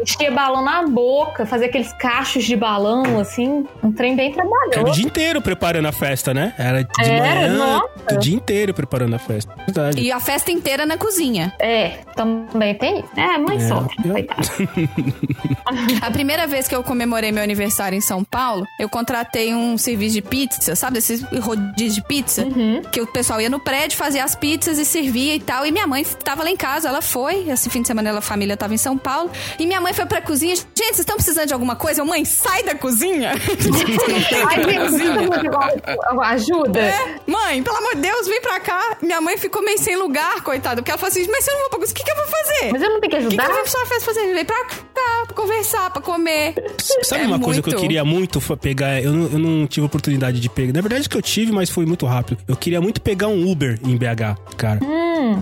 [0.00, 4.48] enchia balão na boca, fazia aqueles cachos de balão, assim, um trem bem Era o
[4.70, 4.92] trabalhoso.
[4.94, 6.54] dia inteiro preparando a festa, né?
[6.58, 8.14] Era de Era, manhã, nossa.
[8.14, 9.52] o dia inteiro preparando a festa.
[9.66, 10.00] Verdade.
[10.00, 11.52] E a festa inteira na cozinha.
[11.58, 13.04] É, também tem.
[13.16, 14.42] É, mãe É, sofre, eu- coitada.
[16.02, 20.14] A primeira vez que eu comemorei meu aniversário em São Paulo, eu contratei um serviço
[20.14, 20.98] de pizza, sabe?
[20.98, 22.44] Esses rodízios de pizza.
[22.44, 22.82] Uhum.
[22.90, 25.64] Que o pessoal ia no prédio, fazia as pizzas e servia e tal.
[25.66, 27.48] E minha mãe tava lá em casa, ela foi.
[27.48, 29.29] Esse fim de semana ela, a família tava em São Paulo.
[29.58, 30.54] E minha mãe foi pra cozinha.
[30.56, 32.00] Gente, vocês estão precisando de alguma coisa?
[32.00, 33.32] Eu, mãe, sai da cozinha!
[34.48, 36.80] Ai, gente, muito- ajuda.
[36.80, 38.96] É, mãe, pelo amor de Deus, vem pra cá.
[39.02, 40.76] Minha mãe ficou meio sem lugar, coitada.
[40.76, 42.16] Porque ela falou assim, mas se eu não vou pra cozinha, o que, que eu
[42.16, 42.72] vou fazer?
[42.72, 43.44] Mas eu não tenho que O que, que ajudar?
[43.44, 44.34] eu vou pra sua festa fazer?
[44.34, 46.54] Vem pra cá, pra conversar, pra comer.
[47.02, 47.82] Sabe É uma coisa que eu muito.
[47.82, 49.02] queria muito pegar?
[49.02, 50.72] Eu não, eu não tive oportunidade de pegar.
[50.72, 52.38] Na verdade, que eu tive, mas foi muito rápido.
[52.46, 54.80] Eu queria muito pegar um Uber em BH, cara.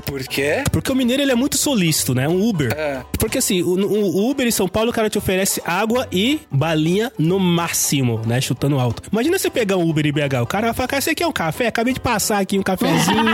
[0.04, 0.64] Por quê?
[0.70, 2.28] Porque o mineiro ele é muito solícito, né?
[2.28, 2.72] Um Uber.
[2.76, 3.02] É.
[3.18, 7.12] Porque assim, o, o Uber em São Paulo, o cara te oferece água e balinha
[7.18, 8.40] no máximo, né?
[8.40, 9.02] Chutando alto.
[9.12, 11.32] Imagina você pegar um Uber em BH, o cara vai falar, cara, você quer um
[11.32, 11.66] café?
[11.66, 13.24] Acabei de passar aqui um cafezinho.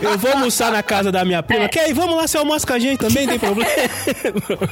[0.00, 1.68] Eu vou almoçar na casa da minha prima.
[1.68, 1.94] Quer ir?
[1.94, 3.70] Vamos lá, você almoça com a gente também, tem problema.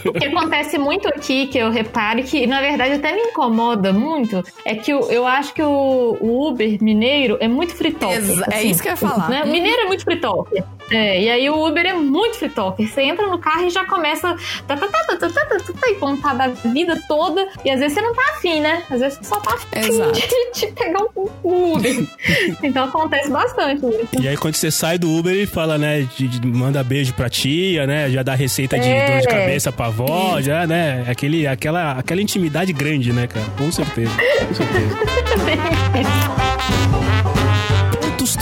[0.04, 3.92] O que acontece muito aqui, que eu reparo, e que na verdade até me incomoda
[3.92, 7.74] muito, é que eu, eu acho que o, o Uber mineiro é muito
[8.10, 8.32] fritoque.
[8.32, 9.28] Exa- é isso que eu ia falar.
[9.28, 9.42] Né?
[9.44, 10.62] O mineiro é muito fritoque.
[10.90, 12.86] É, e aí o Uber é muito fritoque.
[12.86, 14.36] Você entra no carro e já começa
[14.66, 17.46] tá, tá, tá, tá, tá, tá, tá, tá, e contar da vida toda.
[17.64, 18.82] E às vezes você não tá afim, né?
[18.90, 20.12] Às vezes você só tá afim Exato.
[20.12, 20.20] de,
[20.60, 22.06] de pegar um um Uber.
[22.62, 24.08] então acontece bastante isso.
[24.22, 26.06] E aí, quando você sai do Uber, ele fala, né?
[26.16, 28.10] de- de- manda beijo pra tia, né?
[28.10, 29.12] Já dá receita de É.
[29.12, 31.04] dor de cabeça pra avó, já, né?
[31.08, 33.46] Aquele, aquela, aquela intimidade grande, né, cara?
[33.56, 34.10] Com certeza.
[34.48, 34.98] Com certeza.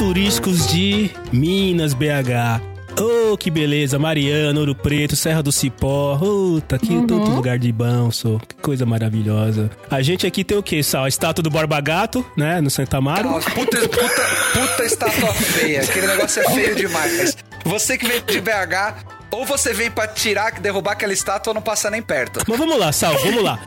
[0.01, 2.63] Turísticos de Minas, BH.
[2.99, 6.17] Oh, que beleza, Mariana, Ouro Preto, Serra do Cipó.
[6.17, 8.41] Puta, que tanto lugar de bom, sou.
[8.41, 9.71] Que coisa maravilhosa.
[9.91, 11.05] A gente aqui tem o quê, Sal?
[11.05, 12.63] A estátua do Borba Gato, né?
[12.63, 13.29] No Santa Amaro.
[13.29, 14.23] Nossa, puta, puta,
[14.55, 15.83] puta estátua feia.
[15.83, 17.37] Aquele negócio é feio demais.
[17.67, 21.61] Você que vem de BH, ou você vem pra tirar, derrubar aquela estátua ou não
[21.61, 22.43] passa nem perto.
[22.49, 23.61] Mas vamos lá, Sal, vamos lá.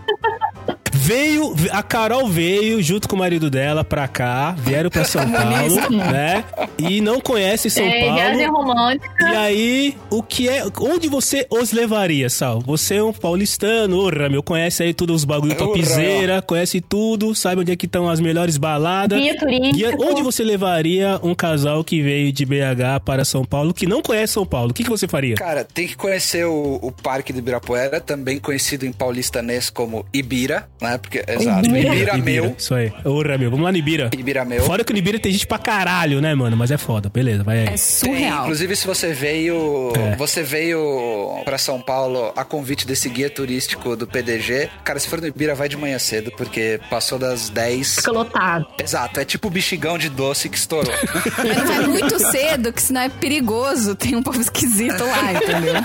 [1.04, 5.90] Veio, a Carol veio junto com o marido dela pra cá, vieram pra São Paulo,
[6.12, 6.46] né?
[6.78, 8.52] E não conhece São É, Paulo.
[8.64, 9.30] romântica.
[9.30, 10.64] E aí, o que é.
[10.80, 12.62] Onde você os levaria, Sal?
[12.62, 17.60] Você é um paulistano, orra, meu, conhece aí todos os bagulho topzeira, conhece tudo, sabe
[17.62, 19.20] onde é que estão as melhores baladas.
[19.20, 19.74] Guia turístico.
[19.76, 24.02] Guia- onde você levaria um casal que veio de BH para São Paulo, que não
[24.02, 24.72] conhece São Paulo?
[24.72, 25.36] O que, que você faria?
[25.36, 30.70] Cara, tem que conhecer o, o Parque do Ibirapuera, também conhecido em paulistanês como Ibira,
[30.82, 30.93] né?
[30.98, 32.56] Porque, exato, Ibira, meu.
[32.58, 32.92] Isso aí.
[33.06, 33.50] Orra, meu.
[33.50, 34.10] Vamos lá no Ibira.
[34.18, 34.64] Ibira meu.
[34.64, 36.56] Fora que no Ibira tem gente pra caralho, né, mano?
[36.58, 37.10] Mas é foda.
[37.10, 37.64] Beleza, vai aí.
[37.64, 38.44] É Tem, surreal.
[38.44, 39.92] inclusive, se você veio.
[39.96, 40.16] É.
[40.16, 44.70] Você veio pra São Paulo a convite desse guia turístico do PDG.
[44.84, 47.96] Cara, se for no Ibira, vai de manhã cedo, porque passou das 10.
[47.96, 48.66] Fica lotado.
[48.82, 50.94] Exato, é tipo o bexigão de doce que estourou.
[51.38, 53.96] Mas vai muito cedo, que senão é perigoso.
[53.96, 55.76] Tem um povo esquisito lá, entendeu?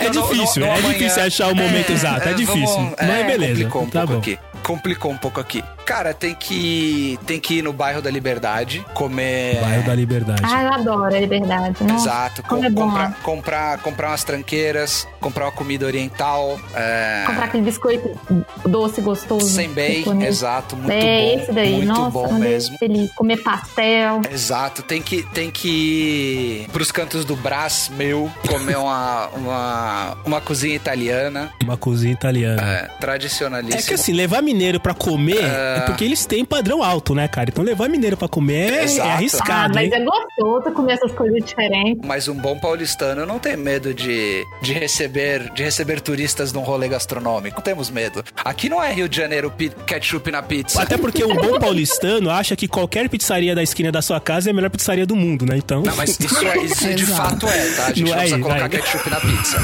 [0.00, 2.28] É Não, difícil, não, é amanhã- difícil achar o momento exato.
[2.28, 2.66] É, difícil.
[2.66, 3.54] vamos- Mas é, beleza.
[3.68, 4.18] Complicou um tá pouco bom.
[4.18, 4.38] aqui.
[4.66, 5.62] Complicou um pouco aqui.
[5.86, 9.60] Cara, tem que tem que ir no bairro da Liberdade, comer.
[9.60, 10.42] Bairro da Liberdade.
[10.44, 11.76] Ah, eu adoro a liberdade.
[11.84, 12.86] Nossa, Exato, como com- é bom.
[12.88, 18.18] comprar, comprar, comprar umas tranqueiras, comprar uma comida oriental, é, Comprar aquele biscoito
[18.66, 19.46] doce, gostoso.
[19.46, 20.28] sem bem, japonês.
[20.36, 21.00] exato, muito é
[21.36, 22.76] bom, esse daí, muito nossa, bom mesmo.
[22.80, 23.14] delícia.
[23.14, 24.22] Comer pastel.
[24.32, 30.40] Exato, tem que, tem que ir pros cantos do Brás, meu, comer uma, uma, uma
[30.40, 32.60] cozinha italiana, Uma cozinha italiana.
[32.62, 33.80] é, tradicionalíssima.
[33.80, 35.75] É que assim, levar mineiro pra comer é...
[35.80, 37.50] porque eles têm padrão alto, né, cara?
[37.50, 39.08] Então levar mineiro pra comer é, Exato.
[39.08, 40.00] é Ah, arriscado, mas hein?
[40.00, 42.00] é gostoso comer essas coisas diferentes.
[42.06, 46.88] Mas um bom paulistano não tem medo de, de, receber, de receber turistas num rolê
[46.88, 47.56] gastronômico.
[47.56, 48.24] Não temos medo.
[48.44, 49.52] Aqui não é Rio de Janeiro
[49.86, 50.80] ketchup na pizza.
[50.82, 54.52] Até porque um bom paulistano acha que qualquer pizzaria da esquina da sua casa é
[54.52, 55.56] a melhor pizzaria do mundo, né?
[55.56, 55.82] Então.
[55.82, 57.86] Não, mas isso, é, isso de fato é, tá?
[57.86, 58.68] A gente Não não, é precisa aí, colocar vai.
[58.68, 59.58] ketchup na pizza.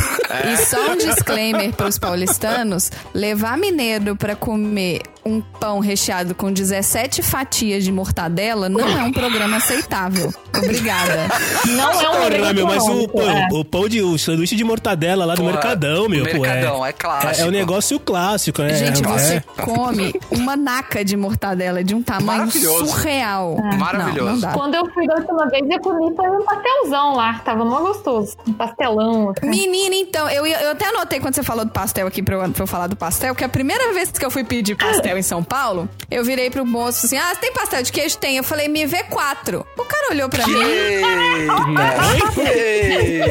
[0.52, 6.01] E só um disclaimer pros paulistanos: levar mineiro pra comer um pão recheado
[6.36, 10.32] com 17 fatias de mortadela não é um programa aceitável.
[10.56, 11.28] Obrigada.
[11.76, 13.48] Não é um rolê meu, mas o, pô, é.
[13.52, 16.24] o pão de o sanduíche de mortadela lá do Porra, Mercadão, meu.
[16.24, 17.42] pô, Mercadão, é é, clássico.
[17.42, 18.74] É, o negócio clássico, né?
[18.74, 19.62] Gente, é, você é.
[19.62, 22.86] come uma naca de mortadela de um tamanho Maravilhoso.
[22.86, 23.56] surreal.
[23.78, 24.24] Maravilhoso.
[24.24, 24.52] Não, não dá.
[24.52, 27.40] Quando eu fui da última vez, eu comi foi um pastelzão lá.
[27.44, 28.36] Tava mó gostoso.
[28.46, 29.30] Um pastelão.
[29.30, 29.48] assim.
[29.48, 32.62] Menina, então, eu, eu até anotei quando você falou do pastel aqui pra eu, pra
[32.62, 35.42] eu falar do pastel, que a primeira vez que eu fui pedir pastel em São
[35.42, 38.18] Paulo, eu virei pro moço assim: Ah, você tem pastel de queijo?
[38.18, 38.36] Tem.
[38.36, 39.66] Eu falei, me vê quatro.
[39.76, 40.62] O cara olhou pra mim.
[40.62, 41.42] Ei!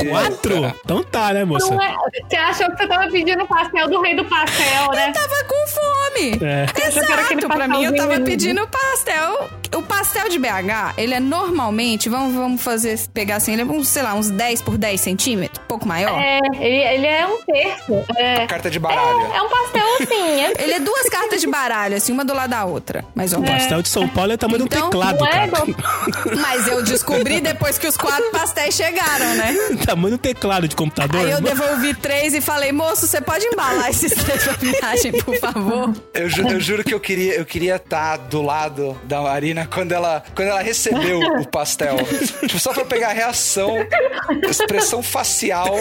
[0.10, 0.74] Quatro?
[0.84, 1.74] Então tá, né, moça?
[1.74, 1.96] Não é-
[2.30, 5.12] Você achou que você tava pedindo pastel do rei do pastel, né?
[5.14, 6.40] Tava com fome.
[6.42, 6.66] É.
[6.74, 9.50] que Exato, pra mim eu tava pedindo pastel.
[9.76, 13.88] O pastel de BH, ele é normalmente, vamos, vamos fazer, pegar assim, ele é uns,
[13.88, 16.20] sei lá, uns 10 por 10 centímetros, um pouco maior.
[16.22, 18.04] É, ele, ele é um terço.
[18.18, 19.32] É, Carta de baralho.
[19.34, 20.42] é, é um pastel assim.
[20.42, 23.06] É, Ele é duas cartas de baralho, assim, uma do lado da outra.
[23.16, 25.28] Mais ou O pastel de São Paulo é o tamanho Então, de um teclado, não
[25.28, 25.66] é, cara.
[26.42, 29.56] Mas eu descobri depois que os quatro pastéis chegaram, né?
[29.86, 31.26] tamanho do teclado de computador.
[31.26, 35.36] Aí eu devolvi três e falei, moço, você pode embalar esses três pra viagem, por
[35.38, 35.94] favor?
[36.14, 39.68] Eu, ju- eu juro que eu queria eu queria estar do lado da Marina Marina
[39.72, 41.98] quando ela, quando ela recebeu o pastel.
[42.42, 43.78] tipo, só pra pegar a reação,
[44.50, 45.76] expressão facial.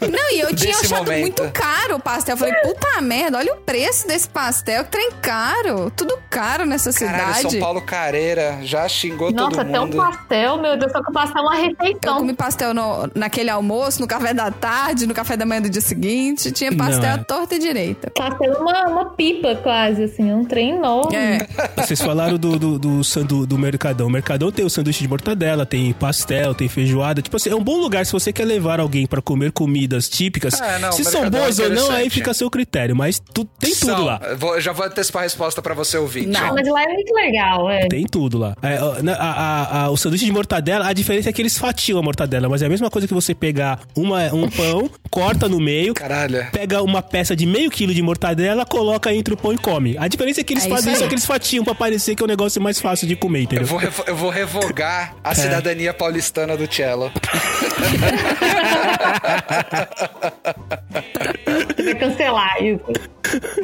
[0.00, 1.42] Não, e eu tinha Desse achado momento.
[1.42, 2.34] muito caro o pastel.
[2.34, 4.84] Eu falei, puta merda, olha o preço desse pastel.
[4.84, 5.90] Que trem caro.
[5.96, 7.50] Tudo caro nessa Caralho, cidade.
[7.52, 9.96] São Paulo careira, já xingou Nossa, todo até um mundo.
[9.96, 12.16] pastel, meu Deus, só que o pastel é uma Eu refeição.
[12.18, 15.80] comi pastel no- naquele almoço, no café da tarde, no café da manhã do dia
[15.80, 16.50] seguinte.
[16.52, 17.12] Tinha pastel Não, é.
[17.12, 18.10] à torta e direita.
[18.10, 21.16] Pastel é uma, uma pipa quase, assim, é um trem enorme.
[21.16, 21.38] É.
[21.76, 24.06] Vocês falaram do, do, do, sandu, do Mercadão.
[24.06, 27.22] O Mercadão tem o sanduíche de mortadela, tem pastel, tem feijoada.
[27.22, 30.60] Tipo assim, é um bom lugar se você quer levar alguém pra comer comidas típicas.
[30.60, 32.94] É, não, se são é boas ou não, aí fica a seu critério.
[32.96, 34.04] Mas tu, tem tudo São.
[34.04, 34.20] lá.
[34.22, 36.28] Eu vou- já vou antecipar a resposta pra você ouvir.
[36.36, 37.86] Ah, mas lá é muito legal, é.
[37.88, 38.56] Tem tudo lá.
[38.62, 42.02] É, a- a- a- o sanduíche de mortadela, a diferença é que eles fatiam a
[42.02, 45.94] mortadela, mas é a mesma coisa que você pegar uma, um pão, corta no meio,
[45.94, 46.46] Caralho.
[46.52, 49.96] pega uma peça de meio quilo de mortadela, coloca entre o pão e come.
[49.98, 51.08] A diferença é que eles É fazem isso aí.
[51.08, 53.66] que eles fatiam pra parecer que é um negócio mais fácil de comer, Eu entendeu?
[53.66, 55.28] vou, revo- eu vou revogar É.
[55.28, 57.10] a cidadania paulistana do Cello.
[61.84, 62.80] Vai cancelar isso.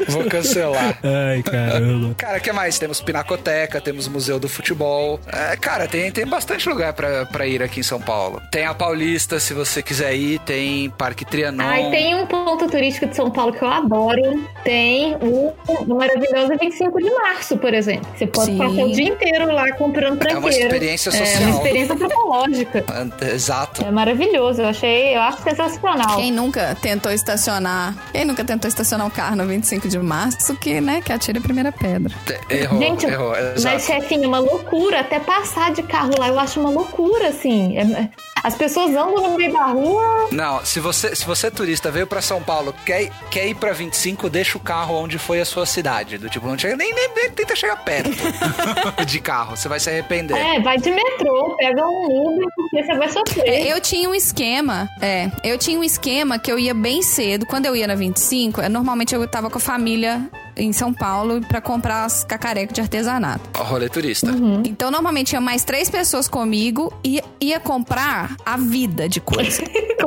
[0.08, 0.98] Vou cancelar.
[1.02, 2.14] Ai, caramba.
[2.16, 2.78] Cara, o que mais?
[2.78, 5.20] Temos Pinacoteca, temos Museu do Futebol.
[5.32, 8.40] É, cara, tem, tem bastante lugar pra, pra ir aqui em São Paulo.
[8.50, 10.38] Tem a Paulista, se você quiser ir.
[10.40, 11.62] Tem Parque Trianon.
[11.64, 14.42] Ai, tem um ponto turístico de São Paulo que eu adoro.
[14.64, 18.08] Tem o, o maravilhoso 25 de março, por exemplo.
[18.16, 18.56] Você pode Sim.
[18.84, 20.38] O dia inteiro lá comprando tranqueira.
[20.40, 21.42] uma experiência É social.
[21.42, 22.84] uma experiência antropológica.
[23.32, 23.84] Exato.
[23.84, 24.62] É maravilhoso.
[24.62, 26.16] Eu achei, eu acho sensacional.
[26.16, 27.94] Quem nunca tentou estacionar?
[28.12, 31.42] Quem nunca tentou estacionar um carro no 25 de março, que, né, que atira a
[31.42, 32.12] primeira pedra.
[32.50, 33.30] Errou, Gente, errou.
[33.30, 33.80] mas Exato.
[33.80, 35.00] chefinho, é uma loucura.
[35.00, 37.76] Até passar de carro lá, eu acho uma loucura, assim.
[37.78, 38.08] É-
[38.44, 40.28] as pessoas andam no meio da rua.
[40.30, 43.72] Não, se você, se você é turista, veio pra São Paulo, quer, quer ir pra
[43.72, 46.18] 25, deixa o carro onde foi a sua cidade.
[46.18, 48.10] Do tipo, não chega, nem, nem, nem tenta chegar perto
[49.06, 50.36] de carro, você vai se arrepender.
[50.36, 53.48] É, vai de metrô, pega um Uber, porque você vai sofrer.
[53.48, 57.46] É, eu tinha um esquema, é, eu tinha um esquema que eu ia bem cedo.
[57.46, 60.28] Quando eu ia na 25, é, normalmente eu tava com a família
[60.58, 63.48] em São Paulo pra comprar as cacarecos de artesanato.
[63.58, 64.30] Ó, Rolê turista.
[64.64, 69.62] Então, normalmente, tinha mais três pessoas comigo e ia comprar a vida de coisa.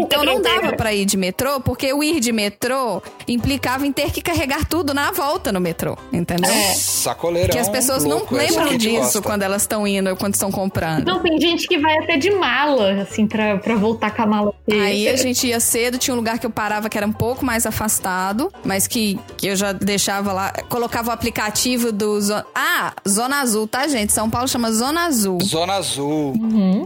[0.00, 4.10] Então, não dava pra ir de metrô, porque o ir de metrô implicava em ter
[4.10, 6.52] que carregar tudo na volta no metrô, entendeu?
[6.74, 7.50] Sacoleirão.
[7.50, 9.22] Que as pessoas louco, não a lembram disso gosta.
[9.22, 11.06] quando elas estão indo, quando estão comprando.
[11.06, 14.54] Não, tem gente que vai até de mala, assim, pra, pra voltar com a mala.
[14.70, 17.44] Aí a gente ia cedo, tinha um lugar que eu parava que era um pouco
[17.44, 22.20] mais afastado, mas que, que eu já deixava lá, colocava o aplicativo do.
[22.20, 24.12] Zo- Ah, Zona Azul, tá, gente?
[24.12, 25.38] São Paulo chama Zona Azul.
[25.42, 26.34] Zona Azul.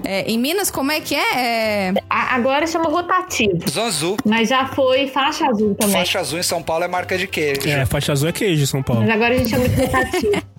[0.04, 1.88] É, em Minas, como é que é?
[1.88, 4.16] É, Agora chama rotativo, Zona Azul.
[4.24, 5.96] mas já foi faixa azul também.
[5.96, 7.68] Faixa azul em São Paulo é marca de queijo.
[7.68, 9.02] É, faixa azul é queijo, São Paulo.
[9.02, 10.42] Mas agora a gente chama de rotativo.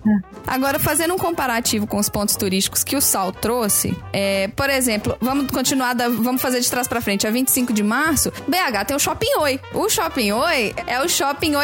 [0.46, 5.16] Agora, fazendo um comparativo com os pontos turísticos que o Sal trouxe, é, por exemplo,
[5.18, 7.26] vamos continuar, da- vamos fazer de trás pra frente.
[7.26, 9.58] A 25 de março, BH tem o Shopping Oi.
[9.72, 11.54] O Shopping Oi é o Shopping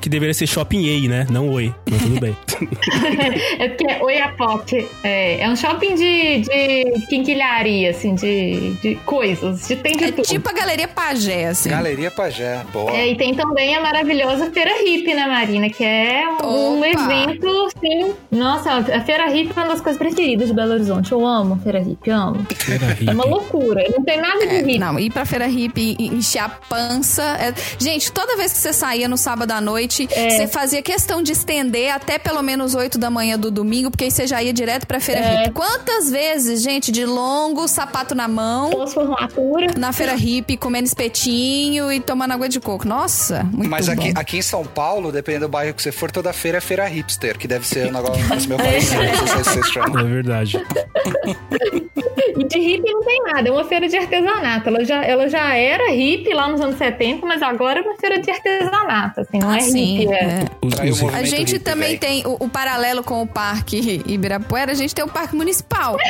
[0.00, 1.26] Que deveria ser shopping Ei, né?
[1.30, 1.74] Não oi.
[1.90, 2.36] Mas tudo bem.
[3.58, 4.88] é porque é Oiapoque.
[5.02, 9.66] É, é um shopping de, de quinquilharia, assim, de, de coisas.
[9.68, 10.24] De, tem de É tudo.
[10.24, 11.70] tipo a Galeria Pagé, assim.
[11.70, 12.62] Galeria Pajé.
[12.72, 12.90] Boa.
[12.92, 15.68] É, e tem também a maravilhosa Feira Hippie, né, Marina?
[15.70, 16.88] Que é um, um Opa!
[16.88, 18.14] evento, sim.
[18.30, 21.12] Nossa, a Feira Hippie é uma das coisas preferidas de Belo Horizonte.
[21.12, 22.46] Eu amo a Feira Hippie, amo.
[22.70, 23.84] Era É uma loucura.
[23.90, 24.78] Não tem nada de hippie.
[24.78, 27.22] Não, ir pra feira hippie e encher a pança.
[27.40, 29.77] é- Gente, toda vez que você saía no sábado à noite,
[30.12, 30.30] É.
[30.30, 34.10] você fazia questão de estender até pelo menos 8 da manhã do domingo, porque aí
[34.10, 35.36] você já ia direto pra feira É.
[35.42, 35.52] hippie.
[35.52, 39.66] Quantas vezes, gente, de longo, sapato na mão, Transformatura.
[39.76, 42.86] na feira hippie, comendo espetinho e tomando água de coco?
[42.86, 43.92] Nossa, muito Mas bom.
[43.92, 46.86] aqui, aqui em São Paulo, dependendo do bairro que você for, toda feira é feira
[46.86, 49.98] hipster, que deve ser um negócio sei se vocês chamam.
[50.00, 50.60] É verdade.
[52.36, 54.68] E de hippie não tem nada, é uma feira de artesanato.
[54.68, 58.20] Ela já, ela já era hippie lá nos anos 70, mas agora é uma feira
[58.20, 60.08] de artesanato, assim, não é Hippie.
[60.12, 60.24] É.
[60.24, 60.90] é.
[60.90, 64.94] Os, os- A gente também tem o, o paralelo com o Parque Ibirapuera, a gente
[64.94, 65.96] tem o Parque Municipal.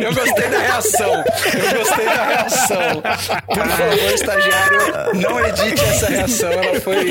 [0.00, 1.12] Eu gostei da reação.
[1.14, 3.02] Eu gostei da reação.
[3.46, 4.78] Por favor, estagiário,
[5.14, 6.50] não edite essa reação.
[6.52, 7.10] Ela foi,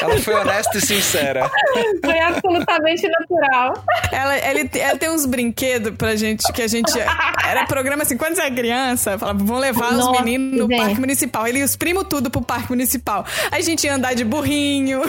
[0.00, 1.50] ela foi honesta e sincera.
[2.04, 3.84] Foi absolutamente natural.
[4.12, 6.90] Ela, ele- ela tem uns brinquedos pra gente que a gente.
[7.46, 10.78] Era programa assim, quando você é criança, falava, vão levar os Nossa, meninos no gente.
[10.80, 11.46] parque municipal.
[11.46, 13.24] Ele os primo tudo pro parque municipal.
[13.50, 15.00] A gente ia andar de burrinho.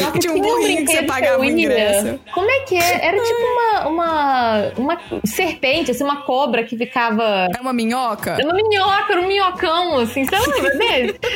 [0.00, 1.50] Nossa, Tinha um burrinho que você pagava o ia.
[1.50, 2.20] ingresso.
[2.32, 3.06] Como é que é?
[3.06, 7.48] Era tipo uma, uma, uma serpente, assim, uma cobra que ficava.
[7.56, 8.32] É uma minhoca?
[8.32, 11.20] Era uma minhoca, era um minhocão, assim, você lembra dele?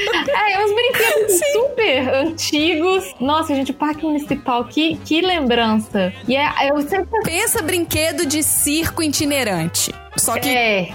[0.54, 3.14] É, uns brinquedos super antigos.
[3.20, 6.12] Nossa, gente, o Parque Municipal, que, que lembrança.
[6.28, 7.20] E é, eu sempre.
[7.22, 9.92] Pensa brinquedo de circo itinerante.
[10.16, 10.88] Só que É,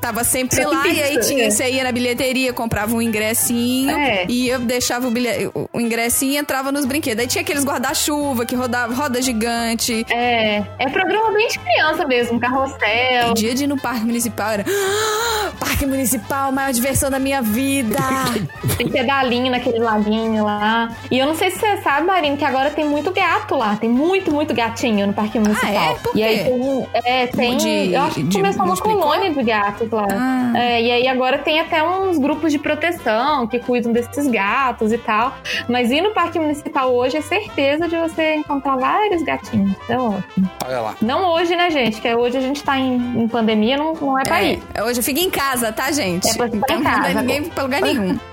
[0.00, 1.50] tava sempre lá e aí tinha, é.
[1.50, 4.24] você ia na bilheteria, comprava um ingressinho É.
[4.28, 7.20] e eu deixava o, bilhe, o- ingressinho e entrava nos brinquedos.
[7.22, 10.04] Aí tinha aqueles guarda-chuva que rodava, roda gigante.
[10.10, 13.30] é, é programa bem de criança mesmo, carrossel.
[13.30, 17.42] O dia de ir no parque municipal era "Ah, Parque municipal, maior diversão da minha
[17.42, 17.98] vida.
[18.78, 20.90] Tem pedalinho naquele laguinho lá.
[21.10, 23.76] E eu não sei se você sabe, Marina, que agora tem muito gato lá.
[23.76, 25.70] Tem muito, muito gatinho no Parque Municipal.
[25.92, 25.94] é?
[26.02, 26.44] Por E aí quê?
[26.44, 26.86] tem.
[27.04, 27.56] É, tem.
[27.56, 30.06] De- eu acho que de começou uma colônia de gatos lá.
[30.10, 30.52] Ah.
[30.58, 34.98] É, e aí agora tem até uns grupos de proteção que cuidam desses gatos e
[34.98, 35.34] tal.
[35.68, 39.74] Mas ir no Parque Municipal hoje é certeza de você encontrar vários gatinhos.
[39.88, 40.50] É ótimo.
[40.66, 40.94] Olha lá.
[41.00, 42.00] Não hoje, né, gente?
[42.00, 44.62] Que hoje a gente tá em, em pandemia, não, não é pra ir.
[44.74, 46.28] É, hoje fica em casa, tá, gente?
[46.28, 47.20] É pra ficar então em não vai casa.
[47.20, 48.18] ninguém pra lugar nenhum.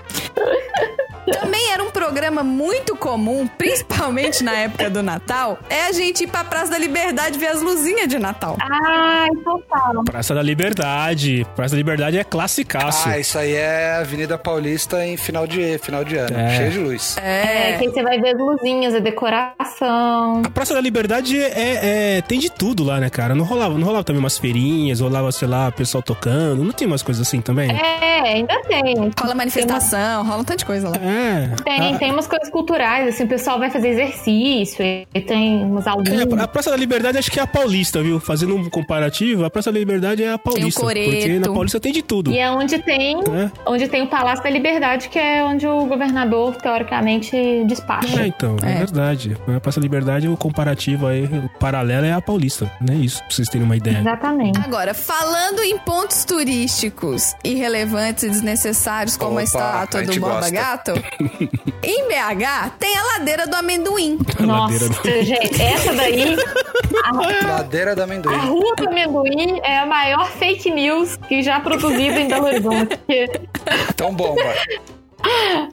[1.30, 6.26] Também era um programa muito comum, principalmente na época do Natal, é a gente ir
[6.26, 8.56] pra Praça da Liberdade ver as luzinhas de Natal.
[8.60, 10.04] Ai, total.
[10.04, 11.46] Praça da Liberdade.
[11.56, 13.08] Praça da Liberdade é classicaço.
[13.08, 16.36] Ah, isso aí é Avenida Paulista em final de, final de ano.
[16.36, 16.56] É.
[16.56, 17.16] Cheio de luz.
[17.18, 20.42] É, que aí você vai ver as luzinhas, a decoração.
[20.44, 23.34] A Praça da Liberdade é, é- tem de tudo lá, né, cara?
[23.34, 26.62] Não rolava, não rolava também umas feirinhas, rolava, sei lá, pessoal tocando.
[26.64, 27.70] Não tem umas coisas assim também?
[27.70, 28.94] É, ainda tem.
[29.18, 30.96] Rola manifestação, rola um tanto de coisa lá.
[30.96, 31.48] É.
[31.64, 35.86] Tem, a, tem umas coisas culturais, assim, o pessoal vai fazer exercício, e tem umas
[35.86, 36.20] aulinhas.
[36.32, 38.18] é, a Praça da Liberdade acho que é a Paulista, viu?
[38.20, 40.80] Fazendo um comparativo, a Praça da Liberdade é a Paulista.
[40.80, 42.30] Porque na Paulista tem de tudo.
[42.30, 43.50] E é onde tem, É.
[43.66, 48.22] onde tem o Palácio da Liberdade, que é onde o governador, teoricamente, despacha.
[48.22, 48.74] É, então, é, É.
[48.78, 49.36] verdade.
[49.56, 52.94] A Praça da Liberdade, o comparativo aí, o paralelo é a Paulista, né?
[52.96, 53.98] Isso, pra vocês terem uma ideia.
[53.98, 54.58] Exatamente.
[54.58, 60.50] Agora, falando em pontos turísticos irrelevantes e desnecessários, como Opa, a estátua a do Borba.
[60.50, 60.92] Gato,
[61.82, 64.18] em BH tem a ladeira do amendoim.
[64.38, 66.36] ladeira Nossa, gente, essa daí,
[67.46, 68.36] Ladeira da a amendoim.
[68.36, 72.98] Rua do Amendoim é a maior fake news que já produzida em Belo Horizonte.
[73.96, 74.40] Tão bomba.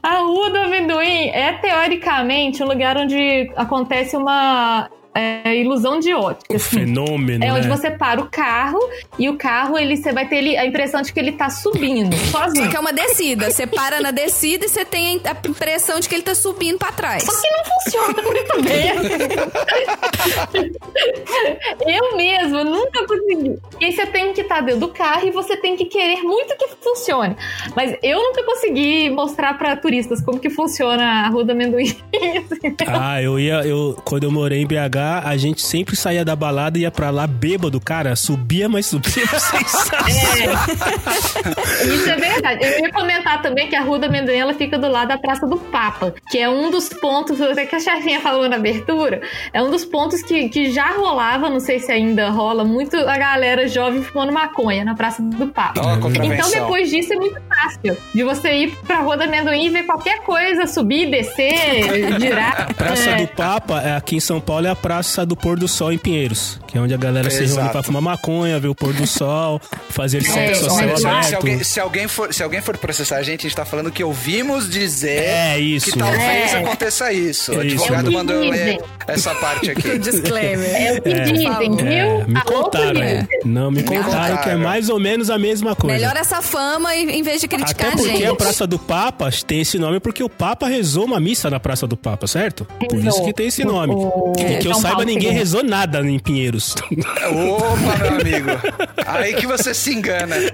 [0.04, 6.54] A Rua do Amendoim é, teoricamente, um lugar onde acontece uma é, ilusão de ótica.
[6.54, 6.80] O assim.
[6.80, 7.76] fenômeno, É onde né?
[7.76, 8.80] você para o carro
[9.18, 12.16] e o carro, ele, você vai ter ele- a impressão de que ele tá subindo,
[12.32, 12.70] Só sozinho.
[12.70, 13.50] que é uma descida.
[13.50, 16.92] Você para na descida e você tem a impressão de que ele tá subindo pra
[16.92, 17.24] trás.
[17.24, 18.92] Só que não funciona muito bem.
[21.88, 23.58] Eu mesma nunca consegui.
[23.80, 26.56] E aí você tem que estar dentro do carro e você tem que querer muito
[26.58, 27.36] que funcione.
[27.76, 31.86] Mas eu nunca consegui mostrar pra turistas como que funciona a Rua do Amendoim.
[32.52, 32.76] assim.
[32.88, 33.62] Ah, eu ia.
[33.66, 37.10] Eu, quando eu morei em BH, a gente sempre saía da balada e ia pra
[37.10, 38.16] lá bêbado, cara.
[38.16, 39.62] Subia, mas subia sem
[41.94, 42.64] Isso é verdade.
[42.64, 45.48] Eu ia comentar também que a Rua do Amendoim ela fica do lado da Praça
[45.48, 49.22] do Papa, que é um dos pontos, até que a chefinha falou na abertura,
[49.54, 53.18] é um dos pontos que, que já rolava, não sei se ainda rola, muito a
[53.18, 55.82] galera jovem fumando maconha na Praça do Papa.
[55.82, 59.70] A Então, depois disso, é muito fácil de você ir pra Rua do Amendoim e
[59.70, 62.74] ver qualquer coisa, subir, descer, girar.
[62.76, 63.16] Praça É.
[63.18, 65.98] do Papa, é, aqui em São Paulo, é a Praça do Pôr do Sol em
[65.98, 66.60] Pinheiros.
[66.68, 69.60] Que é onde a galera se reúne pra fumar maconha, ver o pôr do sol,
[69.90, 71.28] fazer sexo a mas céu Se, lá- aberto.
[71.30, 73.90] se alguém, se, alguém for, se alguém for processar a gente, a gente tá falando
[73.92, 75.92] que ouvimos dizer É isso.
[75.92, 76.58] que talvez É.
[76.58, 77.52] aconteça isso.
[77.54, 77.84] O É isso.
[77.86, 79.98] advogado É o que mandou eu ler essa parte aqui.
[79.98, 80.70] Disclaimer.
[80.76, 81.88] É o que dizem, viu?
[81.88, 83.02] É, me Alô, contaram.
[83.46, 84.38] Não, me contaram contaram.
[84.44, 85.96] que é mais ou menos a mesma coisa.
[85.98, 88.26] Melhor essa fama em vez de criticar Até a porque gente.
[88.26, 91.88] a Praça do Papa tem esse nome porque o Papa rezou uma missa na Praça
[91.88, 92.66] do Papa, certo?
[92.90, 93.94] Por isso que tem esse nome.
[94.62, 96.76] Que eu São saiba, Paulo ninguém rezou nada em Pinheiros.
[96.92, 98.50] Opa, meu amigo.
[99.06, 100.36] Aí que você se engana.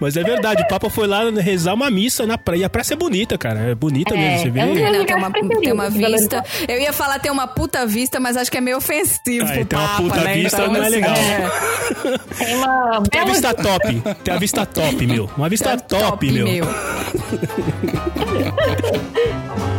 [0.00, 2.60] Mas é verdade, o Papa foi lá rezar uma missa na praia.
[2.60, 3.60] E a praça é bonita, cara.
[3.70, 4.60] É bonita É, mesmo, você vê.
[4.60, 6.44] é um É, não, tem uma, preferido tem uma vista.
[6.68, 9.64] Eu ia falar ter uma puta vista, mas acho que é meio ofensivo Ah, pro
[9.64, 10.34] tem uma Papa, puta né?
[10.34, 11.14] vista, Então, não é assim, legal.
[11.14, 11.50] é.
[12.44, 14.02] Tem uma Tem a vista top.
[14.24, 15.30] Tem a vista top, meu.
[15.36, 16.46] Uma vista top, meu.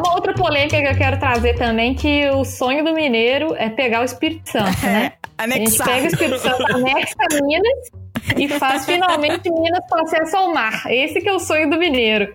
[0.00, 4.00] Uma outra polêmica que eu quero trazer também, que o sonho do mineiro é pegar
[4.00, 5.12] o Espírito Santo, né?
[5.36, 5.86] A gente Anexar.
[5.86, 7.90] pega o Espírito Santo, anexa Minas
[8.36, 10.82] e faz finalmente Minas com acesso ao mar.
[10.86, 12.30] Esse que é o sonho do mineiro.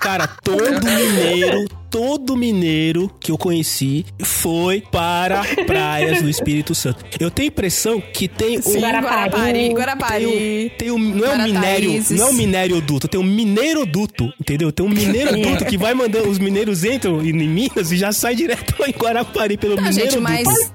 [0.00, 7.04] Cara, todo mineiro, todo mineiro que eu conheci foi para praias do Espírito Santo.
[7.18, 8.80] Eu tenho impressão que tem um.
[8.80, 10.24] Guarapari, Guarapari.
[10.24, 13.24] Tem um, tem um, não é um minério, não é um minério duto, tem um
[13.24, 14.70] mineiroduto, entendeu?
[14.72, 18.74] Tem um mineiroduto que vai mandando, os mineiros entram em Minas e já sai direto
[18.86, 20.12] em Guarapari pelo Não, mineiroduto.
[20.14, 20.72] gente, mas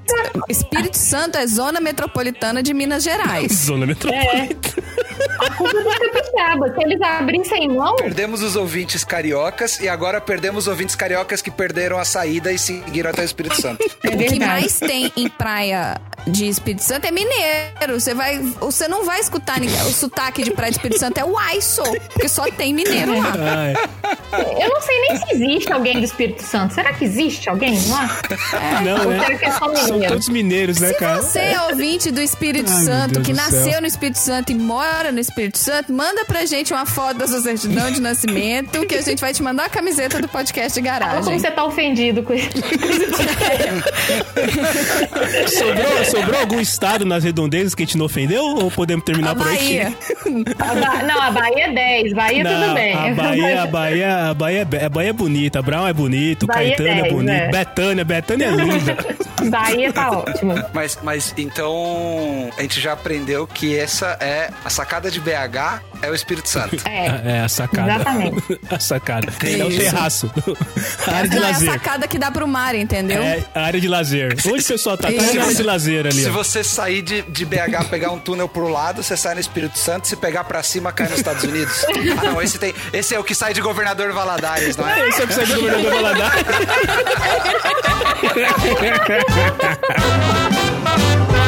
[0.50, 3.52] Espírito Santo é zona metropolitana de Minas Gerais.
[3.72, 4.50] Zona metropolitana.
[5.40, 6.74] A culpa é do capixaba.
[6.74, 11.52] Se eles abrissem mão, Perdemos os ouvintes cariocas e agora perdemos os ouvintes cariocas que
[11.52, 13.84] perderam a saída e seguiram até o Espírito Santo.
[14.04, 14.40] é O que verdade.
[14.40, 18.00] mais tem em praia de Espírito Santo é mineiro.
[18.00, 19.82] Você vai, você não vai escutar ninguém.
[19.82, 21.82] O sotaque de praia de Espírito Santo é o aiso,
[22.14, 23.34] porque só tem mineiro lá.
[23.40, 23.74] Ai,
[24.62, 26.74] Eu não sei nem se existe alguém do Espírito Santo.
[26.74, 28.20] Será que existe alguém lá?
[28.84, 29.20] não, Ou né?
[29.26, 30.08] será que é só São mineiro?
[30.14, 31.22] todos mineiros, né, Se cara?
[31.22, 33.82] você é ouvinte do Espírito Ai, Santo, que nasceu céu.
[33.82, 37.42] no Espírito Santo e mora no Espírito Santo, manda pra gente uma foto da sua
[37.42, 41.00] certidão de nascimento, que a gente vai te mandar a camiseta do podcast de Olha
[41.00, 41.40] como garagem.
[41.40, 42.50] você tá ofendido com isso.
[45.58, 48.44] Sobrou, sobrou algum estado nas redondezas que a gente não ofendeu?
[48.44, 49.80] Ou podemos terminar A por aqui?
[49.80, 49.94] Bahia.
[50.60, 52.14] A Ba- Não, a Bahia é 10.
[52.14, 52.94] Bahia Não, tudo bem.
[52.96, 56.76] A Bahia, a Bahia, a Bahia, é a Bahia é bonita, Brown é bonito, Bahia
[56.76, 57.48] Caetano é 10, bonito, é.
[57.50, 58.98] Betânia, Betânia é linda.
[59.50, 60.54] Bahia tá ótimo.
[60.74, 66.10] Mas, mas então a gente já aprendeu que essa é a sacada de BH é
[66.10, 66.78] o Espírito Santo.
[66.88, 67.38] É.
[67.38, 67.94] É a sacada.
[67.94, 68.60] Exatamente.
[68.72, 69.28] A sacada.
[69.44, 70.32] É o terraço.
[71.08, 71.72] A área de Não, é a lazer.
[71.72, 73.22] sacada que dá pro mar, entendeu?
[73.22, 74.36] É a área de lazer.
[74.48, 75.12] Onde o pessoal tá?
[75.12, 76.24] Tá na área de lazer ali.
[76.24, 76.32] Se ó.
[76.32, 80.08] você sair de, de BH, pegar um túnel pro lado, você sai no Espírito Santo.
[80.08, 81.86] Se pegar pra cima, cai nos Estados Unidos.
[82.22, 85.08] Ah, não, esse, tem, esse é o que sai de governador Valadares, não é?
[85.08, 86.46] Esse é o que sai do governador Valadares.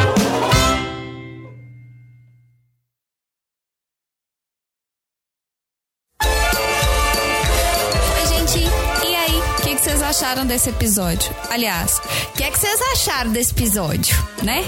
[10.23, 11.35] acharam desse episódio?
[11.49, 14.63] Aliás, o que, é que vocês acharam desse episódio, né?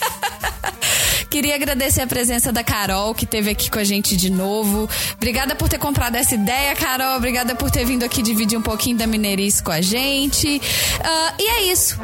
[1.30, 4.86] Queria agradecer a presença da Carol, que esteve aqui com a gente de novo.
[5.16, 7.16] Obrigada por ter comprado essa ideia, Carol.
[7.16, 10.60] Obrigada por ter vindo aqui dividir um pouquinho da mineirice com a gente.
[11.02, 11.98] Ah, e é isso.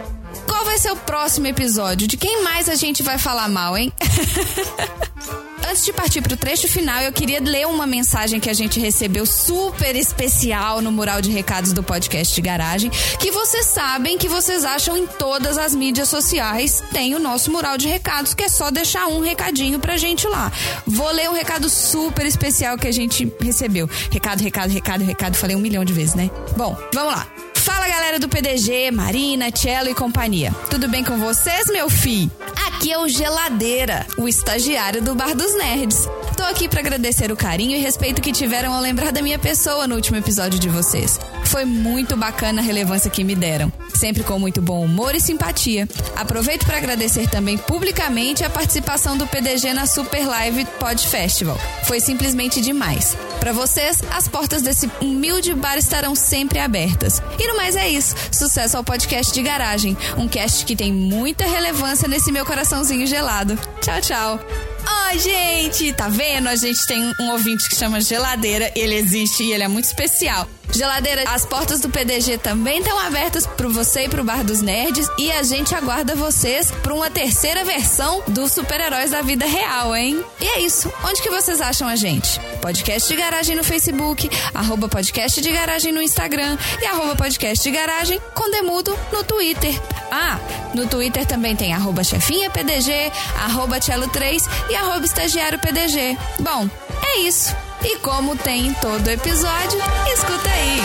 [0.46, 2.06] Qual vai ser o próximo episódio?
[2.06, 3.92] De quem mais a gente vai falar mal, hein?
[5.68, 9.26] Antes de partir pro trecho final, eu queria ler uma mensagem que a gente recebeu
[9.26, 12.88] super especial no mural de recados do podcast de garagem,
[13.18, 16.84] que vocês sabem que vocês acham em todas as mídias sociais.
[16.92, 20.52] Tem o nosso mural de recados, que é só deixar um recadinho pra gente lá.
[20.86, 23.90] Vou ler um recado super especial que a gente recebeu.
[24.10, 25.34] Recado, recado, recado, recado.
[25.36, 26.30] Falei um milhão de vezes, né?
[26.56, 27.26] Bom, vamos lá.
[27.66, 30.54] Fala galera do PDG, Marina, Cello e companhia.
[30.70, 32.30] Tudo bem com vocês, meu fi?
[32.68, 36.08] Aqui é o Geladeira, o estagiário do Bar dos Nerds.
[36.36, 39.86] Tô aqui pra agradecer o carinho e respeito que tiveram ao lembrar da minha pessoa
[39.86, 41.18] no último episódio de vocês.
[41.46, 45.88] Foi muito bacana a relevância que me deram, sempre com muito bom humor e simpatia.
[46.14, 51.58] Aproveito para agradecer também publicamente a participação do PDG na Super Live Pod Festival.
[51.84, 53.16] Foi simplesmente demais.
[53.40, 57.22] Para vocês, as portas desse humilde bar estarão sempre abertas.
[57.38, 58.14] E no mais é isso.
[58.30, 63.58] Sucesso ao podcast de garagem, um cast que tem muita relevância nesse meu coraçãozinho gelado.
[63.80, 64.65] Tchau, tchau.
[64.88, 66.48] Ó, gente, tá vendo?
[66.48, 70.48] A gente tem um ouvinte que chama Geladeira, ele existe e ele é muito especial.
[70.72, 75.08] Geladeira, as portas do PDG também estão abertas pro você e pro Bar dos Nerds
[75.18, 80.22] e a gente aguarda vocês pra uma terceira versão dos super-heróis da vida real, hein?
[80.40, 80.92] E é isso.
[81.04, 82.40] Onde que vocês acham a gente?
[82.60, 87.70] Podcast de Garagem no Facebook, arroba podcast de garagem no Instagram e arroba podcast de
[87.70, 89.80] garagem com demudo no Twitter.
[90.10, 90.38] Ah,
[90.74, 93.10] no Twitter também tem arroba chefinha PDG,
[93.44, 96.18] arroba Cello3 e arroba estagiário PDG.
[96.40, 96.68] Bom,
[97.02, 97.54] é isso.
[97.84, 99.78] E como tem em todo episódio,
[100.12, 100.80] escuta aí.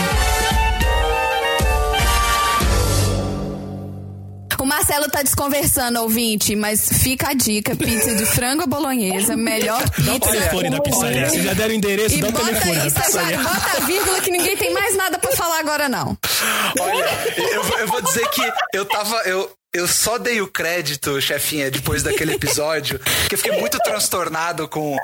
[4.60, 10.14] O Marcelo tá desconversando, ouvinte, mas fica a dica: pizza de frango bolonhesa, melhor Dá
[10.14, 10.32] o pizza.
[10.32, 11.28] telefone da pizzaria.
[11.28, 13.38] Vocês já deram o endereço, E dá o bota telefone aí, da pizzaria.
[13.38, 16.16] bota a vírgula que ninguém tem mais nada pra falar agora, não.
[16.78, 17.10] Olha,
[17.52, 19.16] eu, vou- eu vou dizer que eu tava.
[19.24, 24.68] Eu, eu só dei o crédito, chefinha, depois daquele episódio, que eu fiquei muito transtornado
[24.68, 24.94] com,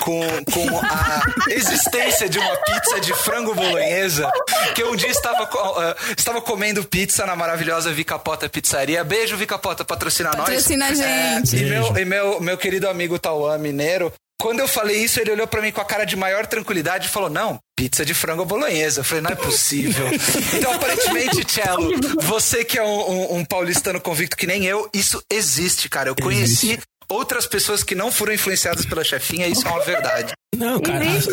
[0.00, 0.20] com,
[0.52, 4.30] com a existência de uma pizza de frango bolonhesa.
[4.74, 9.02] Que eu um dia estava, ah, estava comendo pizza na maravilhosa Vicapota Pizzaria.
[9.02, 10.40] Beijo, Vicapota, patrocina, nós.
[10.40, 11.56] Patrocina a gente.
[11.56, 11.92] É, e Beijo.
[11.92, 14.12] meu, e meu, meu querido amigo Tauan Mineiro.
[14.40, 17.10] Quando eu falei isso, ele olhou pra mim com a cara de maior tranquilidade e
[17.10, 19.00] falou: Não, pizza de frango bolonhesa.
[19.00, 20.06] Eu falei: Não é possível.
[20.56, 21.90] então, aparentemente, Cello,
[22.22, 26.08] você que é um, um- um paulistano convicto que nem eu, isso existe, cara.
[26.10, 26.78] Eu conheci
[27.10, 30.32] outras pessoas que não foram influenciadas pela chefinha, isso é uma verdade.
[30.56, 31.04] Não, cara.
[31.04, 31.32] Existe.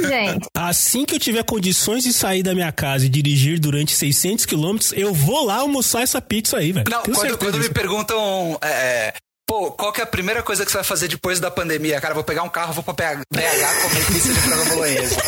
[0.55, 4.93] Assim que eu tiver condições de sair da minha casa e dirigir durante 600 quilômetros,
[4.93, 6.85] eu vou lá almoçar essa pizza aí, velho.
[6.89, 8.57] Não, Tenho quando, quando me perguntam.
[8.61, 9.13] é, é,
[9.47, 12.01] Pô, qual que é a primeira coisa que você vai fazer depois da pandemia?
[12.01, 15.15] Cara, vou pegar um carro, vou pra BH comer pizza de frango bolonhesa.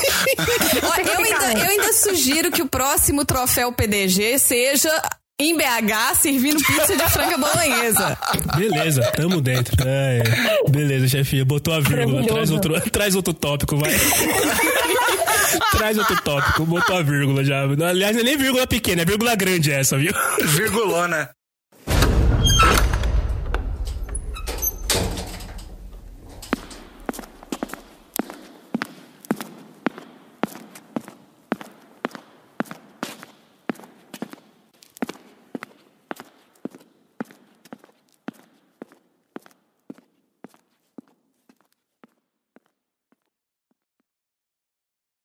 [0.77, 4.91] Eu, ainda, eu ainda sugiro que o próximo troféu PDG seja
[5.39, 8.17] em BH servindo pizza de franga bolonhesa.
[8.55, 9.75] Beleza, tamo dentro.
[9.87, 10.69] É, é.
[10.69, 11.45] Beleza, chefinha.
[11.45, 12.25] Botou a vírgula.
[12.25, 13.91] Traz outro, traz outro tópico, vai.
[15.77, 16.65] traz outro tópico.
[16.65, 17.61] Botou a vírgula já.
[17.63, 20.11] Aliás, não é nem vírgula pequena, é vírgula grande essa, viu?
[20.43, 21.29] Virgulona.